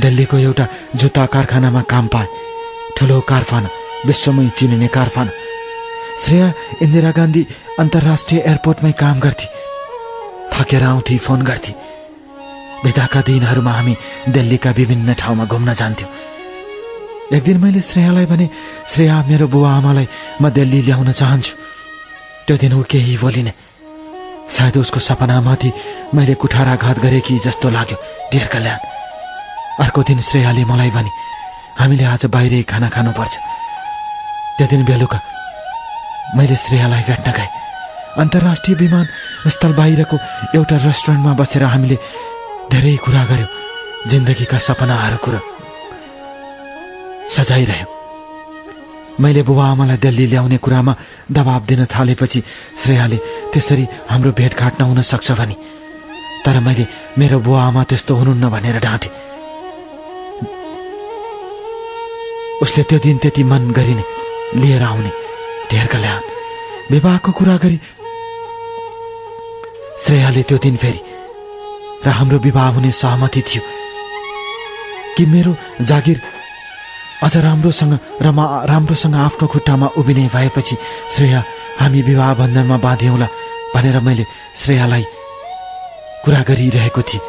दिल्लीको 0.00 0.36
एउटा 0.38 0.66
जुत्ता 0.96 1.26
कारखानामा 1.26 1.82
काम 1.82 2.06
पाए। 2.06 2.26
ठुलो 2.96 3.20
कारखाना 3.20 3.68
विश्वमै 4.06 4.48
चिनिने 4.58 4.88
कारखाना। 4.88 5.30
श्रेया 6.20 6.52
इन्दिरा 6.82 7.10
गान्धी 7.10 7.46
अन्तर्राष्ट्रिय 7.78 8.40
एयरपोर्टमै 8.40 8.92
काम 8.92 9.20
गर्थे। 9.20 9.46
थकेर 10.52 10.82
आउँथे 10.82 11.18
फोन 11.18 11.42
गर्थे। 11.42 11.93
बिदाका 12.84 13.20
दिनहरूमा 13.26 13.72
हामी 13.72 13.94
दिल्लीका 14.28 14.70
विभिन्न 14.70 15.14
ठाउँमा 15.14 15.44
घुम्न 15.44 15.72
जान्थ्यौँ। 15.74 16.10
एक 17.32 17.42
दिन 17.44 17.56
मैले 17.58 17.80
श्रेयालाई 17.80 18.26
भने 18.26 18.48
श्रेया 18.92 19.16
मेरो 19.28 19.46
बुवा 19.48 19.70
आमालाई 19.74 20.06
म 20.42 20.50
दिल्ली 20.52 20.80
ल्याउन 20.82 21.12
चाहन्छु। 21.12 21.54
त्यो 22.46 22.56
दिन 22.56 22.72
ऊ 22.72 22.82
केही 22.84 23.16
बोलिने। 23.16 23.52
सायद 24.44 24.76
उसको 24.76 25.00
सपनामाथि 25.00 25.70
मैले 26.14 26.34
कुठाराघात 26.36 26.98
गरे 27.00 27.20
कि 27.24 27.38
जस्तो 27.40 27.70
लाग्यो। 27.70 27.96
डेर 28.32 28.46
कल्याण। 28.52 28.78
अर्को 29.80 30.02
दिन 30.04 30.20
श्रेयाले 30.20 30.64
मलाई 30.64 30.90
भने 30.90 31.10
हामीले 31.80 32.04
आज 32.04 32.24
बाहिरै 32.28 32.62
खाना 32.68 32.88
खानुपर्छ। 32.92 33.34
त्यो 34.56 34.66
दिन 34.70 34.84
बेलुका 34.84 35.18
मैले 36.36 36.56
श्रेयालाई 36.56 37.02
भेट्न 37.08 37.32
गएँ। 37.32 37.50
अन्तर्राष्ट्रिय 38.20 38.76
विमानस्थल 38.76 39.72
बाहिरको 39.72 40.16
एउटा 40.54 40.76
रेस्टुरेन्टमा 40.86 41.32
बसेर 41.34 41.62
हामीले 41.64 41.96
धेरै 42.72 42.96
कुरा 43.04 43.24
गर्यौँ। 43.30 43.50
जिन्दगीका 44.10 44.58
सपनाहरू 44.58 45.18
कुरा। 45.24 45.40
सजाइरह्यौँ। 47.34 47.92
मैले 49.20 49.42
बुबा 49.48 49.64
आमालाई 49.72 49.96
दिल्ली 50.04 50.26
ल्याउने 50.26 50.58
कुरामा 50.64 50.92
दबाब 51.32 51.62
दिन 51.70 51.84
थालेपछि 51.94 52.40
श्रेयाले 52.82 53.18
त्यसरी 53.52 53.84
हाम्रो 54.10 54.30
भेटघाट 54.38 54.80
नहुन 54.80 55.02
सक्छ 55.02 55.32
भने। 55.38 55.56
तर 56.44 56.56
मैले 56.60 56.84
मेरो 57.18 57.38
बुवा 57.40 57.62
आमा 57.64 57.82
त्यस्तो 57.88 58.12
हुनुहुन्न 58.14 58.50
भनेर 58.50 58.78
ढाँटे 58.86 59.08
उसले 62.62 62.82
त्यो 62.88 62.98
दिन 63.06 63.16
त्यति 63.22 63.42
मन 63.50 63.70
गरिने 63.76 64.04
लिएर 64.60 64.82
आउने 64.82 65.10
ढेर 65.70 65.86
कल्याण 65.92 66.20
विवाहको 66.90 67.30
कुरा 67.38 67.56
गरी 67.64 67.78
श्रेयाले 70.04 70.42
त्यो 70.48 70.58
दिन 70.64 70.76
फेरि 70.76 71.00
र 72.06 72.08
हाम्रो 72.18 72.38
विवाह 72.46 72.68
हुने 72.74 72.90
सहमति 72.92 73.42
थियो 73.48 73.62
कि 75.16 75.26
मेरो 75.26 75.56
जागिर 75.88 76.20
अझ 77.22 77.36
राम्रोसँग 77.36 77.98
र 78.22 78.30
म 78.30 78.40
राम्रोसँग 78.70 79.14
आफ्नो 79.14 79.46
खुट्टामा 79.48 79.86
उभिने 79.98 80.28
भएपछि 80.34 80.76
श्रेया 81.16 81.40
हामी 81.80 82.02
विवाह 82.02 82.34
बन्धनमा 82.40 82.76
बाँध्यौँला 82.84 83.28
भनेर 83.74 84.00
मैले 84.06 84.24
श्रेयालाई 84.56 85.04
कुरा 86.24 86.40
गरिरहेको 86.48 87.02
थिएँ। 87.02 87.22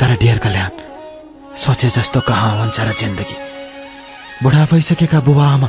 तर 0.00 0.10
डेर 0.22 0.38
कल्याण 0.44 0.70
सोचे 1.56 1.88
जस्तो 1.96 2.20
कहाँ 2.28 2.52
हुन्छ 2.60 2.80
र 2.80 2.92
जिन्दगी? 3.00 3.36
बुढा 4.42 4.64
भइसकेका 4.70 5.20
बुबा 5.26 5.46
आमा 5.46 5.68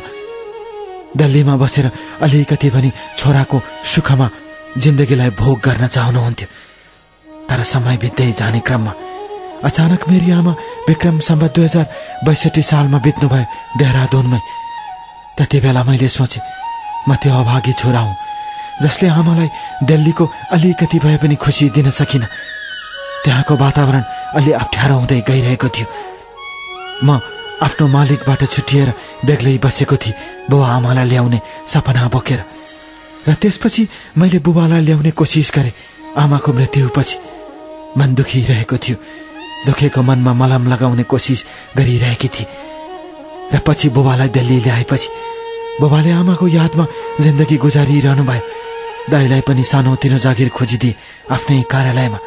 दिल्लीमा 1.17 1.55
बसेर 1.55 1.91
अलिकति 2.25 2.69
पनि 2.69 2.91
छोराको 3.17 3.61
सुखमा 3.93 4.27
जिन्दगीलाई 4.83 5.29
भोग 5.39 5.57
गर्न 5.65 5.87
चाहनुहुन्थ्यो। 5.87 6.47
तर 7.49 7.63
समय 7.63 7.97
बित्दै 8.03 8.31
जाने 8.39 8.59
क्रममा 8.67 8.93
अचानक 9.63 10.01
मेरी 10.09 10.31
आमा 10.31 10.51
विक्रम 10.87 11.19
सम्बत 11.27 11.55
दुई 11.55 11.65
हजार 11.65 11.85
बैसठी 12.25 12.61
सालमा 12.61 12.97
बित्नुभयो 13.05 13.45
देहरादुनमै। 13.79 14.39
त्यति 15.37 15.59
बेला 15.63 15.83
मैले 15.83 16.09
सोचेँ 16.09 16.43
म 17.07 17.15
त्यो 17.21 17.33
अभागी 17.33 17.73
छोरा 17.79 17.99
हुँ 17.99 18.15
जसले 18.83 19.07
आमालाई 19.09 19.49
दिल्लीको 19.89 20.25
अलिकति 20.55 20.97
भए 20.99 21.17
पनि 21.21 21.35
खुसी 21.43 21.69
दिन 21.75 21.89
सकिनँ। 21.89 22.27
त्यहाँको 23.23 23.53
वातावरण 23.55 24.03
अलि 24.37 24.51
अप्ठ्यारो 24.51 24.95
हुँदै 24.99 25.19
गइरहेको 25.29 25.67
थियो। 25.75 25.87
म 27.03 27.19
आफ्नो 27.65 27.87
मालिकबाट 27.87 28.41
छुट्टिएर 28.53 28.89
बेग्लै 29.25 29.57
बसेको 29.65 29.95
थिएँ 29.95 30.17
बुबा 30.49 30.67
आमालाई 30.77 31.07
ल्याउने 31.09 31.39
सपना 31.71 32.07
बोकेर। 32.13 32.41
र 33.27 33.33
त्यसपछि 33.41 33.87
मैले 34.17 34.39
बुबालाई 34.45 34.81
ल्याउने 34.85 35.11
कोसिस 35.11 35.51
गरेँ 35.55 35.73
आमाको 36.21 36.53
मृत्युपछि। 36.53 37.17
मन 37.97 38.13
दुखिरहेको 38.15 38.77
थियो। 38.77 38.97
दुखेको 39.65 40.01
मनमा 40.01 40.33
मलम 40.33 40.63
लगाउने 40.71 41.03
कोसिस 41.03 41.45
गरिरहेकी 41.77 42.27
थिए। 42.27 42.47
र 43.53 43.59
पछि 43.65 43.89
बुबालाई 43.89 44.29
दिल्ली 44.29 44.57
ल्याएपछि 44.61 45.09
बुबाले 45.81 46.11
आमाको 46.11 46.47
यादमा 46.47 46.85
जिन्दगी 47.21 47.57
गुजारिरहनु 47.57 48.23
भयो। 48.23 48.43
दाईलाई 49.09 49.41
पनि 49.41 49.63
सानोतिनो 49.63 50.17
जागिर 50.17 50.49
खोजिदिए 50.49 50.95
आफ्नै 51.31 51.61
कार्यालयमा। 51.71 52.19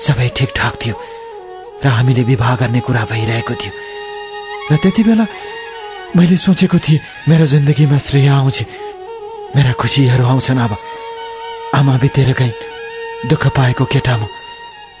सबै 0.00 0.28
ठिकठाक 0.36 0.74
थियो 0.82 0.94
र 1.84 1.86
हामीले 1.86 2.22
विवाह 2.24 2.56
गर्ने 2.56 2.80
कुरा 2.80 3.04
भइरहेको 3.10 3.54
थियो। 3.54 3.72
र 4.72 4.76
त्यति 4.82 5.02
बेला 5.02 5.26
मैले 6.16 6.36
सोचेको 6.36 6.78
थिएँ 6.78 7.00
मेरो 7.28 7.46
जिन्दगीमा 7.46 7.98
श्रेय 7.98 8.28
आउँछ। 8.28 8.58
मेरा 9.56 9.72
खुसीहरू 9.72 10.24
आउँछन् 10.26 10.58
अब। 10.58 10.72
आमा 11.74 11.94
बितेर 11.96 12.32
गइन्। 12.32 13.28
दुःख 13.28 13.46
पाएको 13.56 13.84
केटामा। 13.84 14.35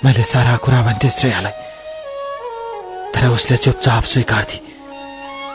मैले 0.06 0.22
सारा 0.22 0.56
कुरा 0.62 0.80
भन्थेँ 0.86 1.10
श्रेयालाई। 1.10 1.54
तर 3.10 3.26
उसले 3.26 3.56
चुपचाप 3.58 4.04
स्वीकार्थी। 4.06 4.58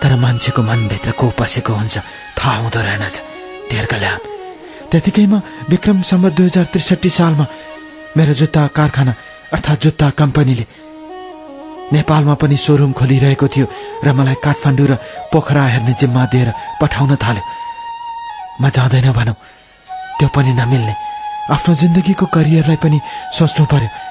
तर 0.03 0.15
मान्छेको 0.19 0.61
मनभित्र 0.61 1.11
को 1.15 1.29
पसेको 1.39 1.73
हुन्छ 1.73 1.97
थाहा 2.35 2.55
हुँदो 2.59 2.81
रहेनछ। 2.83 3.15
कल्याण 3.71 4.17
त्यतिकैमा 4.91 5.39
विक्रम 5.71 6.01
सम्बत 6.03 6.31
दुई 6.35 6.45
हजार 6.45 6.65
त्रिसठी 6.75 7.09
सालमा 7.09 7.45
मेरो 8.17 8.33
जुत्ता 8.35 8.67
कारखाना 8.75 9.13
अर्थात् 9.55 9.83
जुत्ता 9.83 10.09
कम्पनीले 10.19 10.65
नेपालमा 11.95 12.35
पनि 12.35 12.57
सोरुम 12.59 12.91
खोलिरहेको 12.91 13.47
थियो 13.47 13.67
र 14.03 14.07
मलाई 14.11 14.35
काठमाडौँ 14.43 14.87
र 14.91 14.93
पोखरा 15.31 15.63
हेर्ने 15.63 15.93
जिम्मा 15.95 16.23
दिएर 16.27 16.49
पठाउन 16.81 17.15
थाल्यो। 17.23 17.43
म 18.59 18.63
जाँदैन 18.67 19.11
भनौँ। 19.15 19.39
त्यो 20.19 20.27
पनि 20.35 20.51
नमिल्ने। 20.59 20.93
आफ्नो 21.55 21.71
जिन्दगीको 21.81 22.25
करियरलाई 22.35 22.79
पनि 22.83 22.99
सोच्नु 23.39 23.65
पर्यो। 23.71 24.10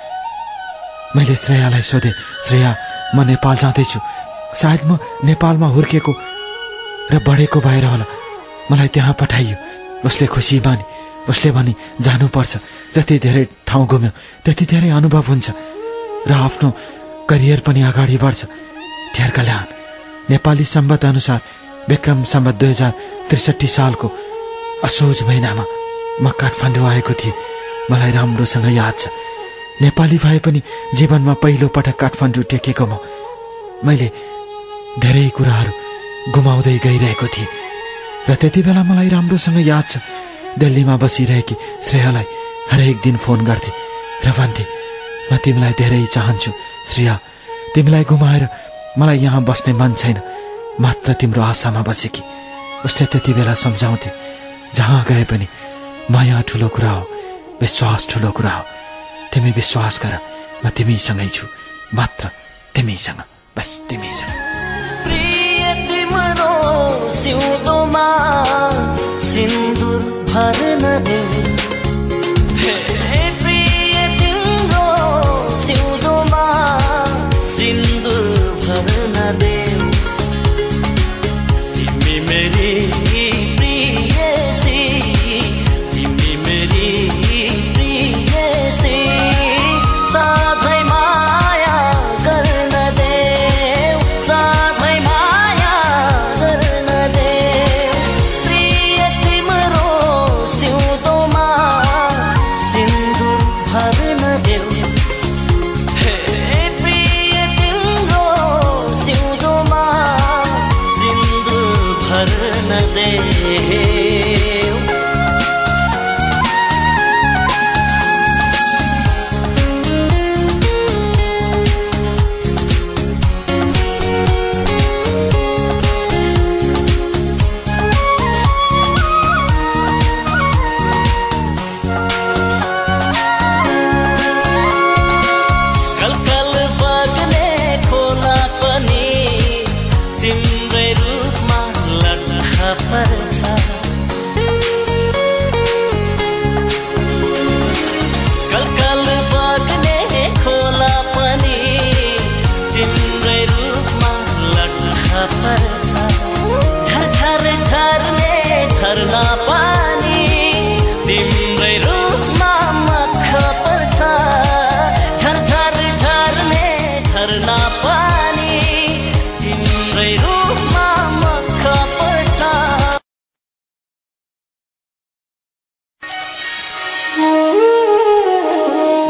मैले 1.16 1.34
श्रेयालाई 1.34 1.82
सोधेँ 1.82 2.12
श्रेया 2.46 2.70
म 3.14 3.26
नेपाल 3.26 3.56
जाँदैछु। 3.62 3.98
सायद 4.54 4.80
म 4.86 4.98
नेपालमा 5.26 5.66
हुर्केको 5.74 6.12
र 7.11 7.18
बढेको 7.26 7.58
भएर 7.61 7.84
होला। 7.84 8.06
मलाई 8.70 8.88
त्यहाँ 8.94 9.14
पठाइयो। 9.18 9.56
उसले 10.06 10.26
खुसी 10.30 10.61
माने 10.62 10.84
उसले 11.28 11.50
भने 11.50 11.72
जानुपर्छ। 11.98 12.52
जति 12.94 13.18
धेरै 13.18 13.44
ठाउँ 13.66 13.86
घुम्यो 13.86 14.11
त्यति 14.44 14.64
धेरै 14.70 14.90
अनुभव 14.98 15.24
हुन्छ 15.30 15.46
र 16.28 16.32
आफ्नो 16.46 16.68
करियर 17.30 17.61
पनि 17.66 17.80
अगाडि 17.90 18.16
बढ्छ। 18.22 18.40
ठेर 19.14 19.30
कल्याण 19.36 19.66
नेपाली 20.30 20.64
सम्बत 20.64 21.04
अनुसार 21.11 21.40
विक्रम 21.90 22.22
सम्बत 22.22 22.54
दुई 22.54 22.70
हजार 22.70 22.92
त्रिसठी 23.28 23.66
सालको 23.66 24.08
असोज 24.86 25.22
महिनामा 25.26 25.64
म 26.22 26.24
काठमाडौँ 26.38 26.86
आएको 26.86 27.12
थिएँ। 27.18 27.34
मलाई 27.90 28.11
राम्रोसँग 28.14 28.70
याद 28.78 28.94
छ। 28.94 29.11
नेपाली 29.83 30.18
भए 30.18 30.39
पनि 30.45 30.61
जीवनमा 30.95 31.35
पहिलो 31.43 31.68
पटक 31.68 31.97
काठमाडौँ 31.97 32.45
टेकेको 32.51 32.85
म। 32.87 32.99
मैले 33.85 34.09
धेरै 35.01 35.28
कुराहरू 35.37 35.72
गुमाउँदै 36.35 36.76
गइरहेको 36.85 37.26
थिएँ। 37.26 37.49
र 38.28 38.35
त्यति 38.37 38.61
बेला 38.62 38.83
मलाई 38.85 39.09
राम्रोसँग 39.09 39.59
याद 39.66 39.85
छ। 39.91 39.97
दिल्लीमा 40.59 40.97
बसिरहेकी 41.01 41.55
श्रेयालाई 41.87 42.26
हरेक 42.72 42.97
दिन 43.05 43.16
फोन 43.16 43.41
गर्थे। 43.45 43.70
र 44.24 44.28
भन्थे 44.37 44.64
म 45.33 45.37
तिमीलाई 45.41 45.72
धेरै 45.81 46.05
चाहन्छु 46.12 46.51
श्रेया। 46.93 47.14
तिमीलाई 47.74 48.05
गुमाएर 48.05 48.45
मलाई 48.99 49.18
यहाँ 49.18 49.43
बस्ने 49.45 49.72
मन 49.72 49.95
छैन। 49.97 50.18
मात्र 50.81 51.12
तिम्रो 51.20 51.43
आशामा 51.43 51.83
बसेकी। 51.89 52.22
उसले 52.85 53.07
त्यति 53.07 53.33
बेला 53.33 53.55
सम्झाउँथे 53.55 54.11
जहाँ 54.76 55.05
गए 55.09 55.24
पनि 55.24 55.47
माया 56.11 56.41
ठुलो 56.49 56.68
कुरा 56.68 56.91
हो। 56.91 57.05
विश्वास 57.61 58.07
ठुलो 58.11 58.31
कुरा 58.31 58.51
हो। 58.51 58.80
तिमी 59.33 59.51
विश्वास 59.53 60.01
गर 60.03 60.14
म 60.64 60.68
तिमीसँगै 60.76 61.28
छु। 61.28 61.47
मात्र 61.95 62.31
तिमीसँग 62.74 63.20
बस 63.57 63.70
तिमीसँग। 63.89 64.49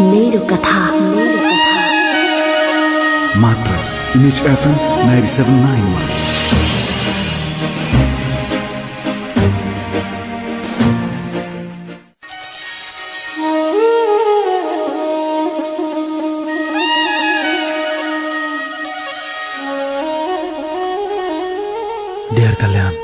मेरो 0.01 0.41
कथा। 0.51 0.79
मेरो 0.91 1.51
कथा 1.51 1.75
मात्र 3.41 3.73
इमेज 4.19 4.41
एफएम 4.47 4.75
नाइन्टी 5.07 5.31
सेभेन 5.33 5.59
नाइनमा 5.65 6.01
डियर 22.35 22.55
कल्याण 22.63 22.95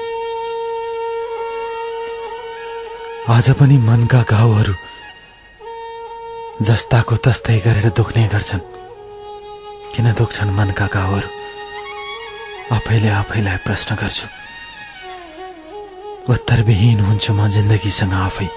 आज 3.37 3.47
पनि 3.61 3.77
मनका 3.87 4.21
घाउहरू 4.31 4.75
जस्ताको 6.57 7.17
तस्तै 7.17 7.59
गरेर 7.61 7.93
दुख्ने 7.93 8.29
गर्छन्। 8.33 8.65
किन 9.93 10.07
दुख्छन् 10.17 10.57
मनका 10.57 10.87
घाउहरू 10.89 11.29
आफैले 12.73 13.09
आफैलाई 13.09 13.57
प्रश्न 13.57 13.95
गर्छु। 14.01 14.27
उत्तरविहीन 16.33 17.01
हुन्छु 17.01 17.33
म 17.37 17.49
जिन्दगीसँग 17.53 18.13
आफै। 18.13 18.49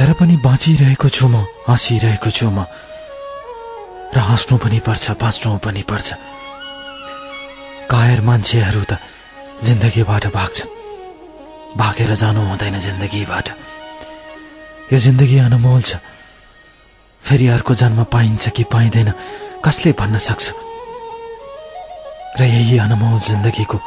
तर 0.00 0.12
पनि 0.16 0.36
बाँचिरहेको 0.40 1.08
छु 1.08 1.28
म 1.28 1.44
हाँसिरहेको 1.68 2.30
छु 2.32 2.48
म। 2.48 2.64
र 4.16 4.18
हाँस्नु 4.18 4.56
पनि 4.56 4.80
पर्छ 4.80 5.20
बाँच्नु 5.20 5.58
पनि 5.60 5.82
पर्छ। 5.84 6.08
कायर 7.92 8.20
मान्छेहरू 8.24 8.82
त 8.88 8.96
जिन्दगीबाट 9.60 10.24
भाग्छन्। 10.32 10.74
भागेर 11.76 12.10
जानु 12.16 12.40
हुँदैन 12.40 12.80
जिन्दगीबाट। 12.80 13.65
यो 14.92 14.98
जिन्दगी 14.98 15.38
अनमोल 15.38 15.82
छ। 15.82 15.98
फेरि 17.22 17.46
अर्को 17.50 17.74
जन्म 17.74 18.04
पाइन्छ 18.06 18.48
कि 18.54 18.64
पाइँदैन 18.70 19.10
कसले 19.64 19.92
भन्न 19.98 20.18
सक्छ? 20.18 20.44
र 22.38 22.42
यही 22.42 22.78
अनमोल 22.78 23.18
जिन्दगीको 23.26 23.78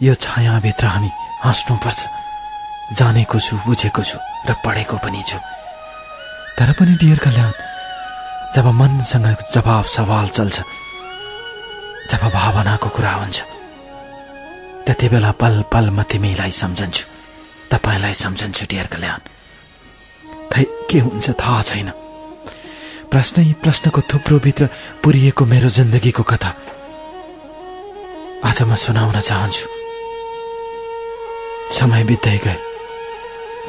यो 0.00 0.14
छायाभित्र 0.14 0.86
हामी 0.86 1.10
हाँस्नुपर्छ। 1.44 2.00
जानेको 2.98 3.38
छु 3.40 3.56
बुझेको 3.64 4.02
छु 4.04 4.18
र 4.48 4.52
पढेको 4.64 4.96
पनि 5.00 5.22
छु। 5.28 5.38
तर 6.58 6.72
पनि 6.76 6.92
डियर 7.00 7.18
कल्याण 7.24 7.52
जब 8.54 8.66
मनसँग 8.80 9.38
जवाब 9.54 9.84
सवाल 9.96 10.28
चल्छ 10.36 10.56
जब 12.10 12.22
भावनाको 12.34 12.88
कुरा 12.90 13.12
हुन्छ 13.12 13.38
त्यति 14.84 15.08
बेला 15.08 15.30
पल 15.40 15.64
पल 15.72 15.90
म 15.90 16.02
तिमीलाई 16.02 16.50
सम्झन्छु। 16.52 17.19
तपाईँलाई 17.72 18.14
सम्झन्छु 18.14 18.66
डियर 18.70 18.86
कल्याण। 18.86 19.20
खै 20.52 20.64
के 20.90 20.98
हुन्छ 20.98 21.30
थाहा 21.40 21.62
छैन। 21.62 21.90
प्रश्नै 23.10 23.44
प्रश्नको 23.62 24.00
थुप्रोभित्र 24.10 24.68
पुरिएको 25.02 25.44
मेरो 25.44 25.68
जिन्दगीको 25.68 26.22
कथा। 26.22 26.50
आज 28.44 28.58
म 28.62 28.74
सुनाउन 28.74 29.20
चाहन्छु। 29.20 29.66
समय 31.70 32.02
बित्दै 32.04 32.38
गए 32.44 32.58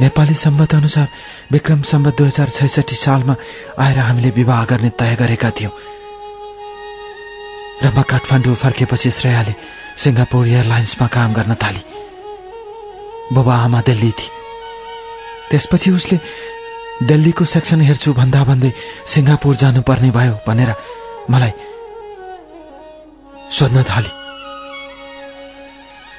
नेपाली 0.01 0.33
सम्बत 0.33 0.73
अनुसार 0.75 1.07
विक्रम 1.51 1.81
सम्बत 1.81 2.17
दुई 2.17 2.27
हजार 2.27 2.49
छैसठी 2.49 2.95
सालमा 2.95 3.35
आएर 3.77 3.97
हामीले 3.97 4.29
विवाह 4.33 4.65
गर्ने 4.65 4.89
तय 4.89 5.15
गरेका 5.15 5.49
थियौँ। 5.51 5.73
र 7.83 7.85
म 7.93 8.01
काठमाडौँ 8.01 8.55
फर्केपछि 8.55 9.11
श्रेयाले 9.11 9.53
सिङ्गापुर 9.97 10.47
एयरलाइन्समा 10.47 11.07
काम 11.07 11.33
गर्न 11.33 11.53
थाली। 11.55 11.81
बुबा 13.33 13.55
आमा 13.65 13.81
दिल्ली 13.87 14.11
थिए 14.19 14.31
त्यसपछि 15.49 15.89
उसले 15.91 16.17
दिल्लीको 17.09 17.45
सेक्सन 17.45 17.81
हेर्छु 17.81 18.13
भन्दा 18.13 18.43
भन्दै 18.43 18.71
सिङ्गापुर 19.11 19.55
जानुपर्ने 19.61 20.09
भयो 20.17 20.33
भनेर 20.47 20.71
मलाई 21.31 21.53
सोध्न 23.51 23.83
थाली। 23.83 24.11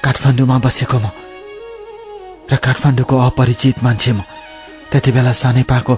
काठमाडौँमा 0.03 0.57
बसेको 0.65 0.97
म 0.99 1.07
र 2.51 2.55
काठमाडौँको 2.59 3.15
अपरिचित 3.17 3.83
मान्छे 3.83 4.11
म। 4.11 4.21
त्यति 4.91 5.11
बेला 5.11 5.33
सानेपाको 5.33 5.93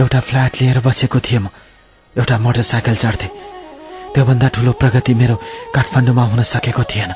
एउटा 0.00 0.20
फ्ल्याट 0.26 0.52
लिएर 0.60 0.78
बसेको 0.80 1.18
थिएँ 1.20 1.40
म। 1.44 1.46
एउटा 2.16 2.38
मोटरसाइकल 2.38 2.96
चढ्थेँ। 2.96 3.30
त्योभन्दा 4.14 4.48
ठुलो 4.54 4.72
प्रगति 4.80 5.14
मेरो 5.14 5.36
काठमाडौँमा 5.74 6.24
हुन 6.30 6.42
सकेको 6.42 6.82
थिएन। 6.90 7.12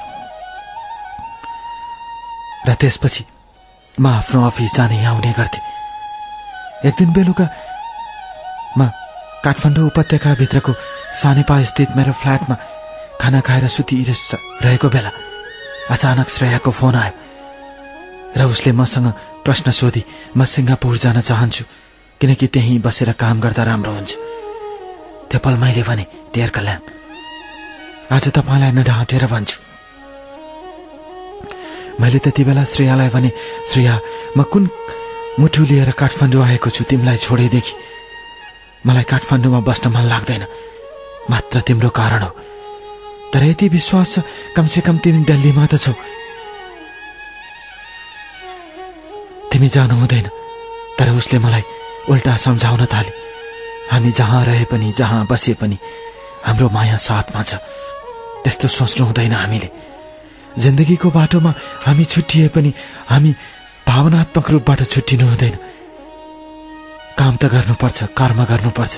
र 2.69 2.75
त्यसपछि 2.81 3.25
म 4.01 4.07
आफ्नो 4.07 4.40
अफिस 4.47 4.74
जाने 4.76 5.05
आउने 5.07 5.32
गर्थेँ। 5.38 5.62
एक 6.88 6.95
दिन 6.99 7.12
बेलुका 7.12 7.47
म 8.78 8.90
काठमाडौँ 9.45 9.86
उपत्यकाभित्रको 9.86 10.72
सानेपा 11.20 11.62
स्थित 11.70 11.88
मेरो 11.97 12.12
फ्ल्याटमा 12.12 12.57
खाना 13.20 13.40
खाएर 13.40 13.66
सुति 13.68 13.97
रहेको 14.64 14.88
बेला 14.90 15.11
अचानक 15.95 16.28
श्रेयाको 16.28 16.70
फोन 16.70 16.95
आयो 16.95 17.12
र 18.36 18.51
उसले 18.51 18.72
मसँग 18.72 19.07
प्रश्न 19.45 19.70
सोधी 19.70 20.03
म 20.36 20.45
सिङ्गापुर 20.45 20.97
जान 20.99 21.20
चाहन्छु 21.20 21.64
किनकि 22.20 22.47
त्यहीँ 22.51 22.78
बसेर 22.82 23.12
काम 23.14 23.40
गर्दा 23.40 23.62
राम्रो 23.62 23.92
हुन्छ। 23.95 24.12
त्यो 25.30 25.38
पल 25.45 25.55
मैले 25.62 25.82
भने 25.86 26.05
डियर 26.34 26.51
कल्याण 26.51 26.80
आज 28.11 28.28
तपाईँलाई 28.36 28.72
नढाँटेर 28.74 29.26
भन्छु। 29.26 29.64
मैले 32.01 32.18
त्यति 32.18 32.45
बेला 32.45 32.64
श्रेयालाई 32.64 33.09
भने 33.09 33.30
श्रेया 33.70 33.95
म 34.36 34.42
कुन 34.53 34.68
मुठु 35.40 35.62
लिएर 35.64 35.90
काठमाडौँ 35.99 36.42
आएको 36.45 36.70
छु? 36.70 36.84
तिमीलाई 36.84 37.16
छोडेदेखि 37.16 37.74
मलाई 38.86 39.05
काठमाडौँमा 39.11 39.61
बस्न 39.66 39.88
मन 39.95 40.05
लाग्दैन। 40.12 40.45
मात्र 41.30 41.61
तिम्रो 41.66 41.90
कारण 41.90 42.22
हो। 42.22 42.30
तर 43.32 43.42
यति 43.45 43.68
विश्वास 43.68 44.14
छ 44.14 44.22
कमसेकम 44.57 44.99
तिमी 44.99 45.24
दिल्लीमा 45.24 45.66
त 45.66 45.74
छौ। 45.80 45.92
तिमी 49.51 49.68
जानु 49.68 49.95
हुँदैन। 49.95 50.26
तर 50.99 51.11
उसले 51.18 51.38
मलाई 51.38 51.62
उल्टा 52.11 52.36
सम्झाउन 52.36 52.84
थाले। 52.92 53.12
हामी 53.90 54.11
जहाँ 54.12 54.45
रहे 54.45 54.64
पनि 54.70 54.92
जहाँ 54.99 55.26
बसे 55.30 55.55
पनि 55.55 55.78
हाम्रो 56.47 56.68
माया 56.68 56.97
साथमा 56.97 57.42
छ। 57.42 57.55
त्यस्तो 58.45 58.68
सोच्नु 58.68 59.07
हुँदैन 59.07 59.32
हामीले। 59.32 59.93
जिन्दगीको 60.59 61.09
बाटोमा 61.11 61.53
हामी 61.87 62.05
छुट्टिए 62.05 62.49
पनि 62.55 62.71
हामी 63.11 63.31
भावनात्मक 63.89 64.51
रूपबाट 64.51 64.81
छुट्टिनु 64.93 65.27
हुँदैन। 65.27 65.55
काम 67.19 67.35
त 67.37 67.45
गर्नुपर्छ 67.55 67.99
कर्म 68.19 68.39
गर्नुपर्छ। 68.51 68.93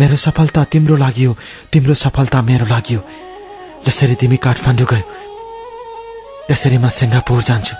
मेरो 0.00 0.16
सफलता 0.16 0.64
तिम्रो 0.72 0.96
लागि 0.96 1.24
हो 1.24 1.32
तिम्रो 1.72 1.94
सफलता 1.94 2.38
मेरो 2.42 2.66
लागि 2.66 2.94
हो। 2.94 3.02
जसरी 3.86 4.14
तिमी 4.20 4.36
काठमाडौँ 4.36 4.88
गयो 4.92 5.04
त्यसरी 6.48 6.78
म 6.78 6.88
सिङ्गापुर 6.88 7.40
जान्छु। 7.48 7.74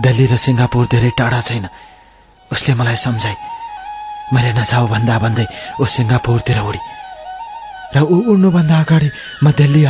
दिल्ली 0.00 0.26
र 0.32 0.36
सिङ्गापुर 0.36 0.84
धेरै 0.92 1.10
टाढा 1.18 1.40
छैन। 1.48 1.66
उसले 2.52 2.72
मलाई 2.74 2.96
सम्झाए 2.96 3.36
मैले 4.32 4.52
नजाऊ 4.58 4.86
भन्दा 4.92 5.16
भन्दै 5.22 5.46
ऊ 5.80 5.84
सिङ्गापुरतिर 5.84 6.58
उडी। 6.60 6.80
र 7.94 7.98
ऊ 8.04 8.16
उड्नुभन्दा 8.32 8.76
अगाडि 8.80 9.08
म 9.44 9.46
दिल्ली 9.52 9.82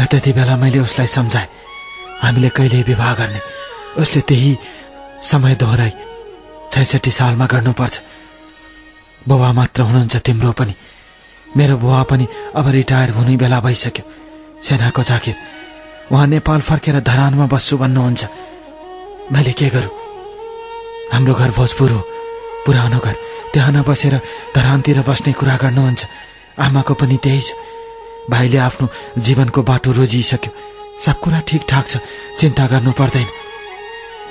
र 0.00 0.04
त्यति 0.04 0.32
बेला 0.32 0.56
मैले 0.56 0.78
उसलाई 0.78 1.06
सम्झाएँ। 1.06 1.48
हामीले 2.22 2.48
कहिले 2.48 2.82
विवाह 2.82 3.14
गर्ने। 3.14 3.40
उसले 4.02 4.20
त्यही 4.20 4.56
समय 5.22 5.54
दोहोऱ्याई 5.54 5.92
छैसठी 6.72 7.10
सालमा 7.10 7.46
गर्नुपर्छ। 7.46 8.00
बुबा 9.28 9.52
मात्र 9.52 9.82
हुनुहुन्छ 9.82 10.16
तिम्रो 10.16 10.52
पनि। 10.52 10.74
मेरो 11.56 11.76
बुवा 11.78 12.02
पनि 12.02 12.26
अब 12.56 12.68
रिटायर्ड 12.68 13.14
हुने 13.14 13.36
बेला 13.36 13.60
भइसक्यो। 13.60 14.04
सेनाको 14.62 15.02
जागिर। 15.02 15.36
उहाँ 16.12 16.26
नेपाल 16.26 16.60
फर्केर 16.60 17.00
धरानमा 17.00 17.46
बस्छु 17.46 17.78
भन्नुहुन्छ। 17.78 18.22
मैले 19.32 19.52
के 19.52 19.68
गरौँ? 19.68 19.94
हाम्रो 21.12 21.34
घर 21.34 21.50
भोजपुर 21.50 21.90
हो। 21.90 22.00
पुरानो 22.66 22.98
घर। 22.98 23.14
त्यहाँ 23.52 23.72
नबसेर 23.72 24.20
धरानतिर 24.56 25.00
बस्ने 25.08 25.32
कुरा 25.32 25.56
गर्नुहुन्छ। 25.56 26.06
आमाको 26.58 26.94
पनि 26.94 27.16
त्यही 27.22 27.40
छ। 27.40 27.52
भाइले 28.30 28.58
आफ्नो 28.58 28.88
जीवनको 29.18 29.62
बाटो 29.62 29.92
रोजिसक्यो। 29.92 30.52
सब 31.04 31.20
कुरा 31.20 31.40
ठिकठाक 31.48 31.86
छ 31.88 31.96
चिन्ता 32.40 32.66
गर्नु 32.66 32.92
पर्दैन। 32.92 33.28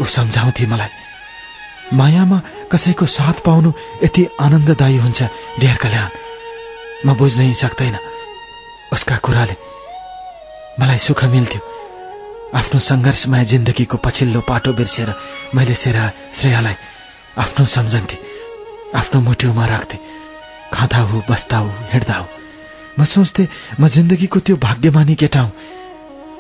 ऊ 0.02 0.06
सम्झाउँथे 0.06 0.66
मलाई 0.66 0.92
मायामा 1.94 2.42
कसैको 2.72 3.06
साथ 3.06 3.38
पाउनु 3.46 3.72
यति 4.04 4.28
आनन्ददायी 4.42 4.98
हुन्छ 4.98 5.22
ढेर 5.60 5.78
कल्याण। 5.84 6.10
म 7.06 7.14
बुझ्नै 7.18 7.54
सक्दैन। 7.54 7.98
उसका 8.94 9.18
कुराले 9.26 9.56
मलाई 10.80 10.98
सुख 10.98 11.24
मिल्थ्यो। 11.34 11.62
आफ्नो 12.56 12.80
सङ्घर्षमय 12.80 13.46
जिन्दगीको 13.46 13.98
पछिल्लो 13.98 14.42
पाटो 14.50 14.74
बिर्सेर 14.74 15.10
मैले 15.56 15.76
सेरा 15.76 16.12
श्रेयालाई 16.34 16.76
आफ्नो 17.44 17.66
सम्झन्थे 17.66 18.18
आफ्नो 18.96 19.22
मुटुमा 19.22 19.66
राख्थे। 19.68 19.98
खाँदा 20.74 21.00
हो 21.10 21.24
बस्दा 21.30 21.58
हो 21.58 21.70
हिँड्दा 21.92 22.16
हो 22.16 22.28
म 23.00 23.04
सोच्थेँ 23.04 23.48
म 23.80 23.88
जिन्दगीको 23.88 24.40
त्यो 24.40 24.56
भाग्यमानी 24.58 25.16
केटा 25.16 25.42
हुँ 25.42 25.52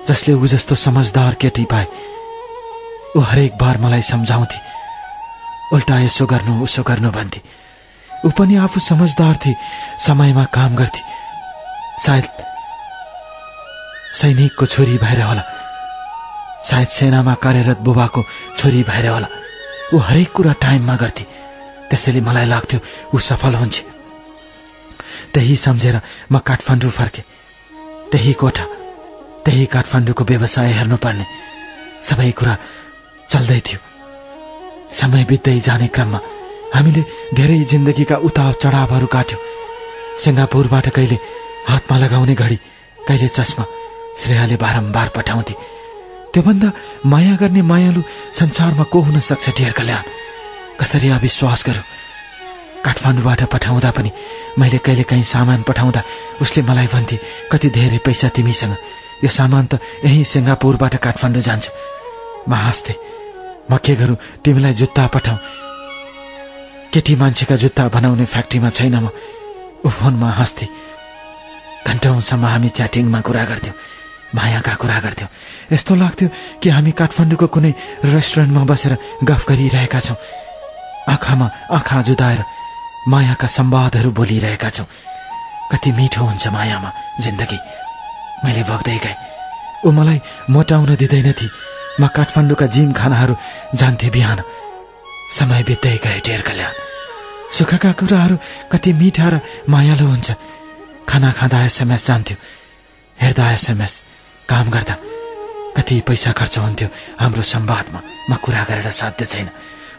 जसले 0.07 0.33
ऊ 0.33 0.45
जस्तो 0.47 0.75
समझदार 0.75 1.33
केटी 1.41 1.65
पाए। 1.65 1.87
ऊ 3.15 3.19
हरेक 3.19 3.57
बार 3.57 3.77
मलाई 3.77 4.01
सम्झाउँथे। 4.01 4.57
उल्टा 5.73 5.99
यसो 5.99 6.25
गर्नु 6.25 6.63
उसो 6.63 6.83
गर्नु 6.83 7.09
भन्थे। 7.11 7.41
ऊ 8.25 8.29
पनि 8.37 8.55
आफू 8.55 8.79
समझदार 8.79 9.35
थिए 9.45 9.55
समयमा 10.05 10.43
काम 10.53 10.75
गर्थे। 10.75 11.01
सायद 12.05 12.25
सैनिकको 14.19 14.65
छोरी 14.65 14.97
भएर 14.97 15.21
होला। 15.21 15.43
सायद 16.69 16.87
सेनामा 16.87 17.33
कार्यरत 17.43 17.79
बुबाको 17.85 18.21
छोरी 18.59 18.83
भएर 18.83 19.07
होला। 19.07 19.27
ऊ 19.93 19.97
हरेक 19.97 20.31
कुरा 20.31 20.53
टाइममा 20.61 20.95
गर्थे। 20.95 21.25
त्यसैले 21.89 22.21
मलाई 22.21 22.45
लाग्थ्यो 22.45 22.79
ऊ 23.15 23.19
सफल 23.19 23.55
हुन्छ। 23.55 23.92
त्यही 25.33 25.55
सम्झेर 25.57 25.95
म 26.31 26.37
काठमाडौँ 26.37 26.89
फर्केँ। 26.89 27.25
त्यही 28.11 28.33
कोठा 28.33 28.65
त्यही 29.45 29.65
काठमाडौँको 29.65 30.23
व्यवसाय 30.29 30.71
हेर्नुपर्ने। 30.73 31.25
सबै 32.07 32.31
कुरा 32.31 32.55
चल्दै 33.31 33.59
थियो। 33.65 33.79
समय 34.93 35.23
बित्दै 35.29 35.59
जाने 35.59 35.87
क्रममा 35.95 36.19
हामीले 36.75 37.01
धेरै 37.33 37.57
जिन्दगीका 37.71 38.15
उताव 38.27 38.51
चढावहरू 38.61 39.07
काट्यौँ। 39.07 39.41
सिङ्गापुरबाट 40.21 40.87
कहिले 40.95 41.17
हातमा 41.69 41.95
लगाउने 41.97 42.35
घडी 42.35 42.57
कहिले 43.07 43.27
चस्मा 43.27 43.63
श्रेयाले 44.21 44.55
बारम्बार 44.63 45.07
पठाउँथे। 45.15 45.53
त्योभन्दा 46.33 46.69
माया 47.05 47.35
गर्ने 47.41 47.61
मायालु 47.61 48.01
संसारमा 48.39 48.83
को 48.83 48.99
हुन 49.05 49.19
सक्छ 49.19 49.49
ढेर 49.57 49.71
कल्याण? 49.77 50.03
कसरी 50.79 51.09
अविश्वास 51.09 51.63
गरौँ 51.67 51.85
काठमाडौँबाट 52.85 53.41
पठाउँदा 53.53 53.91
पनि 53.91 54.11
मैले 54.59 54.77
कहिले 54.85 55.03
काहीँ 55.09 55.23
सामान 55.23 55.61
पठाउँदा 55.67 56.01
उसले 56.41 56.61
मलाई 56.67 56.87
भन्थे 56.93 57.17
कति 57.51 57.69
धेरै 57.69 57.99
पैसा 58.05 58.27
तिमीसँग? 58.35 58.75
यो 59.23 59.29
सामान 59.29 59.65
त 59.71 59.79
यहीँ 60.03 60.23
सिङ्गापुरबाट 60.23 60.95
काठमाडौँ 60.99 61.43
जान्छ। 61.47 61.65
म 62.49 62.53
हाँस्थेँ 62.53 62.97
म 63.71 63.77
के 63.79 63.95
गरौँ? 63.95 64.17
तिमीलाई 64.43 64.73
जुत्ता 64.75 65.07
पठाऊ 65.07 65.37
केटी 66.93 67.15
मान्छेका 67.15 67.55
जुत्ता 67.55 67.87
बनाउने 67.89 68.25
फ्याक्ट्रीमा 68.25 68.69
छैन 68.69 68.95
म। 68.99 69.07
ऊ 69.85 69.89
फोनमा 69.89 70.29
हाँस्थे। 70.39 70.65
घन्टौँसम्म 71.87 72.45
हामी 72.45 72.69
च्याटिङमा 72.69 73.19
कुरा 73.27 73.43
गर्थ्यौँ 73.43 73.75
मायाका 74.35 74.73
कुरा 74.81 74.99
गर्थ्यौँ। 75.05 75.29
यस्तो 75.73 75.95
लाग्थ्यो 75.95 76.27
कि 76.61 76.69
हामी 76.69 76.91
काठमाडौँको 76.99 77.47
कुनै 77.47 77.71
रेस्टुरेन्टमा 78.03 78.63
बसेर 78.67 78.93
गफ 79.23 79.41
गरिरहेका 79.49 79.99
छौँ। 79.99 80.17
आँखामा 81.13 81.47
आँखा 81.77 82.01
जुदाएर 82.07 82.41
मायाका 83.07 83.47
सम्वादहरू 83.47 84.11
बोलिरहेका 84.11 84.69
छौँ। 84.69 84.87
कति 85.71 85.91
मिठो 85.91 86.23
हुन्छ 86.23 86.47
मायामा 86.55 86.89
जिन्दगी। 87.21 87.59
मैले 88.43 88.63
भोग्दै 88.63 88.97
गएँ। 89.03 89.17
ऊ 89.85 89.91
मलाई 89.91 90.19
मोटाउन 90.49 90.95
दिँदैनथी 90.95 91.47
म 91.99 92.07
काठमाडौँका 92.15 92.65
जिम 92.73 92.91
खानाहरू 92.93 93.35
जान्थे 93.75 94.09
बिहान। 94.09 94.39
समय 95.37 95.63
बित्दै 95.67 95.97
गए 96.03 96.19
ढेर 96.25 96.41
कल्याण 96.47 96.73
सुखका 97.55 97.91
कुराहरू 97.99 98.35
कति 98.71 98.93
मिठा 98.93 99.27
र 99.29 99.39
मायालु 99.69 100.05
हुन्छ। 100.07 100.29
खाना 101.09 101.31
खाँदा 101.37 101.59
एसएमएस 101.65 102.07
जान्थ्यो। 102.07 102.37
हेर्दा 103.17 103.51
एसएमएस 103.51 103.93
काम 104.49 104.69
गर्दा 104.69 104.95
कति 105.77 105.95
पैसा 106.07 106.31
खर्च 106.37 106.57
हुन्थ्यो 106.57 106.87
हाम्रो 107.19 107.41
संवादमा 107.43 107.99
म 108.29 108.31
कुरा 108.43 108.63
गरेर 108.69 108.91
साध्य 108.91 109.25
छैन। 109.25 109.47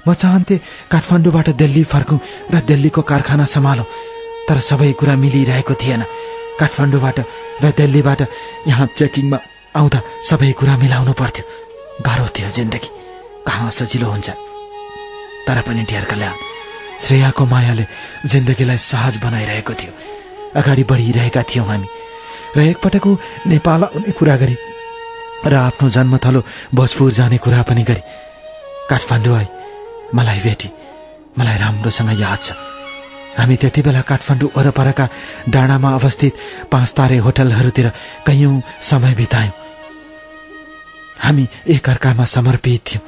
म 0.06 0.14
चाहन्थेँ 0.14 0.58
काठमाडौँबाट 0.92 1.48
दिल्ली 1.56 1.82
फर्कौँ 1.92 2.18
र 2.52 2.60
दिल्लीको 2.68 3.02
कारखाना 3.02 3.44
सम्हालौँ 3.44 3.86
तर 4.48 4.58
सबै 4.60 4.92
कुरा 5.00 5.14
मिलिरहेको 5.16 5.74
थिएन। 5.74 6.02
काठमाडौँबाट 6.60 7.18
र 7.62 7.64
दिल्लीबाट 7.72 8.20
यहाँ 8.68 8.86
चेकिङमा 8.98 9.38
आउँदा 9.76 10.00
सबै 10.28 10.52
कुरा 10.58 10.76
मिलाउनु 10.76 11.12
पर्थ्यो। 11.12 11.44
गाह्रो 12.06 12.26
थियो 12.36 12.50
जिन्दगी। 12.50 12.88
कहाँ 13.46 13.70
सजिलो 13.70 14.06
हुन्छ? 14.06 14.28
तर 15.46 15.60
पनि 15.66 15.82
ढेर 15.88 16.04
कल्याण। 16.10 16.34
श्रेयाको 17.04 17.44
मायाले 17.46 17.84
जिन्दगीलाई 18.32 18.78
सहज 18.78 19.14
बनाइरहेको 19.24 19.72
थियो। 19.72 19.92
अगाडि 20.60 20.84
बढिरहेका 20.84 21.42
थियौँ 21.48 21.66
हामी। 21.66 21.88
र 22.56 22.60
एकपटक 22.60 23.06
नेपाल 23.50 23.82
आउने 23.84 24.12
कुरा 24.18 24.36
गरी 24.36 24.56
र 25.46 25.54
आफ्नो 25.54 25.88
जन्मथलो 25.90 26.40
भोजपुर 26.74 27.10
जाने 27.12 27.38
कुरा 27.44 27.62
पनि 27.68 27.82
गरी 27.82 28.02
काठमाडौँ 28.90 29.36
आई 29.36 29.46
मलाई 30.14 30.40
भेटी 30.40 30.68
मलाई 31.38 31.58
राम्रोसँग 31.58 32.20
याद 32.20 32.38
छ। 32.42 32.52
हामी 33.38 33.56
त्यति 33.56 33.82
बेला 33.82 34.00
काठमाडौँ 34.06 34.50
वरपरका 34.56 35.08
डाँडामा 35.50 35.90
अवस्थित 35.98 36.32
पाँच 36.72 36.92
तारे 36.96 37.18
होटलहरूतिर 37.26 37.88
कैयौँ 38.26 38.62
समय 38.80 39.14
बितायौँ। 39.14 39.52
हामी 41.18 41.44
एकअर्कामा 41.74 42.24
समर्पित 42.24 42.80
थियौँ। 42.86 43.02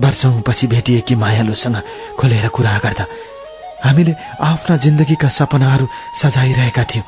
वर्षौँपछि 0.00 0.66
भेटिएकी 0.72 1.14
मायालुसँग 1.20 1.76
खोलेर 2.18 2.48
कुरा 2.56 2.78
गर्दा 2.84 3.04
हामीले 3.84 4.14
आफ्ना 4.40 4.76
जिन्दगीका 4.84 5.28
सपनाहरू 5.28 5.86
सजाइरहेका 6.22 6.84
थियौँ। 6.90 7.06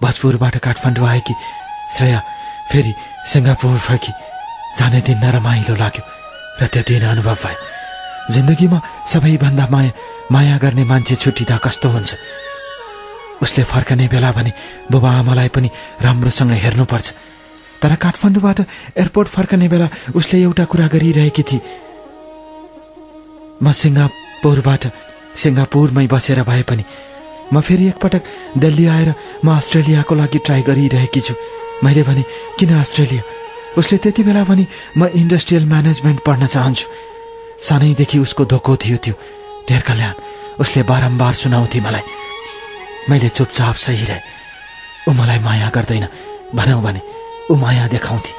भोजपुरबाट 0.00 0.56
काठमाडौँ 0.64 1.08
आएकी 1.08 1.34
श्रेया 1.96 2.20
फेरि 2.72 2.92
सिङ्गापुर 3.32 3.78
फर्की 3.78 4.12
जाने 4.78 5.00
दिन 5.06 5.18
नरमाइलो 5.18 5.74
लाग्यो 5.76 6.02
र 6.62 6.66
त्यो 6.72 6.82
दिन 6.88 7.04
अनुभव 7.08 7.36
भयो। 7.44 7.77
जिन्दगीमा 8.30 8.78
सबैभन्दा 9.12 9.66
माया 9.70 9.92
माया 10.32 10.56
गर्ने 10.62 10.84
मान्छे 10.84 11.14
छुट्टिँदा 11.22 11.56
कस्तो 11.64 11.88
हुन्छ? 11.88 12.10
उसले 13.42 13.62
फर्कने 13.64 14.06
बेला 14.12 14.30
भने 14.32 14.52
बुबा 14.90 15.10
आमालाई 15.20 15.48
पनि 15.54 15.68
राम्रोसँग 16.02 16.52
हेर्नुपर्छ। 16.64 17.06
तर 17.82 17.94
काठमाडौँबाट 18.02 18.58
एयरपोर्ट 18.98 19.28
फर्कने 19.28 19.68
बेला 19.68 19.88
उसले 20.18 20.42
एउटा 20.42 20.64
कुरा 20.70 20.86
गरिरहेकी 20.94 21.42
थिए 21.48 21.60
म 23.62 23.72
सिङ्गापुरबाट 23.72 24.82
सिङ्गापुरमै 25.42 26.06
बसेर 26.10 26.42
भए 26.42 26.62
पनि 26.68 26.84
म 27.52 27.60
फेरि 27.62 27.86
एकपटक 27.88 28.22
दिल्ली 28.58 28.86
आएर 28.86 29.10
म 29.44 29.56
अस्ट्रेलियाको 29.56 30.14
लागि 30.14 30.38
ट्राई 30.46 30.62
गरिरहेकी 30.68 31.20
छु। 31.20 31.34
मैले 31.84 32.02
भने 32.02 32.22
किन 32.58 32.70
अस्ट्रेलिया? 32.82 33.22
उसले 33.78 33.96
त्यति 34.02 34.22
बेला 34.26 34.42
पनि 34.44 34.66
म 34.98 35.06
इन्डस्ट्रियल 35.14 35.64
म्यानेजमेन्ट 35.72 36.20
पढ्न 36.26 36.46
चाहन्छु। 36.46 36.86
सानैदेखि 37.62 38.18
उसको 38.18 38.44
धोको 38.44 38.76
थियो 38.76 38.96
त्यो। 38.96 39.14
धेर 39.68 39.80
कल्याण 39.80 40.14
उसले 40.60 40.82
बारम्बार 40.82 41.34
सुनाउँथे 41.34 41.80
मलाई। 41.80 42.02
मैले 43.10 43.28
चुपचाप 43.28 43.74
सही 43.74 44.04
रहे। 44.04 44.20
ऊ 45.08 45.12
मलाई 45.12 45.38
माया 45.38 45.70
गर्दैन 45.74 46.08
भनौँ 46.54 46.82
भने 46.82 47.00
ऊ 47.50 47.56
माया 47.56 47.86
देखाउँथे। 47.88 48.32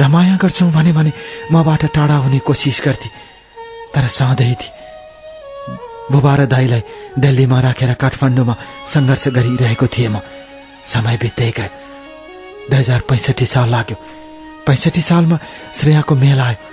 र 0.00 0.08
माया 0.08 0.36
गर्छौँ 0.36 0.72
भने 0.72 0.92
भने 0.92 1.12
मबाट 1.52 1.84
टाढा 1.94 2.16
हुने 2.16 2.38
कोसिस 2.38 2.80
गर्थे। 2.84 3.08
तर 3.94 4.06
सहँदै 4.06 4.54
थिए। 4.54 4.72
बुबा 6.12 6.34
र 6.36 6.46
दाईलाई 6.46 6.82
दिल्लीमा 7.18 7.60
राखेर 7.60 7.94
काठमाडौँमा 7.94 8.54
सङ्घर्ष 8.86 9.28
गरिरहेको 9.28 9.86
थिएँ 9.86 10.08
म। 10.08 10.20
समय 10.86 11.16
बित्दै 11.16 11.50
गयो। 11.50 11.68
दुई 12.70 12.78
हजार 12.78 13.00
पैँसठी 13.08 13.46
साल 13.46 13.68
लाग्यो। 13.70 13.96
पैँसठी 14.66 15.02
सालमा 15.02 15.38
श्रेयाको 15.74 16.14
मेल 16.14 16.40
आयो। 16.40 16.69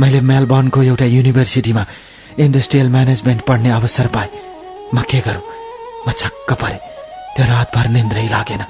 मैले 0.00 0.20
मेलबर्नको 0.20 0.82
एउटा 0.82 1.04
युनिभर्सिटीमा 1.04 1.84
इन्डस्ट्रियल 2.38 2.88
म्यानेजमेन्ट 2.88 3.40
पढ्ने 3.42 3.70
अवसर 3.70 4.06
पाएँ। 4.14 4.30
म 4.94 5.02
के 5.10 5.20
गरौँ? 5.26 5.42
म 6.06 6.12
छक्क 6.12 6.52
परेँ। 6.62 6.78
त्यो 7.34 7.44
रातभर 7.46 7.86
निन्द्रै 7.94 8.26
लागेन। 8.28 8.62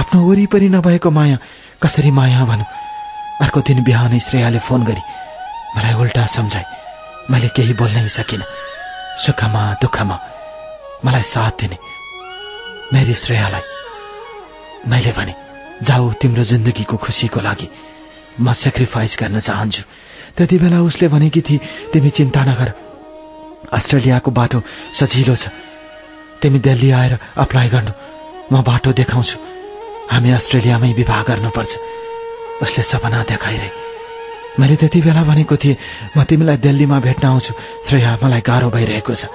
आफ्नो 0.00 0.18
वरिपरि 0.24 0.68
नभएको 0.68 1.10
माया 1.10 1.38
कसरी 1.82 2.10
माया 2.10 2.44
भनौँ? 2.44 2.68
अर्को 3.42 3.60
दिन 3.60 3.84
बिहानै 3.84 4.20
श्रेयाले 4.20 4.58
फोन 4.64 4.84
गरी 4.84 5.02
मलाई 5.76 5.94
उल्टा 6.00 6.26
सम्झाए। 6.26 6.64
मैले 7.30 7.48
केही 7.56 7.72
बोल्नै 7.76 8.08
सकिनँ। 8.08 8.44
सुखमा 9.20 9.62
दुःखमा 9.82 10.16
मलाई 11.04 11.22
साथ 11.22 11.52
दिने। 11.60 11.76
मेरी 12.92 13.14
श्रेयालाई 13.14 13.64
मैले 14.88 15.12
भने 15.12 15.34
जाऊ 15.84 16.12
तिम्रो 16.20 16.44
जिन्दगीको 16.44 16.96
खुसीको 16.96 17.40
लागि। 17.40 17.68
म 18.40 18.52
सेक्रिफाइस 18.52 19.16
गर्न 19.20 19.40
चाहन्छु। 19.40 19.82
त्यति 20.36 20.58
बेला 20.58 20.80
उसले 20.80 21.08
भनेकी 21.08 21.40
थिए 21.40 21.60
तिमी 21.92 22.10
चिन्ता 22.10 22.44
नगर। 22.44 22.72
अस्ट्रेलियाको 23.72 24.30
बाटो 24.30 24.62
सजिलो 24.94 25.36
छ। 25.36 25.48
तिमी 26.42 26.58
दिल्ली 26.58 26.90
आएर 26.90 27.18
अप्लाई 27.36 27.68
गर्नु। 27.68 27.92
म 28.52 28.62
बाटो 28.62 28.92
देखाउँछु। 28.92 29.36
हामी 30.10 30.30
अस्ट्रेलियामै 30.30 30.92
विवाह 30.92 31.22
गर्नुपर्छ। 31.22 31.72
उसले 32.62 32.82
सपना 32.82 33.22
देखाइरहे। 33.30 33.70
मैले 34.58 34.76
त्यति 34.76 35.00
बेला 35.02 35.22
भनेको 35.24 35.56
थिएँ 35.56 35.76
म 36.16 36.24
तिमीलाई 36.24 36.56
दिल्लीमा 36.56 36.98
भेट्न 37.00 37.26
आउँछु। 37.26 37.52
श्रेया 37.86 38.18
मलाई 38.22 38.40
गाह्रो 38.40 38.70
भइरहेको 38.70 39.14
छ। 39.14 39.30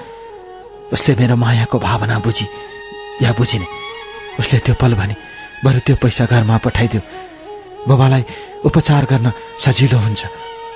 उसले 0.94 1.16
मेरो 1.16 1.36
मायाको 1.36 1.80
भावना 1.80 2.20
बुझी। 2.20 2.48
या 3.24 3.32
बुझिने। 3.32 3.68
उसले 4.40 4.60
त्यो 4.60 4.76
पल 4.76 4.94
भने 5.00 5.16
बरु 5.64 5.80
त्यो 5.80 5.96
पैसा 5.96 6.26
घरमा 6.28 6.58
पठाइदियो 6.60 7.02
बुबालाई 7.88 8.24
उपचार 8.68 9.04
गर्न 9.06 9.32
सजिलो 9.64 9.98
हुन्छ। 9.98 10.22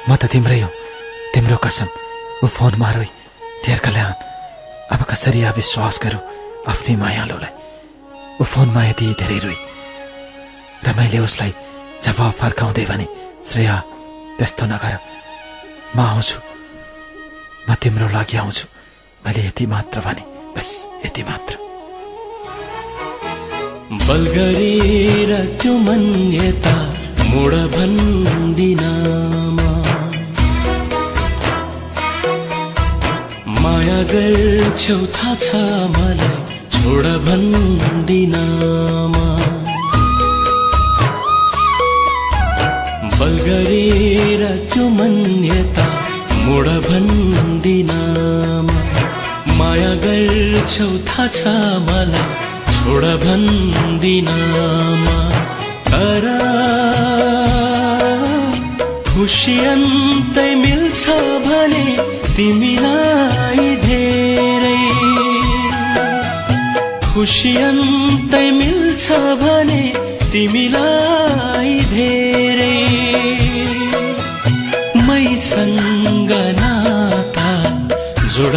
म 0.08 0.16
त 0.16 0.24
तिम्रै 0.32 0.60
हो। 0.62 0.70
तिम्रो 1.34 1.58
कसम 1.66 1.90
ऊ 2.44 2.46
फोनमा 2.48 2.90
रोइ 2.96 3.10
धेर 3.66 3.80
कल्याण। 3.86 4.14
अब 4.94 5.02
कसरी 5.12 5.42
अविश्वास 5.52 5.96
गरौँ 6.04 6.24
आफ्नै 6.72 6.96
मायालुलाई? 7.04 7.54
ऊ 8.42 8.44
फोनमा 8.44 8.82
यति 8.90 9.06
धेरै 9.20 9.40
रोइ 9.44 9.58
र 10.86 10.88
मैले 10.98 11.20
उसलाई 11.28 11.52
जवाब 12.06 12.32
फर्काउँदै 12.40 12.86
भने 12.90 13.08
श्रेया 13.50 13.76
त्यस्तो 14.38 14.66
नगर। 14.72 14.94
म 15.96 16.00
आउँछु। 16.00 16.38
म 17.68 17.70
तिम्रो 17.82 18.08
लागि 18.16 18.38
आउँछु। 18.42 18.66
मैले 19.24 19.42
यति 19.48 19.66
मात्र 19.74 20.00
भने 20.06 20.24
बस 20.56 20.70
यति 21.06 21.22
मात्र। 21.30 21.54
बल 24.08 24.24
गरेर 24.36 25.32
त्यो 25.60 25.74
मान्यता 25.86 26.76
मोड 27.30 27.54
भन्दिनमा 27.76 29.68
माया 33.90 34.02
गर्छौ 34.10 34.98
छ 35.44 35.60
मलाई 35.94 36.36
छोड 36.74 37.06
भन्दिनमा 37.26 39.24
बल 43.20 43.34
गरेर 43.48 44.44
त्यो 44.72 44.86
मान्यता 44.98 45.86
मोड 46.46 46.68
भन्दिनमा 46.86 48.02
माया 49.58 49.94
गर्छौ 50.06 50.90
थाहा 51.10 51.28
छ 51.40 51.56
मलाई 51.90 52.30
छोड 52.76 53.10
भन्दिनमा 53.26 55.18
तर 55.90 56.30
खुसी 59.10 59.58
अन्तै 59.74 60.50
मिल्छ 60.64 61.20
भने 61.50 61.86
तिमीलाई 62.36 63.79
धेरै 63.90 64.82
खुसी 67.10 67.54
अन्तै 67.70 68.46
मिल्छ 68.58 69.06
भने 69.42 69.82
तिमीलाई 70.32 71.74
धेरै। 71.94 72.78
मैसँग 75.08 76.32
नाता 76.62 77.50
जोड 78.36 78.56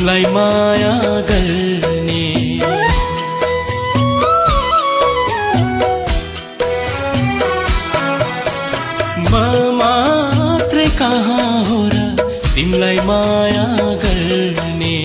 तिमीलाई 0.00 0.24
माया 0.32 0.92
गर्ने। 1.28 2.24
म 9.28 9.34
मात्रै 9.80 10.88
कहाँ 11.00 11.52
हो 11.68 11.78
र 11.92 11.96
तिमीलाई 12.48 12.98
माया 13.10 13.66
गर्ने? 14.04 14.96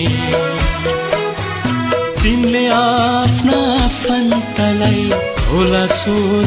तिमीले 2.22 2.64
आफ्ना 2.80 3.58
आफन्तलाई 3.84 5.04
होला 5.52 5.84
सोध्नु 6.00 6.45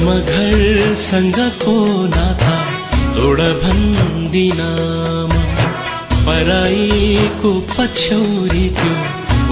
जन्म 0.00 0.12
घरसँगको 0.32 1.72
नाता 2.08 2.54
तोड 3.14 3.40
भन्दिनमा 3.60 5.40
पराईको 6.26 7.50
पछौरी 7.72 8.66
त्यो 8.78 8.94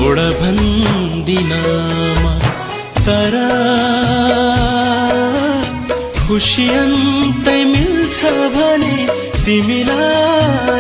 ओड 0.07 0.19
भन्दिनमा 0.41 2.33
तर 3.09 3.37
खुसी 6.21 6.67
अन्तै 6.81 7.61
मिल्छ 7.75 8.19
भने 8.57 8.97
तिमीलाई 9.45 10.78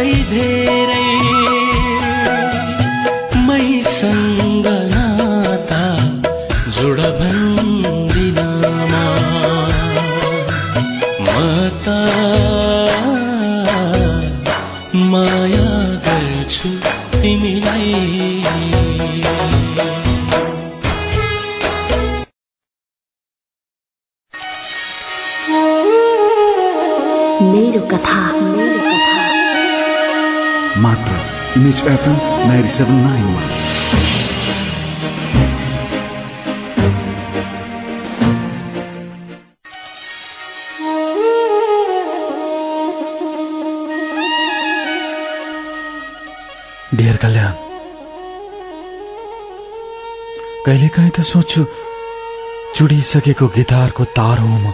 चुडिसकेको 53.08 53.46
गिटारको 53.48 54.04
तार 54.12 54.38
हुँ 54.38 54.72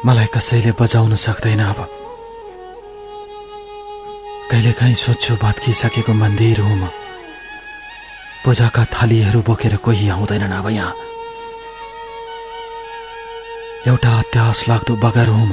मलाई 0.00 0.26
कसैले 0.32 0.72
बजाउन 0.80 1.14
सक्दैन 1.20 1.60
अब। 1.60 1.80
कहिलेकाहीँ 4.48 4.94
सोच्छु 4.96 5.34
भत्किसकेको 5.44 6.12
मन्दिर 6.14 6.60
हुँ 6.60 6.76
म। 6.80 6.88
पूजाका 8.44 8.84
थालीहरू 8.88 9.40
बोकेर 9.44 9.76
कोही 9.84 10.08
आउँदैनन् 10.08 10.56
अब 10.56 10.68
यहाँ। 10.72 10.94
एउटा 13.92 14.12
अत्यास 14.18 14.64
लाग्दो 14.68 14.96
बगर 15.04 15.28
हुँ 15.28 15.46
म। 15.48 15.52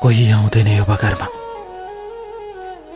कोही 0.00 0.30
आउँदैन 0.32 0.68
यो 0.80 0.84
बगरमा। 0.88 1.26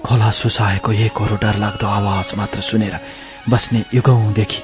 खोला 0.09 0.31
सुसाएको 0.41 0.93
एकहोरो 1.05 1.37
डर 1.37 1.57
लाग्दो 1.61 1.87
आवाज 1.87 2.33
मात्र 2.39 2.61
सुनेर 2.65 2.97
बस्ने 3.45 3.85
युगौँदेखि 3.93 4.63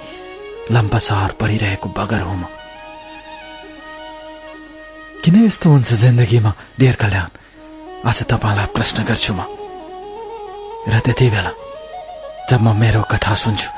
लम्बासार 0.71 1.31
परिरहेको 1.41 1.89
बगर 1.99 2.21
हुँ 2.23 2.37
म। 2.37 2.45
किन 5.25 5.35
यस्तो 5.45 5.67
हुन्छ 5.71 5.93
जिन्दगीमा 5.93 6.53
डेर 6.79 6.95
कल्याण? 7.03 7.29
आज 8.07 8.19
तपाईँलाई 8.31 8.67
प्रश्न 8.75 9.05
गर्छु 9.05 9.35
म। 9.35 9.41
र 10.89 10.95
त्यति 11.05 11.27
बेला 11.35 11.53
जब 12.51 12.61
म 12.63 12.69
मेरो 12.79 13.03
कथा 13.11 13.35
सुन्छु 13.35 13.69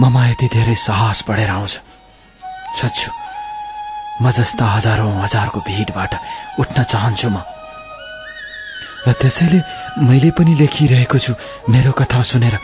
ममा 0.00 0.22
यति 0.28 0.46
धेरै 0.54 0.74
साहस 0.86 1.24
बढेर 1.28 1.50
आउँछ। 1.50 1.74
सोध्छु 2.80 3.10
म 4.22 4.30
जस्ता 4.30 4.64
हजारौँ 4.64 5.12
हजारको 5.22 5.60
भिडबाट 5.66 6.12
उठ्न 6.60 6.78
चाहन्छु 6.82 7.28
म। 7.28 7.42
र 9.06 9.12
त्यसैले 9.20 9.60
मैले 10.06 10.30
पनि 10.30 10.54
लेखिरहेको 10.62 11.18
छु 11.18 11.32
मेरो 11.68 11.92
कथा 11.92 12.22
सुनेर 12.22 12.56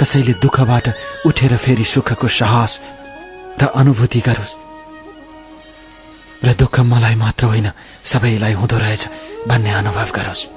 कसैले 0.00 0.32
दुःखबाट 0.42 0.86
उठेर 1.26 1.56
फेरि 1.56 1.84
सुखको 1.84 2.28
साहस 2.28 2.72
र 3.60 3.66
अनुभूति 3.74 4.20
गरोस्। 4.20 4.54
र 6.44 6.52
दुःख 6.54 6.80
मलाई 6.80 7.14
मात्र 7.14 7.44
होइन 7.46 7.70
सबैलाई 8.04 8.52
हुँदो 8.52 8.76
रहेछ 8.78 9.02
भन्ने 9.48 9.70
अनुभव 9.72 10.08
गरोस्। 10.16 10.48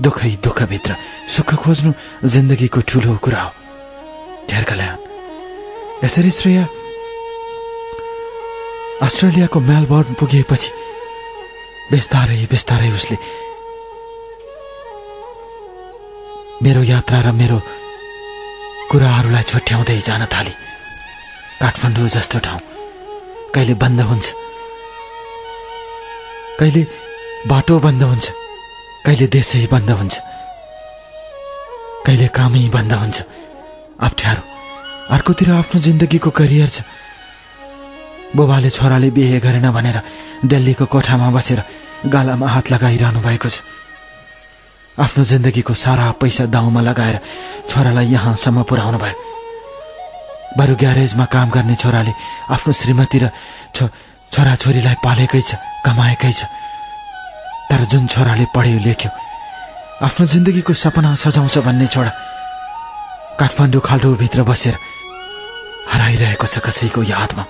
दुःखै 0.00 0.30
दुःखभित्र 0.44 0.96
सुख 1.28 1.54
खोज्नु 1.54 1.90
जिन्दगीको 2.24 2.80
ठुलो 2.80 3.16
कुरा 3.16 3.42
हो। 3.42 3.52
कल्याण। 4.50 4.96
यसरी 6.04 6.30
श्रेया 6.30 6.64
अस्ट्रेलियाको 9.02 9.58
मेलबर्न 9.60 10.14
पुगेपछि 10.20 10.70
बिस्तारै 11.92 12.46
बिस्तारै 12.50 12.90
उसले 12.90 13.16
मेरो 16.62 16.82
यात्रा 16.82 17.20
र 17.20 17.32
मेरो 17.32 17.58
कुराहरूलाई 18.90 19.42
छुट्याउँदै 19.42 19.98
जान 20.08 20.24
थाली। 20.26 20.69
काठमाडौँ 21.60 22.08
जस्तो 22.08 22.38
ठाउँ। 22.40 22.60
कहिले 23.54 23.74
बन्द 23.76 24.00
हुन्छ? 24.00 24.26
कहिले 26.58 26.82
बाटो 27.48 27.78
बन्द 27.84 28.02
हुन्छ? 28.02 28.26
कहिले 29.06 29.26
देशै 29.28 29.66
बन्द 29.68 29.90
हुन्छ? 29.90 30.14
कहिले 32.06 32.26
कामै 32.32 32.68
बन्द 32.72 32.92
हुन्छ? 32.92 33.18
अप्ठ्यारो 34.00 34.42
अर्कोतिर 35.14 35.50
आफ्नो 35.52 35.80
जिन्दगीको 35.80 36.30
करियर 36.30 36.68
छ। 36.68 36.80
बुबाले 38.36 38.70
छोराले 38.70 39.10
बिहे 39.12 39.38
गरेन 39.44 39.68
भनेर 39.70 39.96
दिल्लीको 40.48 40.84
कोठामा 40.86 41.28
बसेर 41.36 41.60
गालामा 42.08 42.46
हात 42.48 42.72
लगाइरहनु 42.72 43.20
भएको 43.20 43.48
छ। 43.48 43.60
आफ्नो 44.96 45.22
जिन्दगीको 45.24 45.74
सारा 45.74 46.10
पैसा 46.20 46.44
दाउमा 46.48 46.80
लगाएर 46.80 47.16
छोरालाई 47.68 48.06
यहाँसम्म 48.16 48.62
पुर्याउनु 48.64 48.98
भयो। 48.98 49.29
बरु 50.58 50.74
ग्यारेजमा 50.82 51.24
काम 51.34 51.48
गर्ने 51.50 51.74
छोराले 51.82 52.12
आफ्नो 52.54 52.72
श्रीमती 52.80 53.18
र 53.22 53.30
छो 53.74 53.84
छोराछोरीलाई 54.34 54.96
पालेकै 55.04 55.42
छ 55.48 55.50
कमाएकै 55.86 56.32
छ। 56.32 56.40
तर 57.70 57.80
जुन 57.90 58.06
छोराले 58.10 58.46
पढ्यो 58.54 58.78
लेख्यो 58.86 59.10
आफ्नो 60.06 60.26
जिन्दगीको 60.26 60.72
सपना 60.74 61.14
सजाउँछ 61.14 61.58
भन्ने 61.66 61.86
छोरा 61.94 62.12
काठमाडौँ 63.38 63.82
खाल्डोभित्र 63.88 64.42
बसेर 64.42 64.76
हराइरहेको 65.92 66.46
छ 66.46 66.58
कसैको 66.66 67.02
यादमा। 67.02 67.44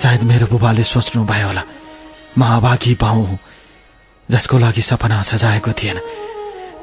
सायद 0.00 0.22
मेरो 0.28 0.46
बुबाले 0.52 0.84
सोच्नु 0.84 1.24
भयो 1.24 1.46
होला 1.48 1.62
म 2.38 2.42
अभागी 2.58 2.94
पाउ 3.00 3.20
हुँ 3.24 3.38
जसको 4.28 4.58
लागि 4.58 4.82
सपना 4.82 5.22
सजाएको 5.22 5.72
थिएन। 5.72 5.98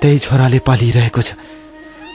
त्यही 0.01 0.19
छोराले 0.25 0.59
पालिरहेको 0.65 1.21
छ। 1.21 1.29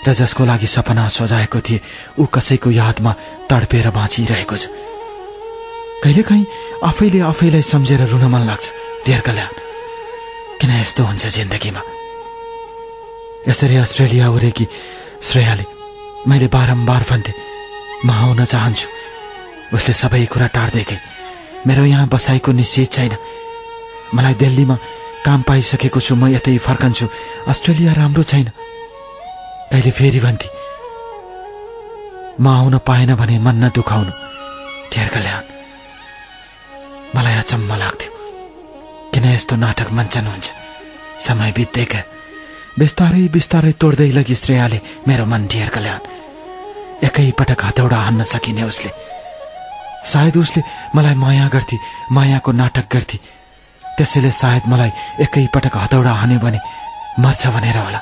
र 0.06 0.12
जसको 0.14 0.44
लागि 0.46 0.66
सपना 0.66 1.08
सजाएको 1.08 1.60
थिए 1.60 1.80
ऊ 2.18 2.24
कसैको 2.30 2.70
यादमा 2.70 3.12
तडपेर 3.50 3.90
बाँचिरहेको 3.90 4.56
छ। 4.56 4.64
कहिलेकाहीँ 6.02 6.46
आफैले 6.84 7.20
आफैलाई 7.20 7.62
सम्झेर 7.62 8.00
रुन 8.06 8.24
मन 8.30 8.42
लाग्छ 8.46 8.66
डेर 9.06 9.20
कल्याण। 9.26 9.52
किन 10.60 10.70
यस्तो 10.80 11.02
हुन्छ 11.04 11.26
जिन्दगीमा? 11.26 11.82
यसरी 13.48 13.76
अस्ट्रेलिया 13.76 14.28
उरेकी 14.30 14.66
श्रेयाले 15.22 15.64
मैले 16.28 16.46
बारम्बार 16.54 17.02
भन्थे 17.10 17.32
म 18.06 18.10
आउन 18.10 18.44
चाहन्छु। 18.44 18.88
उसले 19.74 19.94
सबै 19.94 20.24
कुरा 20.30 20.46
टार्दै 20.54 20.84
गई 20.86 20.98
मेरो 21.66 21.84
यहाँ 21.84 22.06
बसाइको 22.06 22.52
निश्चित 22.52 22.92
छैन। 22.92 23.14
मलाई 24.14 24.34
दिल्लीमा 24.38 24.76
काम 25.26 25.42
पाइसकेको 25.42 26.00
छु 26.00 26.14
म 26.14 26.30
यतै 26.30 26.58
फर्कन्छु। 26.62 27.06
अस्ट्रेलिया 27.50 27.92
राम्रो 27.98 28.22
छैन। 28.22 28.50
कहिले 29.72 29.90
फेरि 29.90 30.20
भन्थे 30.20 30.48
म 32.40 32.48
आउन 32.48 32.78
पाएन 32.78 33.14
भने 33.14 33.38
मन 33.38 33.64
नदुखाउनु। 33.64 34.12
ठेर 34.92 35.08
कल्याण। 35.08 35.42
मलाई 37.16 37.34
अचम्म 37.34 37.74
लाग्थ्यो। 37.74 38.10
किन 39.12 39.24
यस्तो 39.24 39.56
नाटक 39.56 39.88
मञ्चन 39.92 40.26
हुन्छ? 40.26 40.46
समय 41.26 41.52
बित्दै 41.56 41.86
बिस्तारै 42.78 43.28
बिस्तारै 43.32 43.72
तोड्दै 43.80 44.10
लगी 44.12 44.34
श्रेयाले 44.34 44.80
मेरो 45.08 45.24
मन 45.26 45.46
ढेर 45.48 45.68
कल्याण। 45.68 46.00
एकैपटक 47.06 47.64
हतौडा 47.64 47.96
हान्न 47.96 48.22
सकिने 48.22 48.62
उसले। 48.62 48.90
सायद 50.12 50.36
उसले 50.36 50.62
मलाई 50.94 51.14
माया 51.14 51.48
गर्थी 51.48 51.76
मायाको 52.12 52.52
नाटक 52.52 52.86
गर्थी। 52.92 53.18
त्यसैले 53.96 54.30
सायद 54.30 54.62
मलाई 54.68 54.90
एकैपटक 55.24 55.76
हतौडा 55.76 56.12
हान्यो 56.12 56.38
भने 56.38 56.60
मर्छ 57.20 57.46
भनेर 57.46 57.78
होला। 57.78 58.00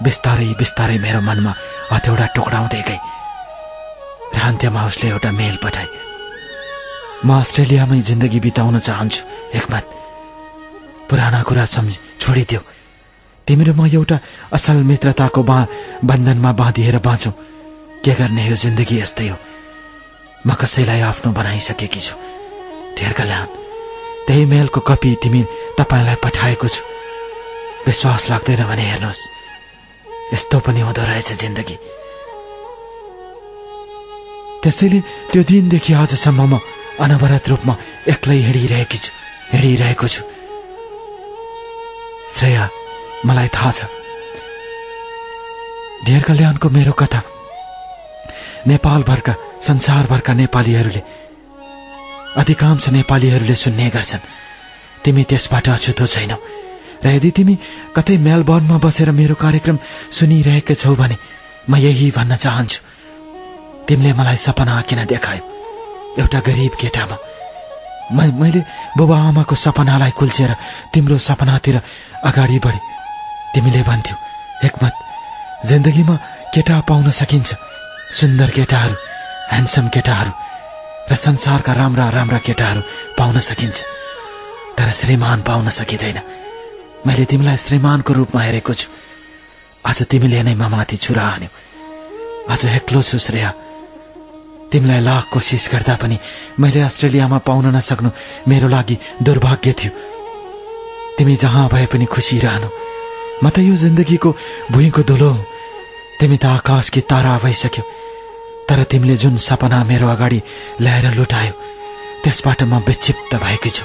बिस्तारै 0.00 0.54
बिस्तारै 0.60 0.98
मेरो 1.04 1.20
मनमा 1.20 1.52
हतौडा 1.92 2.26
टुक्राउँदै 2.36 2.82
गई। 2.88 3.00
र 4.34 4.38
अन्त्यमा 4.40 4.80
उसले 4.88 5.06
एउटा 5.12 5.30
मेल 5.30 5.56
पठाए। 5.62 5.88
म 7.26 7.28
अस्ट्रेलियामै 7.38 8.00
जिन्दगी 8.08 8.38
बिताउन 8.40 8.78
चाहन्छु 8.78 9.22
एकमत 9.58 9.84
पुराना 11.08 11.40
कुरा 11.48 11.64
सम्झ 11.64 11.92
छोडिदियो। 12.22 12.60
तिमी 13.46 13.64
र 13.64 13.70
म 13.76 13.86
एउटा 13.86 14.16
असल 14.56 14.82
मित्रताको 14.90 15.42
बा 15.42 15.58
बन्धनमा 16.08 16.52
बाँधिएर 16.60 16.98
बाँचौँ। 16.98 17.34
के 18.04 18.12
गर्ने 18.18 18.42
यो 18.48 18.56
जिन्दगी 18.56 18.96
यस्तै 19.02 19.28
हो? 19.28 19.36
म 20.46 20.48
कसैलाई 20.58 21.00
आफ्नो 21.10 21.30
बनाइसकेकी 21.30 22.00
छु। 22.00 22.14
धेर 22.96 23.12
कल्याण 23.12 23.46
त्यही 24.26 24.44
मेलको 24.46 24.80
कपी 24.80 25.10
तिमी 25.22 25.42
तपाईँलाई 25.78 26.16
पठाएको 26.24 26.68
छु। 26.68 26.82
विश्वास 27.86 28.30
लाग्दैन 28.30 28.62
भने 28.66 28.84
हेर्नुहोस्। 28.90 29.41
यस्तो 30.32 30.58
पनि 30.64 30.80
हुँदो 30.80 31.02
रहेछ 31.02 31.32
जिन्दगी। 31.42 31.76
त्यसैले 34.62 35.00
त्यो 35.30 35.42
दिनदेखि 35.42 35.92
आजसम्म 35.92 36.40
म 36.52 36.60
अनवरत 37.00 37.48
रूपमा 37.48 37.74
एक्लै 38.08 38.38
हिँडिरहेकी 38.46 38.98
छु 38.98 39.10
हिँडिरहेको 39.52 40.06
छु। 40.08 40.22
श्रेया 42.36 42.64
मलाई 43.26 43.48
थाहा 43.48 43.70
छ। 43.72 43.80
धेर 46.06 46.22
कल्याणको 46.22 46.68
मेरो 46.70 46.92
कथा। 46.92 47.20
नेपालभरका 48.66 49.34
संसारभरका 49.66 50.32
नेपालीहरूले 50.32 51.02
अधिकांश 52.40 52.88
नेपालीहरूले 52.88 53.54
सुन्ने 53.54 53.88
गर्छन्। 53.90 54.26
तिमी 55.04 55.22
त्यसबाट 55.28 55.68
अछुतो 55.68 56.06
छैनौ। 56.06 56.38
र 57.04 57.06
यदि 57.16 57.30
तिमी 57.36 57.54
कतै 57.96 58.16
मेलबर्नमा 58.26 58.78
बसेर 58.78 59.10
मेरो 59.10 59.34
कार्यक्रम 59.34 59.78
सुनिरहेका 60.18 60.74
छौ 60.74 60.94
भने 60.94 61.16
म 61.70 61.76
यही 61.76 62.10
भन्न 62.16 62.36
चाहन्छु। 62.36 62.80
तिमीले 63.88 64.12
मलाई 64.18 64.36
सपना 64.36 64.80
किन 64.88 65.04
देखायो? 65.10 65.42
एउटा 66.20 66.38
गरिब 66.46 66.72
केटामा। 66.80 67.16
मैले 68.12 68.60
बुबा 68.98 69.16
आमाको 69.28 69.54
सपनालाई 69.56 70.12
कुल्चेर 70.18 70.50
तिम्रो 70.92 71.18
सपनातिर 71.18 71.76
अगाडि 72.28 72.58
बढे। 72.64 72.80
तिमीले 73.54 73.82
भन्थ्यौ 73.82 74.16
हेकमत 74.62 74.94
जिन्दगीमा 75.68 76.16
केटा 76.54 76.76
पाउन 76.88 77.10
सकिन्छ। 77.10 77.50
सुन्दर 78.20 78.50
केटाहरू 78.56 78.94
ह्यान्डसम 79.50 79.86
केटाहरू 79.94 80.32
र 81.10 81.12
संसारका 81.16 81.72
राम्रा 81.72 82.06
राम्रा 82.16 82.38
केटाहरू 82.46 82.80
पाउन 83.18 83.40
सकिन्छ। 83.40 83.78
तर 84.76 84.88
श्रीमान 84.98 85.38
पाउन 85.48 85.68
सकिँदैन। 85.78 86.18
मैले 87.06 87.24
तिमीलाई 87.26 87.56
श्रीमानको 87.56 88.12
रूपमा 88.14 88.40
हेरेको 88.42 88.72
छु। 88.74 88.88
आज 89.82 89.98
तिमीले 90.06 90.42
नै 90.46 90.54
ममाथि 90.54 90.96
छुरा 91.02 91.22
हान्यौ 91.22 91.50
आज 92.46 92.62
एक्लो 92.78 93.02
छु 93.02 93.18
श्रेया। 93.18 93.50
तिमीलाई 94.70 95.00
लाख 95.02 95.24
कोसिस 95.34 95.68
गर्दा 95.72 95.94
पनि 95.98 96.16
मैले 96.62 96.80
अस्ट्रेलियामा 96.86 97.38
पाउन 97.42 97.66
नसक्नु। 97.74 98.10
मेरो 98.48 98.68
लागि 98.70 98.96
दुर्भाग्य 99.18 99.72
थियो। 99.78 99.92
तिमी 101.18 101.34
जहाँ 101.42 101.68
भए 101.74 101.86
पनि 101.90 102.06
खुसी 102.06 102.38
रहनु। 102.38 102.68
म 103.42 103.50
त 103.50 103.66
यो 103.66 103.74
जिन्दगीको 103.74 104.30
भुइँको 104.70 105.02
धुलो 105.02 105.30
हुँ। 105.34 105.46
तिमी 106.22 106.36
त 106.38 106.44
आकाशकी 106.62 107.00
तारा 107.10 107.34
भइसक्यो। 107.42 107.84
तर 108.70 108.78
तिमीले 108.86 109.16
जुन 109.18 109.36
सपना 109.42 109.82
मेरो 109.90 110.06
अगाडि 110.06 110.40
ल्याएर 110.80 111.06
लुटायो 111.18 111.54
त्यसबाट 112.22 112.62
म 112.62 112.78
विक्षिप्त 112.86 113.34
भएकी 113.42 113.70
छु। 113.74 113.84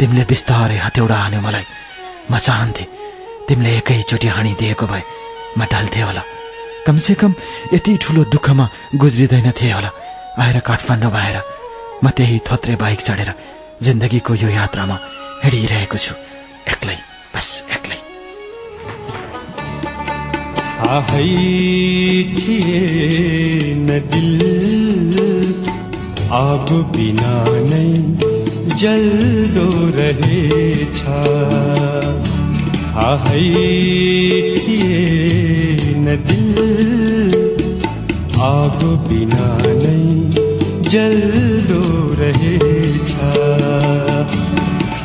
तिमीले 0.00 0.24
बिस्तारै 0.24 0.78
हत्यौडा 0.80 1.16
हान्यो 1.16 1.40
मलाई। 1.44 1.66
म 2.30 2.38
चाहन्थे 2.38 2.84
तिमीले 3.48 3.70
एकैचोटि 3.78 4.28
हानिदिएको 4.36 4.86
भए 4.86 5.02
म 5.58 5.60
ढल्थे 5.72 6.00
होला। 6.00 6.22
कमसेकम 6.86 7.32
यति 7.74 7.92
ठुलो 8.02 8.22
दुःखमा 8.34 8.66
गुज्रिँदैन 9.02 9.48
थिए 9.58 9.72
होला। 9.72 9.90
आएर 10.42 10.56
काठमाडौँमा 10.68 11.20
आएर 11.20 11.38
म 12.04 12.06
त्यही 12.16 12.38
थोत्रे 12.46 12.74
बाइक 12.82 13.00
चढेर 13.08 13.30
जिन्दगीको 13.82 14.32
यो 14.42 14.48
यात्रामा 14.58 14.96
हिँडिरहेको 15.44 15.98
छु। 16.04 16.14
एक्लै 16.72 16.96
बस 17.34 17.48
एक्लै। 17.76 17.98
दिल 24.12 24.30
बिना 26.94 27.32
जल्दो 28.80 29.68
रहेछ। 29.96 30.98
आहै 33.04 33.44
थिए 34.56 34.98
न 36.04 36.16
दिल 36.26 36.58
आग 38.48 38.78
बिना 39.08 39.48
नै 39.82 39.96
जल्दो 40.94 41.82
रहेछ। 42.20 43.14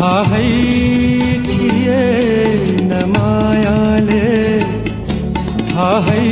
आहै 0.10 0.52
थिए 1.50 2.04
न 2.90 3.04
मायाले 3.16 4.30
थाहै 5.72 6.30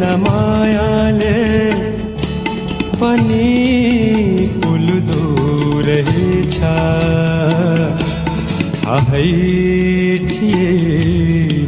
न 0.00 0.16
मायाले 0.26 1.38
पनि 3.00 3.75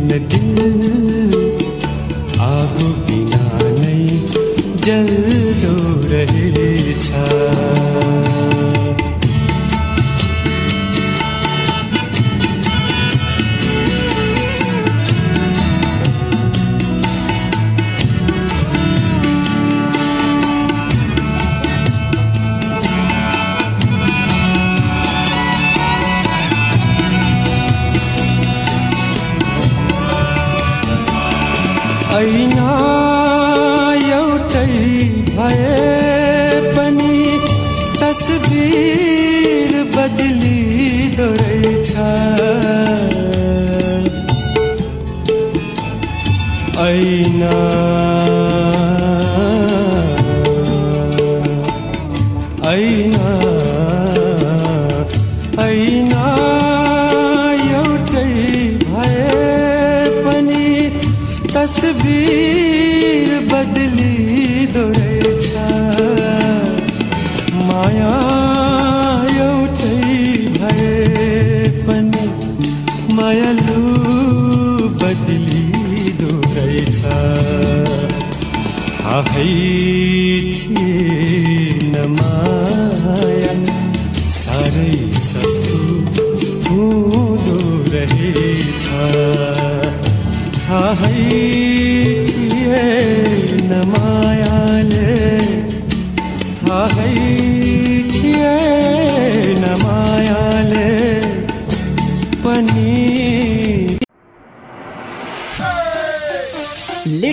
न 0.00 0.18
दिल 0.28 0.56
आप 2.40 2.76
बिना 2.82 3.58
नहीं 3.80 4.26
जल। 4.76 5.27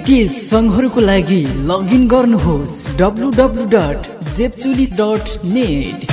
लेटेस्ट 0.06 0.36
सङ्घहरूको 0.50 1.02
लागि 1.02 1.40
लगइन 1.70 2.04
गर्नुहोस् 2.14 2.76
W 3.00 3.30
W 3.40 3.66
dot 3.74 4.06
Jepchuli 4.38 4.86
dot 5.02 5.26
net. 5.56 6.05